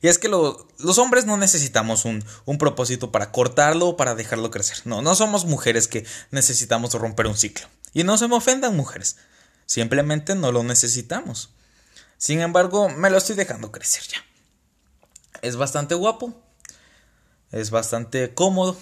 Y 0.00 0.08
es 0.08 0.18
que 0.18 0.28
los 0.28 0.98
hombres 0.98 1.26
no 1.26 1.36
necesitamos 1.36 2.04
un, 2.04 2.24
propósito 2.58 3.12
para 3.12 3.32
cortarlo 3.32 3.88
o 3.88 3.96
para 3.96 4.14
dejarlo 4.14 4.50
crecer. 4.50 4.78
No, 4.84 5.02
no 5.02 5.14
somos 5.14 5.44
mujeres 5.44 5.88
que 5.88 6.06
necesitamos 6.30 6.94
romper 6.94 7.26
un 7.26 7.36
ciclo. 7.36 7.66
Y 7.92 8.04
no 8.04 8.18
se 8.18 8.28
me 8.28 8.36
ofendan 8.36 8.76
mujeres. 8.76 9.16
Simplemente 9.66 10.34
no 10.34 10.52
lo 10.52 10.62
necesitamos. 10.62 11.50
Sin 12.18 12.40
embargo, 12.40 12.88
me 12.88 13.10
lo 13.10 13.18
estoy 13.18 13.36
dejando 13.36 13.72
crecer 13.72 14.02
ya. 14.04 14.24
Es 15.42 15.56
bastante 15.56 15.94
guapo. 15.94 16.34
Es 17.50 17.70
bastante 17.70 18.34
cómodo. 18.34 18.76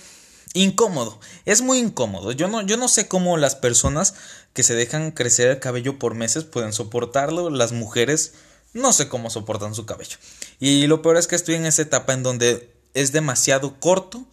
Incómodo. 0.54 1.18
Es 1.44 1.62
muy 1.62 1.78
incómodo. 1.78 2.32
Yo 2.32 2.48
no, 2.48 2.62
yo 2.62 2.76
no 2.76 2.88
sé 2.88 3.08
cómo 3.08 3.36
las 3.36 3.54
personas 3.54 4.14
que 4.52 4.62
se 4.62 4.74
dejan 4.74 5.12
crecer 5.12 5.48
el 5.48 5.60
cabello 5.60 5.98
por 5.98 6.14
meses 6.14 6.44
pueden 6.44 6.72
soportarlo. 6.72 7.50
Las 7.50 7.72
mujeres 7.72 8.34
no 8.72 8.92
sé 8.92 9.08
cómo 9.08 9.30
soportan 9.30 9.74
su 9.74 9.86
cabello. 9.86 10.16
Y 10.60 10.86
lo 10.86 11.02
peor 11.02 11.16
es 11.16 11.26
que 11.26 11.36
estoy 11.36 11.56
en 11.56 11.66
esa 11.66 11.82
etapa 11.82 12.12
en 12.12 12.22
donde 12.22 12.72
es 12.94 13.12
demasiado 13.12 13.80
corto 13.80 14.24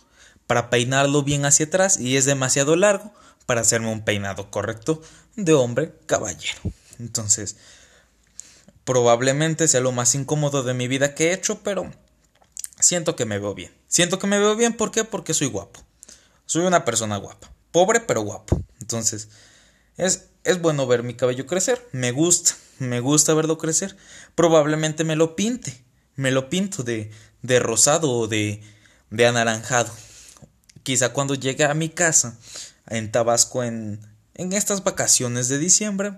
para 0.47 0.69
peinarlo 0.69 1.23
bien 1.23 1.45
hacia 1.45 1.67
atrás 1.67 1.97
y 1.99 2.17
es 2.17 2.25
demasiado 2.25 2.75
largo 2.75 3.13
para 3.45 3.61
hacerme 3.61 3.91
un 3.91 4.03
peinado 4.03 4.51
correcto 4.51 5.01
de 5.35 5.53
hombre 5.53 5.93
caballero. 6.05 6.59
Entonces, 6.99 7.55
Probablemente 8.89 9.67
sea 9.67 9.81
lo 9.81 9.91
más 9.91 10.15
incómodo 10.15 10.63
de 10.63 10.73
mi 10.73 10.87
vida 10.87 11.13
que 11.13 11.27
he 11.27 11.33
hecho, 11.33 11.59
pero 11.61 11.91
siento 12.79 13.15
que 13.15 13.25
me 13.25 13.37
veo 13.37 13.53
bien. 13.53 13.71
Siento 13.87 14.17
que 14.17 14.25
me 14.25 14.39
veo 14.39 14.55
bien, 14.55 14.73
¿por 14.73 14.89
qué? 14.89 15.03
Porque 15.03 15.35
soy 15.35 15.45
guapo. 15.45 15.79
Soy 16.47 16.65
una 16.65 16.85
persona 16.85 17.17
guapa. 17.17 17.51
Pobre, 17.69 17.99
pero 17.99 18.21
guapo. 18.21 18.59
Entonces, 18.81 19.29
es, 19.95 20.29
es 20.43 20.59
bueno 20.59 20.87
ver 20.87 21.03
mi 21.03 21.13
cabello 21.13 21.45
crecer. 21.45 21.87
Me 21.91 22.09
gusta, 22.09 22.55
me 22.79 22.99
gusta 22.99 23.33
verlo 23.33 23.57
crecer. 23.57 23.95
Probablemente 24.35 25.03
me 25.03 25.15
lo 25.15 25.35
pinte. 25.35 25.83
Me 26.15 26.31
lo 26.31 26.49
pinto 26.49 26.83
de, 26.83 27.11
de 27.41 27.59
rosado 27.59 28.11
o 28.11 28.27
de, 28.27 28.61
de 29.09 29.27
anaranjado. 29.27 29.93
Quizá 30.83 31.13
cuando 31.13 31.35
llegue 31.35 31.65
a 31.65 31.73
mi 31.73 31.89
casa, 31.89 32.37
en 32.87 33.11
Tabasco, 33.11 33.63
en, 33.63 33.99
en 34.33 34.53
estas 34.53 34.83
vacaciones 34.83 35.47
de 35.47 35.59
diciembre, 35.59 36.13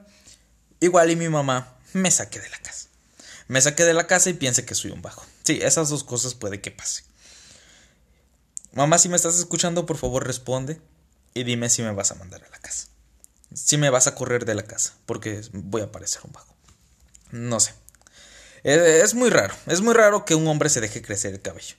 igual 0.80 1.12
y 1.12 1.16
mi 1.16 1.30
mamá 1.30 1.78
me 1.93 2.09
saqué 2.12 2.39
de 2.39 2.49
la 2.49 2.57
casa. 2.59 2.88
Me 3.47 3.62
saqué 3.62 3.84
de 3.84 3.93
la 3.93 4.07
casa 4.07 4.30
y 4.30 4.34
piense 4.34 4.66
que 4.66 4.76
soy 4.76 4.91
un 4.91 5.01
bajo. 5.01 5.26
Sí, 5.43 5.59
esas 5.62 5.89
dos 5.89 6.03
cosas 6.03 6.36
puede 6.36 6.62
que 6.62 6.72
pase. 6.72 7.03
Mamá, 8.74 8.97
si 8.97 9.09
me 9.09 9.18
estás 9.18 9.38
escuchando, 9.38 9.86
por 9.86 9.97
favor 9.97 10.26
responde 10.26 10.80
y 11.34 11.43
dime 11.43 11.70
si 11.70 11.82
me 11.82 11.91
vas 11.91 12.12
a 12.12 12.16
mandar 12.16 12.43
a 12.43 12.49
la 12.49 12.59
casa. 12.59 12.88
Si 13.53 13.78
me 13.78 13.89
vas 13.89 14.07
a 14.07 14.16
correr 14.16 14.45
de 14.45 14.55
la 14.55 14.64
casa, 14.64 14.93
porque 15.05 15.41
voy 15.51 15.82
a 15.82 15.91
parecer 15.91 16.22
un 16.24 16.32
bajo. 16.32 16.50
No 17.32 17.59
sé. 17.59 17.73
Es 18.63 19.15
muy 19.15 19.29
raro, 19.29 19.53
es 19.65 19.82
muy 19.82 19.93
raro 19.93 20.23
que 20.23 20.36
un 20.36 20.47
hombre 20.47 20.69
se 20.69 20.82
deje 20.82 21.01
crecer 21.01 21.34
el 21.34 21.41
cabello. 21.41 21.75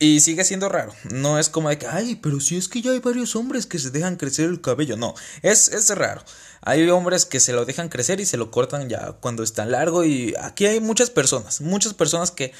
Y 0.00 0.20
sigue 0.20 0.44
siendo 0.44 0.68
raro. 0.68 0.94
No 1.10 1.40
es 1.40 1.48
como 1.48 1.70
de 1.70 1.78
que, 1.78 1.88
ay, 1.88 2.14
pero 2.16 2.38
si 2.38 2.56
es 2.56 2.68
que 2.68 2.80
ya 2.80 2.92
hay 2.92 3.00
varios 3.00 3.34
hombres 3.34 3.66
que 3.66 3.80
se 3.80 3.90
dejan 3.90 4.14
crecer 4.14 4.48
el 4.48 4.60
cabello. 4.60 4.96
No, 4.96 5.14
es, 5.42 5.68
es 5.68 5.90
raro. 5.90 6.22
Hay 6.60 6.88
hombres 6.88 7.24
que 7.24 7.40
se 7.40 7.52
lo 7.52 7.64
dejan 7.64 7.88
crecer 7.88 8.20
y 8.20 8.26
se 8.26 8.36
lo 8.36 8.52
cortan 8.52 8.88
ya 8.88 9.12
cuando 9.20 9.42
está 9.42 9.66
largo. 9.66 10.04
Y 10.04 10.34
aquí 10.40 10.66
hay 10.66 10.78
muchas 10.78 11.10
personas, 11.10 11.60
muchas 11.60 11.94
personas 11.94 12.30
que 12.30 12.52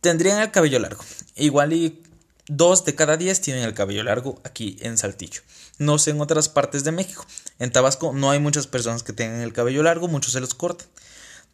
tendrían 0.00 0.40
el 0.40 0.50
cabello 0.50 0.78
largo. 0.78 1.04
Igual 1.36 1.74
y 1.74 2.02
dos 2.48 2.86
de 2.86 2.94
cada 2.94 3.18
diez 3.18 3.42
tienen 3.42 3.64
el 3.64 3.74
cabello 3.74 4.02
largo 4.02 4.40
aquí 4.44 4.78
en 4.80 4.96
Saltillo. 4.96 5.42
No 5.78 5.98
sé 5.98 6.12
en 6.12 6.20
otras 6.22 6.48
partes 6.48 6.82
de 6.82 6.92
México. 6.92 7.26
En 7.58 7.72
Tabasco 7.72 8.14
no 8.14 8.30
hay 8.30 8.38
muchas 8.38 8.66
personas 8.66 9.02
que 9.02 9.12
tengan 9.12 9.40
el 9.40 9.52
cabello 9.52 9.82
largo, 9.82 10.08
muchos 10.08 10.32
se 10.32 10.40
los 10.40 10.54
cortan. 10.54 10.86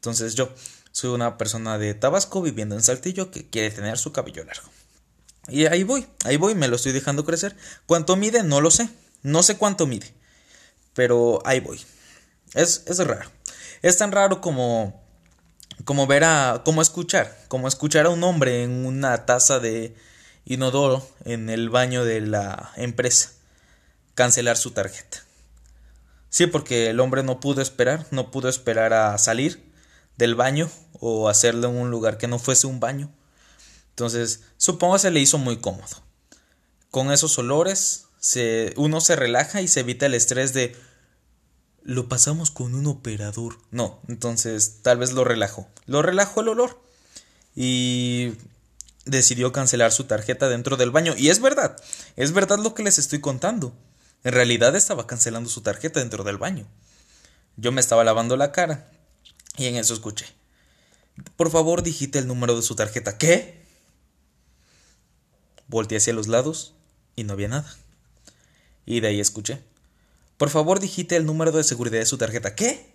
Entonces 0.01 0.34
yo 0.34 0.48
soy 0.92 1.11
una 1.11 1.36
persona 1.36 1.76
de 1.76 1.92
Tabasco 1.92 2.40
viviendo 2.40 2.74
en 2.74 2.82
Saltillo 2.82 3.30
que 3.30 3.51
quiere 3.51 3.70
tener 3.70 3.98
su 3.98 4.12
cabello 4.12 4.44
largo. 4.44 4.66
Y 5.48 5.66
ahí 5.66 5.82
voy, 5.82 6.07
ahí 6.24 6.38
voy, 6.38 6.55
me 6.55 6.68
lo 6.68 6.76
estoy 6.76 6.92
dejando 6.92 7.26
crecer. 7.26 7.55
¿Cuánto 7.84 8.16
mide? 8.16 8.42
No 8.42 8.62
lo 8.62 8.70
sé. 8.70 8.88
No 9.22 9.42
sé 9.42 9.59
cuánto 9.59 9.86
mide. 9.86 10.14
Pero 10.94 11.42
ahí 11.44 11.61
voy. 11.61 11.84
Es, 12.55 12.84
es 12.86 12.98
raro. 13.07 13.30
Es 13.82 13.98
tan 13.98 14.11
raro 14.11 14.40
como, 14.40 15.05
como 15.84 16.07
ver 16.07 16.24
a, 16.24 16.62
como 16.64 16.80
escuchar, 16.80 17.44
como 17.48 17.68
escuchar 17.68 18.07
a 18.07 18.11
un 18.11 18.24
hombre 18.24 18.62
en 18.62 18.86
una 18.86 19.26
taza 19.26 19.61
de 19.61 19.94
inodoro 20.46 21.07
en 21.26 21.51
el 21.51 21.68
baño 21.68 22.07
de 22.07 22.22
la 22.22 22.72
empresa 22.76 23.32
cancelar 24.14 24.57
su 24.57 24.70
tarjeta. 24.70 25.24
Sí, 26.30 26.46
porque 26.46 26.88
el 26.88 27.01
hombre 27.01 27.22
no 27.22 27.38
pudo 27.38 27.61
esperar, 27.61 28.07
no 28.11 28.30
pudo 28.30 28.48
esperar 28.48 28.94
a 28.94 29.18
salir 29.18 29.70
del 30.21 30.37
baño 30.37 30.71
o 31.01 31.29
hacerlo 31.29 31.68
en 31.68 31.77
un 31.77 31.91
lugar 31.91 32.18
que 32.18 32.29
no 32.29 32.39
fuese 32.39 32.68
un 32.68 32.79
baño. 32.79 33.11
Entonces, 33.89 34.43
supongo 34.57 34.95
que 34.95 35.01
se 35.01 35.11
le 35.11 35.21
hizo 35.21 35.39
muy 35.39 35.59
cómodo. 35.59 36.03
Con 36.91 37.11
esos 37.11 37.37
olores, 37.39 38.07
uno 38.77 39.01
se 39.01 39.16
relaja 39.16 39.61
y 39.62 39.68
se 39.68 39.81
evita 39.81 40.07
el 40.07 40.14
estrés 40.14 40.53
de 40.53 40.77
lo 41.83 42.09
pasamos 42.09 42.51
con 42.51 42.75
un 42.75 42.87
operador. 42.87 43.59
No, 43.71 44.01
entonces 44.07 44.83
tal 44.83 44.99
vez 44.99 45.12
lo 45.12 45.25
relajó. 45.25 45.68
Lo 45.87 46.03
relajó 46.03 46.43
el 46.43 46.49
olor. 46.49 46.81
Y 47.57 48.35
decidió 49.07 49.53
cancelar 49.53 49.91
su 49.91 50.05
tarjeta 50.05 50.49
dentro 50.49 50.77
del 50.77 50.91
baño. 50.91 51.14
Y 51.16 51.31
es 51.31 51.41
verdad, 51.41 51.77
es 52.16 52.33
verdad 52.33 52.59
lo 52.59 52.75
que 52.75 52.83
les 52.83 52.99
estoy 52.99 53.21
contando. 53.21 53.75
En 54.23 54.33
realidad 54.33 54.77
estaba 54.77 55.07
cancelando 55.07 55.49
su 55.49 55.62
tarjeta 55.62 56.01
dentro 56.01 56.25
del 56.25 56.37
baño. 56.37 56.66
Yo 57.57 57.73
me 57.73 57.81
estaba 57.81 58.05
lavando 58.05 58.37
la 58.37 58.53
cara 58.53 58.89
y 59.57 59.66
en 59.66 59.76
eso 59.76 59.94
escuché. 59.94 60.26
Por 61.36 61.51
favor, 61.51 61.82
digite 61.82 62.18
el 62.18 62.26
número 62.26 62.57
de 62.57 62.62
su 62.62 62.74
tarjeta. 62.74 63.18
¿Qué? 63.18 63.61
Volteé 65.68 65.98
hacia 65.98 66.12
los 66.12 66.28
lados 66.28 66.74
y 67.16 67.24
no 67.24 67.34
había 67.34 67.48
nada. 67.48 67.76
Y 68.86 69.01
de 69.01 69.09
ahí 69.09 69.20
escuché. 69.20 69.62
Por 70.36 70.51
favor, 70.51 70.80
digite 70.80 71.16
el 71.16 71.26
número 71.26 71.53
de 71.53 71.64
seguridad 71.64 71.98
de 71.98 72.07
su 72.07 72.16
tarjeta. 72.16 72.55
¿Qué? 72.55 72.94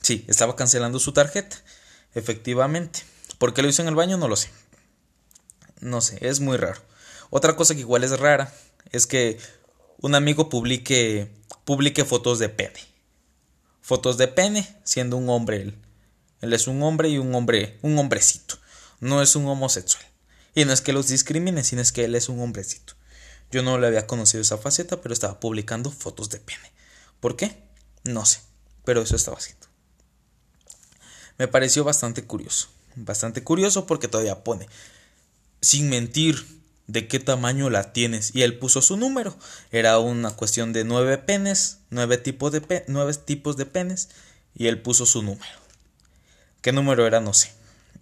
Sí, 0.00 0.24
estaba 0.28 0.56
cancelando 0.56 0.98
su 0.98 1.12
tarjeta. 1.12 1.56
Efectivamente. 2.14 3.00
¿Por 3.38 3.52
qué 3.52 3.62
lo 3.62 3.68
hizo 3.68 3.82
en 3.82 3.88
el 3.88 3.94
baño? 3.94 4.16
No 4.16 4.26
lo 4.26 4.36
sé. 4.36 4.50
No 5.80 6.00
sé, 6.00 6.18
es 6.26 6.40
muy 6.40 6.56
raro. 6.56 6.80
Otra 7.30 7.56
cosa 7.56 7.74
que 7.74 7.80
igual 7.80 8.04
es 8.04 8.18
rara 8.18 8.52
es 8.90 9.06
que 9.06 9.38
un 10.00 10.14
amigo 10.14 10.48
publique, 10.48 11.30
publique 11.64 12.04
fotos 12.04 12.38
de 12.38 12.48
pene. 12.48 12.80
Fotos 13.88 14.18
de 14.18 14.28
pene 14.28 14.68
siendo 14.84 15.16
un 15.16 15.30
hombre 15.30 15.62
él. 15.62 15.78
Él 16.42 16.52
es 16.52 16.66
un 16.66 16.82
hombre 16.82 17.08
y 17.08 17.16
un 17.16 17.34
hombre, 17.34 17.78
un 17.80 17.96
hombrecito. 17.96 18.58
No 19.00 19.22
es 19.22 19.34
un 19.34 19.46
homosexual. 19.46 20.04
Y 20.54 20.66
no 20.66 20.74
es 20.74 20.82
que 20.82 20.92
los 20.92 21.08
discrimine, 21.08 21.64
sino 21.64 21.80
es 21.80 21.90
que 21.90 22.04
él 22.04 22.14
es 22.14 22.28
un 22.28 22.38
hombrecito. 22.38 22.92
Yo 23.50 23.62
no 23.62 23.78
le 23.78 23.86
había 23.86 24.06
conocido 24.06 24.42
esa 24.42 24.58
faceta, 24.58 25.00
pero 25.00 25.14
estaba 25.14 25.40
publicando 25.40 25.90
fotos 25.90 26.28
de 26.28 26.38
pene. 26.38 26.70
¿Por 27.18 27.34
qué? 27.34 27.62
No 28.04 28.26
sé, 28.26 28.40
pero 28.84 29.00
eso 29.00 29.16
estaba 29.16 29.38
haciendo. 29.38 29.66
Me 31.38 31.48
pareció 31.48 31.82
bastante 31.82 32.24
curioso. 32.24 32.68
Bastante 32.94 33.42
curioso 33.42 33.86
porque 33.86 34.06
todavía 34.06 34.44
pone, 34.44 34.68
sin 35.62 35.88
mentir, 35.88 36.57
de 36.88 37.06
qué 37.06 37.20
tamaño 37.20 37.70
la 37.70 37.92
tienes. 37.92 38.34
Y 38.34 38.42
él 38.42 38.58
puso 38.58 38.82
su 38.82 38.96
número. 38.96 39.36
Era 39.70 39.98
una 39.98 40.32
cuestión 40.32 40.72
de 40.72 40.84
nueve 40.84 41.18
penes, 41.18 41.78
nueve 41.90 42.18
tipos 42.18 42.50
de, 42.50 42.60
tipos 43.24 43.56
de 43.56 43.66
penes. 43.66 44.08
Y 44.56 44.66
él 44.66 44.82
puso 44.82 45.06
su 45.06 45.22
número. 45.22 45.52
¿Qué 46.60 46.72
número 46.72 47.06
era? 47.06 47.20
No 47.20 47.32
sé. 47.32 47.52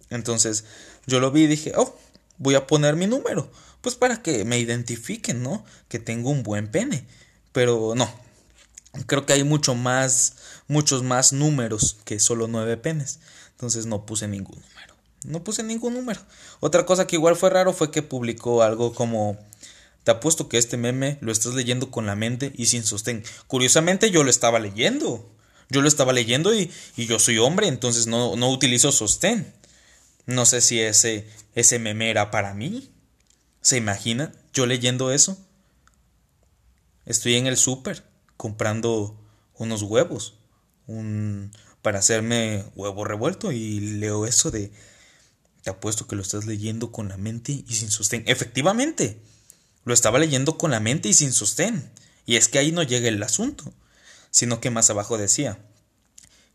Entonces 0.09 0.65
yo 1.05 1.19
lo 1.19 1.31
vi 1.31 1.43
y 1.43 1.47
dije, 1.47 1.73
oh, 1.75 1.97
voy 2.37 2.55
a 2.55 2.67
poner 2.67 2.95
mi 2.95 3.07
número, 3.07 3.49
pues 3.81 3.95
para 3.95 4.21
que 4.21 4.45
me 4.45 4.59
identifiquen, 4.59 5.43
¿no? 5.43 5.65
Que 5.87 5.99
tengo 5.99 6.29
un 6.29 6.43
buen 6.43 6.67
pene. 6.69 7.05
Pero 7.51 7.93
no, 7.95 8.09
creo 9.05 9.25
que 9.25 9.33
hay 9.33 9.43
mucho 9.43 9.75
más, 9.75 10.35
muchos 10.67 11.03
más 11.03 11.33
números 11.33 11.97
que 12.05 12.19
solo 12.19 12.47
nueve 12.47 12.77
penes. 12.77 13.19
Entonces 13.51 13.85
no 13.85 14.05
puse 14.05 14.27
ningún 14.27 14.55
número. 14.55 14.76
No 15.27 15.43
puse 15.43 15.61
ningún 15.61 15.93
número. 15.93 16.19
Otra 16.59 16.85
cosa 16.85 17.05
que 17.05 17.15
igual 17.15 17.35
fue 17.35 17.49
raro 17.49 17.73
fue 17.73 17.91
que 17.91 18.01
publicó 18.01 18.63
algo 18.63 18.93
como 18.93 19.37
te 20.03 20.11
apuesto 20.11 20.47
que 20.47 20.57
este 20.57 20.77
meme 20.77 21.17
lo 21.19 21.31
estás 21.31 21.53
leyendo 21.53 21.91
con 21.91 22.05
la 22.05 22.15
mente 22.15 22.53
y 22.55 22.67
sin 22.67 22.83
sostén. 22.83 23.23
Curiosamente 23.47 24.09
yo 24.09 24.23
lo 24.23 24.29
estaba 24.29 24.59
leyendo. 24.59 25.29
Yo 25.69 25.81
lo 25.81 25.89
estaba 25.89 26.13
leyendo 26.13 26.55
y, 26.55 26.71
y 26.95 27.07
yo 27.07 27.19
soy 27.19 27.39
hombre, 27.39 27.67
entonces 27.67 28.07
no, 28.07 28.37
no 28.37 28.49
utilizo 28.49 28.93
sostén. 28.93 29.53
No 30.25 30.45
sé 30.45 30.61
si 30.61 30.79
ese, 30.79 31.27
ese 31.55 31.77
meme 31.77 32.09
era 32.09 32.31
para 32.31 32.53
mí. 32.53 32.89
¿Se 33.61 33.75
imagina? 33.75 34.31
Yo 34.53 34.65
leyendo 34.65 35.11
eso. 35.11 35.37
Estoy 37.05 37.35
en 37.35 37.47
el 37.47 37.57
súper 37.57 38.03
comprando 38.37 39.19
unos 39.55 39.81
huevos 39.81 40.35
un, 40.87 41.51
para 41.81 41.99
hacerme 41.99 42.63
huevo 42.75 43.03
revuelto 43.03 43.51
y 43.51 43.79
leo 43.79 44.25
eso 44.25 44.51
de 44.51 44.71
te 45.63 45.69
apuesto 45.69 46.07
que 46.07 46.15
lo 46.15 46.21
estás 46.21 46.45
leyendo 46.45 46.91
con 46.91 47.09
la 47.09 47.17
mente 47.17 47.63
y 47.67 47.75
sin 47.75 47.91
sostén. 47.91 48.23
Efectivamente, 48.27 49.21
lo 49.83 49.93
estaba 49.93 50.19
leyendo 50.19 50.57
con 50.57 50.71
la 50.71 50.79
mente 50.79 51.09
y 51.09 51.13
sin 51.13 51.33
sostén. 51.33 51.91
Y 52.25 52.35
es 52.35 52.47
que 52.47 52.59
ahí 52.59 52.71
no 52.71 52.83
llega 52.83 53.07
el 53.07 53.21
asunto, 53.23 53.73
sino 54.31 54.59
que 54.59 54.69
más 54.69 54.89
abajo 54.89 55.17
decía, 55.17 55.59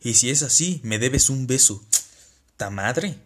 y 0.00 0.14
si 0.14 0.30
es 0.30 0.42
así, 0.42 0.80
me 0.84 0.98
debes 0.98 1.30
un 1.30 1.46
beso. 1.46 1.84
¡Ta 2.56 2.70
madre! 2.70 3.18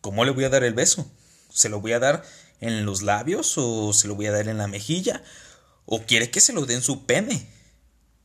¿Cómo 0.00 0.24
le 0.24 0.32
voy 0.32 0.44
a 0.44 0.50
dar 0.50 0.64
el 0.64 0.74
beso? 0.74 1.10
¿Se 1.52 1.68
lo 1.68 1.80
voy 1.80 1.92
a 1.92 1.98
dar 1.98 2.24
en 2.60 2.84
los 2.84 3.02
labios 3.02 3.54
o 3.56 3.92
se 3.92 4.08
lo 4.08 4.16
voy 4.16 4.26
a 4.26 4.32
dar 4.32 4.48
en 4.48 4.58
la 4.58 4.66
mejilla? 4.66 5.22
¿O 5.86 6.02
quiere 6.02 6.30
que 6.30 6.40
se 6.40 6.52
lo 6.52 6.66
dé 6.66 6.74
en 6.74 6.82
su 6.82 7.06
pene? 7.06 7.48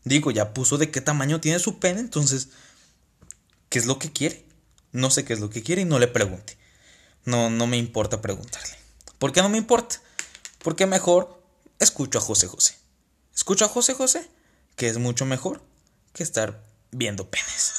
Digo, 0.04 0.32
ya 0.32 0.54
puso 0.54 0.78
de 0.78 0.92
qué 0.92 1.02
tamaño 1.02 1.40
tiene 1.40 1.60
su 1.60 1.80
pene, 1.80 2.00
entonces, 2.00 2.50
¿qué 3.70 3.80
es 3.80 3.86
lo 3.86 4.00
que 4.00 4.12
quiere? 4.12 4.46
No 4.92 5.12
sé 5.12 5.24
qué 5.24 5.34
es 5.34 5.40
lo 5.40 5.50
que 5.50 5.64
quiere 5.64 5.84
y 5.84 5.86
no 5.86 6.00
le 6.00 6.08
pregunte. 6.08 6.59
No, 7.26 7.50
no 7.50 7.68
me 7.68 7.78
importa 7.78 8.22
preguntarle. 8.22 8.76
¿Por 9.18 9.32
qué 9.32 9.42
no 9.42 9.50
me 9.50 9.58
importa? 9.58 9.98
Porque 10.64 10.86
mejor 10.86 11.42
escucho 11.80 12.20
a 12.20 12.22
José 12.22 12.48
José. 12.48 12.78
Escucho 13.36 13.66
a 13.66 13.70
José 13.70 13.94
José, 13.94 14.30
que 14.76 14.88
es 14.88 14.98
mucho 14.98 15.26
mejor 15.26 15.62
que 16.14 16.24
estar 16.24 16.64
viendo 16.92 17.30
penes. 17.30 17.74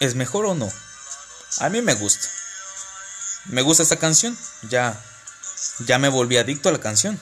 ¿Es 0.00 0.14
mejor 0.14 0.46
o 0.46 0.54
no? 0.54 0.70
A 1.58 1.68
mí 1.68 1.80
me 1.82 1.94
gusta. 1.94 2.28
Me 3.46 3.62
gusta 3.62 3.82
esta 3.82 3.96
canción. 3.96 4.36
Ya 4.68 5.00
ya 5.86 5.98
me 5.98 6.08
volví 6.08 6.36
adicto 6.36 6.68
a 6.68 6.72
la 6.72 6.80
canción. 6.80 7.18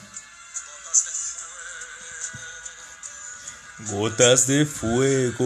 Gotas 3.89 4.47
de 4.47 4.65
fuego. 4.65 5.39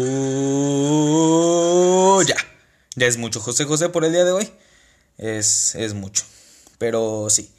Ya. 2.23 2.35
Ya 2.95 3.07
es 3.07 3.17
mucho, 3.17 3.39
José 3.39 3.65
José, 3.65 3.89
por 3.89 4.05
el 4.05 4.11
día 4.11 4.23
de 4.25 4.31
hoy. 4.31 4.51
Es, 5.17 5.75
es 5.75 5.93
mucho. 5.93 6.23
Pero 6.77 7.29
sí. 7.29 7.51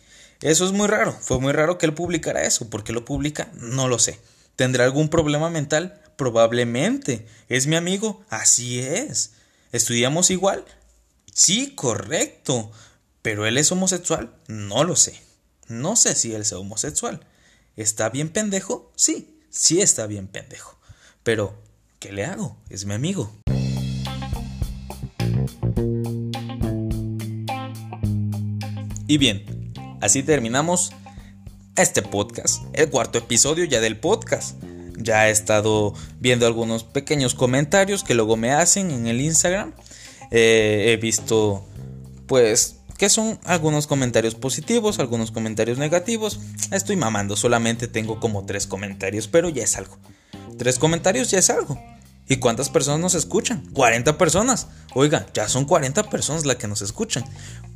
Eso 0.43 0.67
es 0.67 0.73
muy 0.73 0.87
raro. 0.87 1.13
Fue 1.13 1.39
muy 1.41 1.53
raro 1.53 1.79
que 1.79 1.87
él 1.87 1.95
publicara 1.95 2.43
eso. 2.45 2.69
¿Por 2.69 2.85
qué 2.85 2.93
lo 2.93 3.05
publica? 3.05 3.51
No 3.55 3.89
lo 3.89 3.99
sé. 3.99 4.21
¿Tendrá 4.55 4.85
algún 4.85 5.09
problema 5.09 5.49
mental? 5.51 6.01
Probablemente. 6.17 7.27
¿Es 7.49 7.67
mi 7.67 7.77
amigo? 7.77 8.25
Así 8.29 8.81
es. 8.81 9.33
¿Estudiamos 9.73 10.31
igual? 10.31 10.65
Sí, 11.33 11.75
correcto. 11.75 12.71
¿Pero 13.23 13.47
él 13.47 13.59
es 13.59 13.73
homosexual? 13.73 14.35
No 14.47 14.85
lo 14.85 14.97
sé. 14.97 15.21
No 15.69 15.97
sé 15.97 16.15
si 16.15 16.35
él 16.35 16.43
es 16.43 16.53
homosexual. 16.53 17.27
¿Está 17.77 18.09
bien 18.09 18.29
pendejo? 18.29 18.93
Sí, 18.97 19.36
sí 19.57 19.81
está 19.81 20.07
bien 20.07 20.29
pendejo. 20.29 20.79
Pero, 21.23 21.55
¿qué 21.99 22.13
le 22.13 22.25
hago? 22.25 22.57
Es 22.69 22.85
mi 22.85 22.95
amigo. 22.95 23.33
Y 29.09 29.19
bien, 29.19 29.73
así 30.01 30.23
terminamos 30.23 30.93
este 31.77 32.03
podcast, 32.03 32.63
el 32.73 32.91
cuarto 32.91 33.19
episodio 33.19 33.65
ya 33.65 33.81
del 33.81 33.99
podcast. 33.99 34.61
Ya 34.99 35.29
he 35.29 35.31
estado 35.31 35.95
viendo 36.21 36.47
algunos 36.47 36.85
pequeños 36.85 37.35
comentarios 37.35 38.03
que 38.03 38.15
luego 38.15 38.37
me 38.37 38.53
hacen 38.53 38.91
en 38.91 39.07
el 39.07 39.21
Instagram. 39.21 39.75
Eh, 40.31 40.87
he 40.89 40.97
visto, 40.97 41.67
pues, 42.27 42.76
que 42.97 43.09
son 43.09 43.39
algunos 43.45 43.87
comentarios 43.87 44.35
positivos, 44.35 44.99
algunos 44.99 45.31
comentarios 45.31 45.79
negativos. 45.79 46.41
Estoy 46.71 46.97
mamando, 46.97 47.37
solamente 47.37 47.89
tengo 47.89 48.21
como 48.21 48.45
tres 48.45 48.67
comentarios, 48.67 49.29
pero 49.29 49.49
ya 49.49 49.65
es 49.65 49.77
algo. 49.77 49.99
Tres 50.59 50.79
comentarios 50.79 51.31
ya 51.31 51.39
es 51.39 51.51
algo. 51.51 51.79
¿Y 52.29 52.37
cuántas 52.39 52.71
personas 52.71 53.01
nos 53.01 53.15
escuchan? 53.15 53.63
40 53.73 54.19
personas. 54.19 54.67
Oiga, 54.95 55.27
ya 55.33 55.49
son 55.49 55.65
40 55.65 56.11
personas 56.11 56.45
las 56.45 56.57
que 56.57 56.67
nos 56.67 56.83
escuchan. 56.83 57.25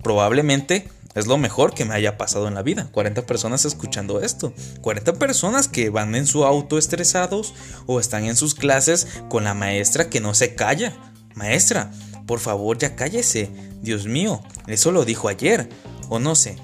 Probablemente 0.03 0.89
es 1.15 1.27
lo 1.27 1.39
mejor 1.39 1.73
que 1.73 1.85
me 1.85 1.95
haya 1.95 2.17
pasado 2.17 2.49
en 2.49 2.55
la 2.55 2.63
vida. 2.63 2.89
40 2.91 3.27
personas 3.27 3.65
escuchando 3.65 4.21
esto. 4.21 4.53
40 4.81 5.15
personas 5.15 5.69
que 5.69 5.91
van 5.91 6.15
en 6.17 6.27
su 6.27 6.45
auto 6.45 6.79
estresados 6.79 7.55
o 7.87 8.01
están 8.01 8.25
en 8.25 8.37
sus 8.37 8.55
clases 8.55 9.07
con 9.29 9.45
la 9.45 9.55
maestra 9.55 10.09
que 10.09 10.21
no 10.21 10.35
se 10.35 10.57
calla. 10.57 10.95
Maestra, 11.35 11.93
por 12.31 12.39
favor 12.39 12.79
ya 12.79 12.95
cállese. 12.95 13.51
Dios 13.83 14.07
mío, 14.07 14.41
eso 14.69 14.93
lo 14.93 15.05
dijo 15.05 15.27
ayer. 15.27 15.69
O 16.09 16.21
no 16.21 16.37
sé. 16.37 16.55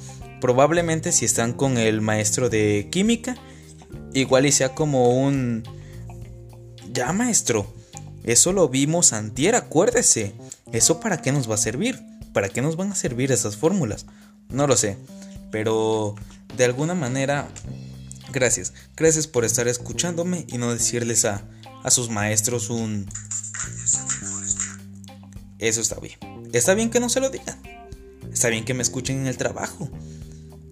Probablemente 0.41 1.11
si 1.11 1.25
están 1.25 1.55
con 1.55 1.77
el 1.77 2.01
maestro 2.01 2.49
de 2.49 2.87
química, 2.93 3.35
igual 4.15 4.47
y 4.47 4.53
sea 4.53 4.77
como 4.77 5.21
un... 5.21 5.65
Ya 6.93 7.13
maestro, 7.13 7.67
eso 8.23 8.53
lo 8.53 8.69
vimos 8.69 9.13
antier, 9.13 9.57
acuérdese. 9.57 10.35
¿Eso 10.71 11.01
para 11.01 11.21
qué 11.21 11.33
nos 11.33 11.51
va 11.51 11.57
a 11.57 11.59
servir? 11.59 12.01
¿Para 12.33 12.49
qué 12.49 12.63
nos 12.63 12.77
van 12.77 12.93
a 12.93 12.95
servir 12.95 13.33
esas 13.33 13.57
fórmulas? 13.57 14.07
No 14.49 14.69
lo 14.69 14.77
sé. 14.77 14.97
Pero 15.51 16.15
de 16.57 16.65
alguna 16.65 16.95
manera, 16.95 17.49
gracias. 18.33 18.73
Gracias 18.97 19.27
por 19.27 19.45
estar 19.45 19.67
escuchándome 19.67 20.47
y 20.47 20.59
no 20.59 20.73
decirles 20.73 21.25
a, 21.25 21.43
a 21.83 21.91
sus 21.91 22.09
maestros 22.09 22.71
un... 22.71 23.09
Eso 25.59 25.81
está 25.81 25.99
bien. 26.01 26.19
Está 26.53 26.75
bien 26.75 26.91
que 26.91 27.01
no 27.01 27.09
se 27.09 27.21
lo 27.21 27.31
digan. 27.31 27.61
Está 28.33 28.49
bien 28.49 28.65
que 28.65 28.75
me 28.75 28.83
escuchen 28.83 29.21
en 29.21 29.27
el 29.27 29.37
trabajo. 29.37 29.89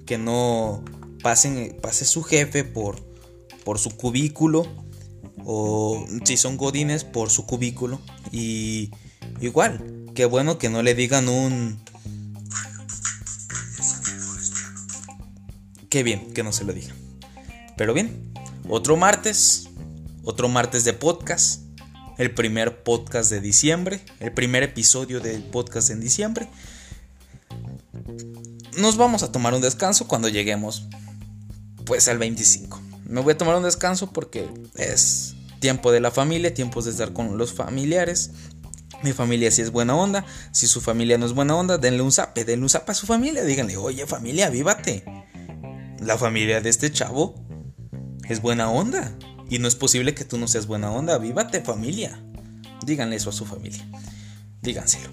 Que 0.07 0.19
no 0.19 0.85
pasen, 1.23 1.77
pase 1.81 2.05
su 2.05 2.23
jefe 2.23 2.65
por, 2.65 3.03
por 3.65 3.79
su 3.79 3.97
cubículo 3.97 4.67
o 5.45 6.05
si 6.25 6.37
son 6.37 6.57
godines 6.57 7.05
por 7.05 7.31
su 7.31 7.45
cubículo 7.47 8.01
y 8.33 8.91
igual, 9.41 10.07
qué 10.15 10.25
bueno 10.25 10.59
que 10.59 10.71
no 10.71 10.83
le 10.83 10.95
digan 10.95 11.29
un 11.29 11.79
Qué 15.95 16.03
bien 16.03 16.33
que 16.35 16.43
no 16.43 16.51
se 16.51 16.65
lo 16.65 16.73
digan. 16.73 16.97
Pero 17.77 17.95
bien, 17.95 18.33
otro 18.69 18.97
martes, 18.97 19.69
otro 20.25 20.49
martes 20.49 20.85
de 20.85 20.93
podcast, 20.93 21.61
el 22.19 22.33
primer 22.33 22.83
podcast 22.83 23.31
de 23.31 23.41
diciembre, 23.41 24.01
el 24.21 24.33
primer 24.33 24.63
episodio 24.63 25.21
del 25.21 25.43
podcast 25.43 25.91
en 25.91 26.01
diciembre. 26.01 26.49
Nos 28.77 28.97
vamos 28.97 29.23
a 29.23 29.33
tomar 29.33 29.55
un 29.55 29.61
descanso 29.61 30.09
cuando 30.09 30.29
lleguemos 30.29 30.87
pues 31.85 32.09
al 32.09 32.19
25 32.19 32.85
me 33.07 33.21
voy 33.21 33.33
a 33.35 33.39
tomar 33.39 33.57
un 33.57 33.63
descanso 33.63 34.13
porque 34.13 34.49
es 34.77 35.35
tiempo 35.61 35.93
de 35.93 36.01
la 36.01 36.11
familia, 36.11 36.53
tiempo 36.55 36.83
de 36.83 36.91
estar 36.91 37.13
con 37.13 37.39
los 37.39 37.53
familiares. 37.53 38.33
Mi 39.03 39.13
familia 39.13 39.51
si 39.51 39.63
es 39.63 39.71
buena 39.71 39.95
onda, 39.95 40.25
si 40.53 40.67
su 40.67 40.81
familia 40.81 41.19
no 41.19 41.27
es 41.27 41.33
buena 41.33 41.55
onda, 41.55 41.77
denle 41.79 42.03
un 42.03 42.13
zape, 42.13 42.45
denle 42.45 42.65
un 42.65 42.71
zape 42.71 42.93
a 42.93 42.95
su 42.95 43.07
familia, 43.07 43.45
díganle, 43.45 43.77
oye 43.77 44.07
familia, 44.07 44.49
vívate. 44.49 45.05
La 46.01 46.17
familia 46.17 46.61
de 46.61 46.71
este 46.71 46.91
chavo 46.91 47.35
es 48.29 48.41
buena 48.41 48.71
onda. 48.71 49.17
Y 49.51 49.59
no 49.59 49.69
es 49.69 49.75
posible 49.75 50.15
que 50.15 50.25
tú 50.25 50.39
no 50.39 50.49
seas 50.49 50.67
buena 50.67 50.91
onda, 50.91 51.19
vívate 51.19 51.61
familia. 51.61 52.21
Díganle 52.85 53.17
eso 53.17 53.31
a 53.31 53.33
su 53.33 53.45
familia. 53.45 53.87
Díganselo. 54.63 55.11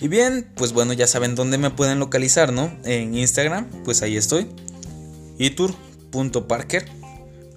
Y 0.00 0.08
bien, 0.08 0.52
pues 0.54 0.72
bueno, 0.72 0.92
ya 0.92 1.06
saben 1.06 1.34
dónde 1.34 1.58
me 1.58 1.70
pueden 1.70 1.98
localizar, 1.98 2.52
¿no? 2.52 2.72
En 2.84 3.14
Instagram, 3.14 3.68
pues 3.84 4.02
ahí 4.02 4.16
estoy. 4.16 4.48
Itur 5.38 5.74
Parker. 6.46 6.86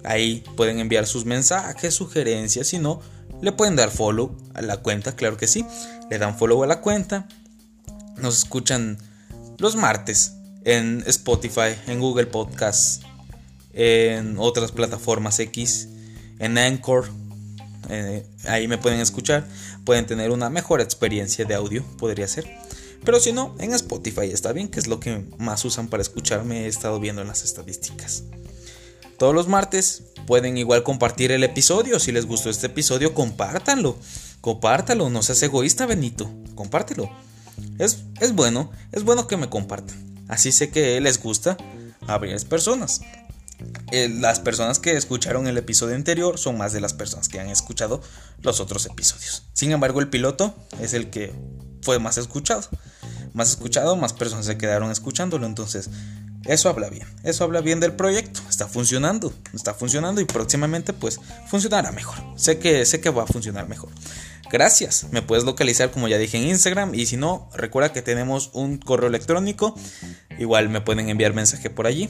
Ahí 0.04 0.42
pueden 0.56 0.80
enviar 0.80 1.06
sus 1.06 1.24
mensajes, 1.24 1.94
sugerencias, 1.94 2.66
si 2.66 2.78
no, 2.78 3.00
le 3.40 3.52
pueden 3.52 3.76
dar 3.76 3.90
follow 3.90 4.36
a 4.54 4.62
la 4.62 4.78
cuenta, 4.78 5.14
claro 5.14 5.36
que 5.36 5.46
sí. 5.46 5.64
Le 6.10 6.18
dan 6.18 6.36
follow 6.36 6.62
a 6.64 6.66
la 6.66 6.80
cuenta. 6.80 7.28
Nos 8.16 8.38
escuchan 8.38 8.98
los 9.58 9.76
martes 9.76 10.34
en 10.64 11.04
Spotify, 11.06 11.76
en 11.86 12.00
Google 12.00 12.26
Podcasts, 12.26 13.00
en 13.72 14.36
otras 14.38 14.72
plataformas 14.72 15.38
X, 15.38 15.88
en 16.38 16.58
Anchor. 16.58 17.08
Eh, 17.88 18.24
ahí 18.46 18.68
me 18.68 18.78
pueden 18.78 19.00
escuchar. 19.00 19.46
Pueden 19.84 20.06
tener 20.06 20.30
una 20.30 20.50
mejor 20.50 20.80
experiencia 20.80 21.44
de 21.44 21.54
audio, 21.54 21.84
podría 21.98 22.28
ser. 22.28 22.46
Pero 23.04 23.18
si 23.18 23.32
no, 23.32 23.54
en 23.58 23.72
Spotify 23.72 24.26
está 24.32 24.52
bien, 24.52 24.68
que 24.68 24.78
es 24.78 24.86
lo 24.86 25.00
que 25.00 25.24
más 25.38 25.64
usan 25.64 25.88
para 25.88 26.02
escucharme. 26.02 26.64
He 26.64 26.68
estado 26.68 27.00
viendo 27.00 27.22
en 27.22 27.28
las 27.28 27.42
estadísticas. 27.42 28.24
Todos 29.18 29.34
los 29.34 29.48
martes 29.48 30.04
pueden 30.26 30.56
igual 30.56 30.82
compartir 30.82 31.32
el 31.32 31.44
episodio. 31.44 31.98
Si 31.98 32.12
les 32.12 32.26
gustó 32.26 32.50
este 32.50 32.66
episodio, 32.66 33.14
compártanlo. 33.14 33.96
Compártalo, 34.40 35.10
no 35.10 35.22
seas 35.22 35.42
egoísta, 35.42 35.86
Benito. 35.86 36.30
Compártelo. 36.54 37.10
Es, 37.78 38.04
es 38.20 38.32
bueno, 38.34 38.70
es 38.92 39.04
bueno 39.04 39.26
que 39.26 39.36
me 39.36 39.48
compartan. 39.48 39.96
Así 40.28 40.52
sé 40.52 40.70
que 40.70 41.00
les 41.00 41.22
gusta 41.22 41.56
a 42.06 42.18
varias 42.18 42.44
personas. 42.44 43.02
Eh, 43.90 44.08
las 44.08 44.40
personas 44.40 44.78
que 44.78 44.96
escucharon 44.96 45.46
el 45.46 45.58
episodio 45.58 45.94
anterior 45.94 46.38
son 46.38 46.56
más 46.56 46.72
de 46.72 46.80
las 46.80 46.94
personas 46.94 47.28
que 47.28 47.40
han 47.40 47.48
escuchado 47.48 48.00
los 48.40 48.60
otros 48.60 48.86
episodios. 48.86 49.44
Sin 49.52 49.72
embargo, 49.72 50.00
el 50.00 50.08
piloto 50.08 50.54
es 50.80 50.94
el 50.94 51.10
que 51.10 51.32
fue 51.82 51.98
más 51.98 52.16
escuchado. 52.18 52.62
Más 53.34 53.50
escuchado, 53.50 53.96
más 53.96 54.12
personas 54.12 54.46
se 54.46 54.56
quedaron 54.56 54.90
escuchándolo. 54.90 55.46
Entonces, 55.46 55.90
eso 56.44 56.68
habla 56.68 56.88
bien. 56.88 57.06
Eso 57.22 57.44
habla 57.44 57.60
bien 57.60 57.80
del 57.80 57.92
proyecto. 57.92 58.40
Está 58.48 58.66
funcionando. 58.66 59.32
Está 59.54 59.74
funcionando 59.74 60.20
y 60.20 60.24
próximamente 60.24 60.92
pues 60.92 61.20
funcionará 61.48 61.92
mejor. 61.92 62.16
Sé 62.36 62.58
que, 62.58 62.84
sé 62.84 63.00
que 63.00 63.10
va 63.10 63.24
a 63.24 63.26
funcionar 63.26 63.68
mejor. 63.68 63.90
Gracias. 64.50 65.06
Me 65.10 65.22
puedes 65.22 65.44
localizar 65.44 65.90
como 65.90 66.08
ya 66.08 66.18
dije 66.18 66.38
en 66.38 66.44
Instagram. 66.48 66.94
Y 66.94 67.06
si 67.06 67.16
no, 67.16 67.48
recuerda 67.54 67.92
que 67.92 68.02
tenemos 68.02 68.50
un 68.52 68.78
correo 68.78 69.08
electrónico. 69.08 69.74
Igual 70.38 70.68
me 70.68 70.80
pueden 70.80 71.08
enviar 71.08 71.32
mensaje 71.32 71.70
por 71.70 71.86
allí. 71.86 72.08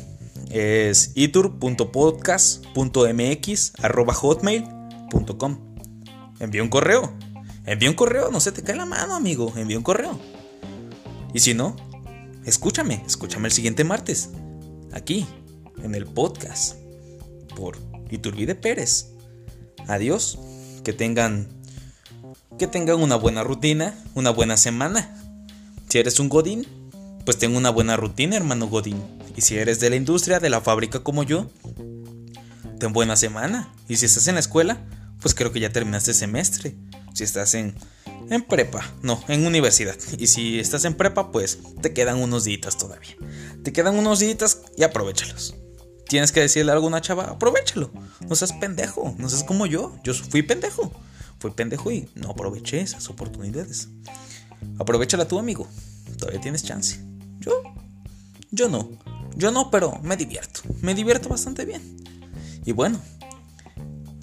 Es 0.52 1.12
itur.podcast.mx 1.14 3.72
hotmail.com. 4.20 5.58
Envía 6.40 6.62
un 6.62 6.68
correo. 6.68 7.14
Envía 7.64 7.88
un 7.88 7.96
correo, 7.96 8.30
no 8.30 8.38
se 8.38 8.52
te 8.52 8.62
cae 8.62 8.76
la 8.76 8.84
mano, 8.84 9.14
amigo. 9.14 9.50
Envía 9.56 9.78
un 9.78 9.82
correo. 9.82 10.20
Y 11.32 11.40
si 11.40 11.54
no, 11.54 11.74
escúchame, 12.44 13.02
escúchame 13.06 13.48
el 13.48 13.52
siguiente 13.52 13.84
martes. 13.84 14.28
Aquí, 14.92 15.26
en 15.82 15.94
el 15.94 16.04
podcast. 16.04 16.76
Por 17.56 17.78
Iturbide 18.10 18.54
Pérez. 18.54 19.08
Adiós. 19.88 20.38
Que 20.84 20.92
tengan. 20.92 21.48
Que 22.58 22.66
tengan 22.66 23.00
una 23.00 23.16
buena 23.16 23.42
rutina, 23.42 23.98
una 24.14 24.28
buena 24.28 24.58
semana. 24.58 25.16
Si 25.88 25.98
eres 25.98 26.20
un 26.20 26.28
Godín, 26.28 26.66
pues 27.24 27.38
tengo 27.38 27.56
una 27.56 27.70
buena 27.70 27.96
rutina, 27.96 28.36
hermano 28.36 28.68
Godín. 28.68 29.21
Y 29.36 29.40
si 29.40 29.56
eres 29.56 29.80
de 29.80 29.90
la 29.90 29.96
industria, 29.96 30.40
de 30.40 30.50
la 30.50 30.60
fábrica 30.60 31.00
como 31.00 31.22
yo, 31.22 31.50
ten 32.78 32.92
buena 32.92 33.16
semana. 33.16 33.72
Y 33.88 33.96
si 33.96 34.06
estás 34.06 34.28
en 34.28 34.34
la 34.34 34.40
escuela, 34.40 34.84
pues 35.20 35.34
creo 35.34 35.52
que 35.52 35.60
ya 35.60 35.70
terminaste 35.70 36.14
semestre 36.14 36.74
si 37.14 37.24
estás 37.24 37.54
en, 37.54 37.74
en 38.30 38.42
prepa, 38.42 38.84
no, 39.02 39.22
en 39.28 39.46
universidad. 39.46 39.96
Y 40.18 40.26
si 40.26 40.58
estás 40.58 40.84
en 40.84 40.94
prepa, 40.94 41.30
pues 41.30 41.58
te 41.80 41.92
quedan 41.92 42.20
unos 42.20 42.44
días 42.44 42.76
todavía. 42.76 43.16
Te 43.62 43.72
quedan 43.72 43.96
unos 43.98 44.18
días 44.18 44.62
y 44.76 44.82
aprovechalos. 44.82 45.54
tienes 46.08 46.32
que 46.32 46.40
decirle 46.40 46.72
a 46.72 46.74
alguna 46.74 47.00
chava, 47.00 47.24
aprovechalo. 47.24 47.90
No 48.28 48.34
seas 48.34 48.52
pendejo, 48.52 49.14
no 49.18 49.28
seas 49.28 49.44
como 49.44 49.66
yo. 49.66 49.96
Yo 50.04 50.14
fui 50.14 50.42
pendejo. 50.42 50.92
Fui 51.38 51.50
pendejo 51.50 51.90
y 51.90 52.08
no 52.14 52.30
aproveché 52.30 52.80
esas 52.80 53.08
oportunidades. 53.08 53.88
Aprovechala 54.78 55.26
tú, 55.26 55.38
amigo. 55.38 55.66
Todavía 56.18 56.40
tienes 56.40 56.62
chance. 56.62 57.00
Yo, 57.40 57.62
yo 58.50 58.68
no. 58.68 58.90
Yo 59.36 59.50
no, 59.50 59.70
pero 59.70 59.98
me 60.02 60.16
divierto. 60.16 60.60
Me 60.80 60.94
divierto 60.94 61.28
bastante 61.28 61.64
bien. 61.64 61.96
Y 62.64 62.72
bueno, 62.72 63.00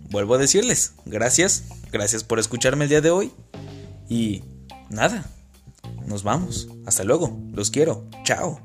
vuelvo 0.10 0.36
a 0.36 0.38
decirles, 0.38 0.94
gracias. 1.06 1.66
Gracias 1.92 2.24
por 2.24 2.40
escucharme 2.40 2.86
el 2.86 2.90
día 2.90 3.02
de 3.02 3.12
hoy. 3.12 3.32
Y 4.08 4.44
nada, 4.90 5.26
nos 6.06 6.24
vamos. 6.24 6.68
Hasta 6.86 7.04
luego. 7.04 7.38
Los 7.52 7.72
quiero. 7.72 8.08
Chao. 8.24 8.62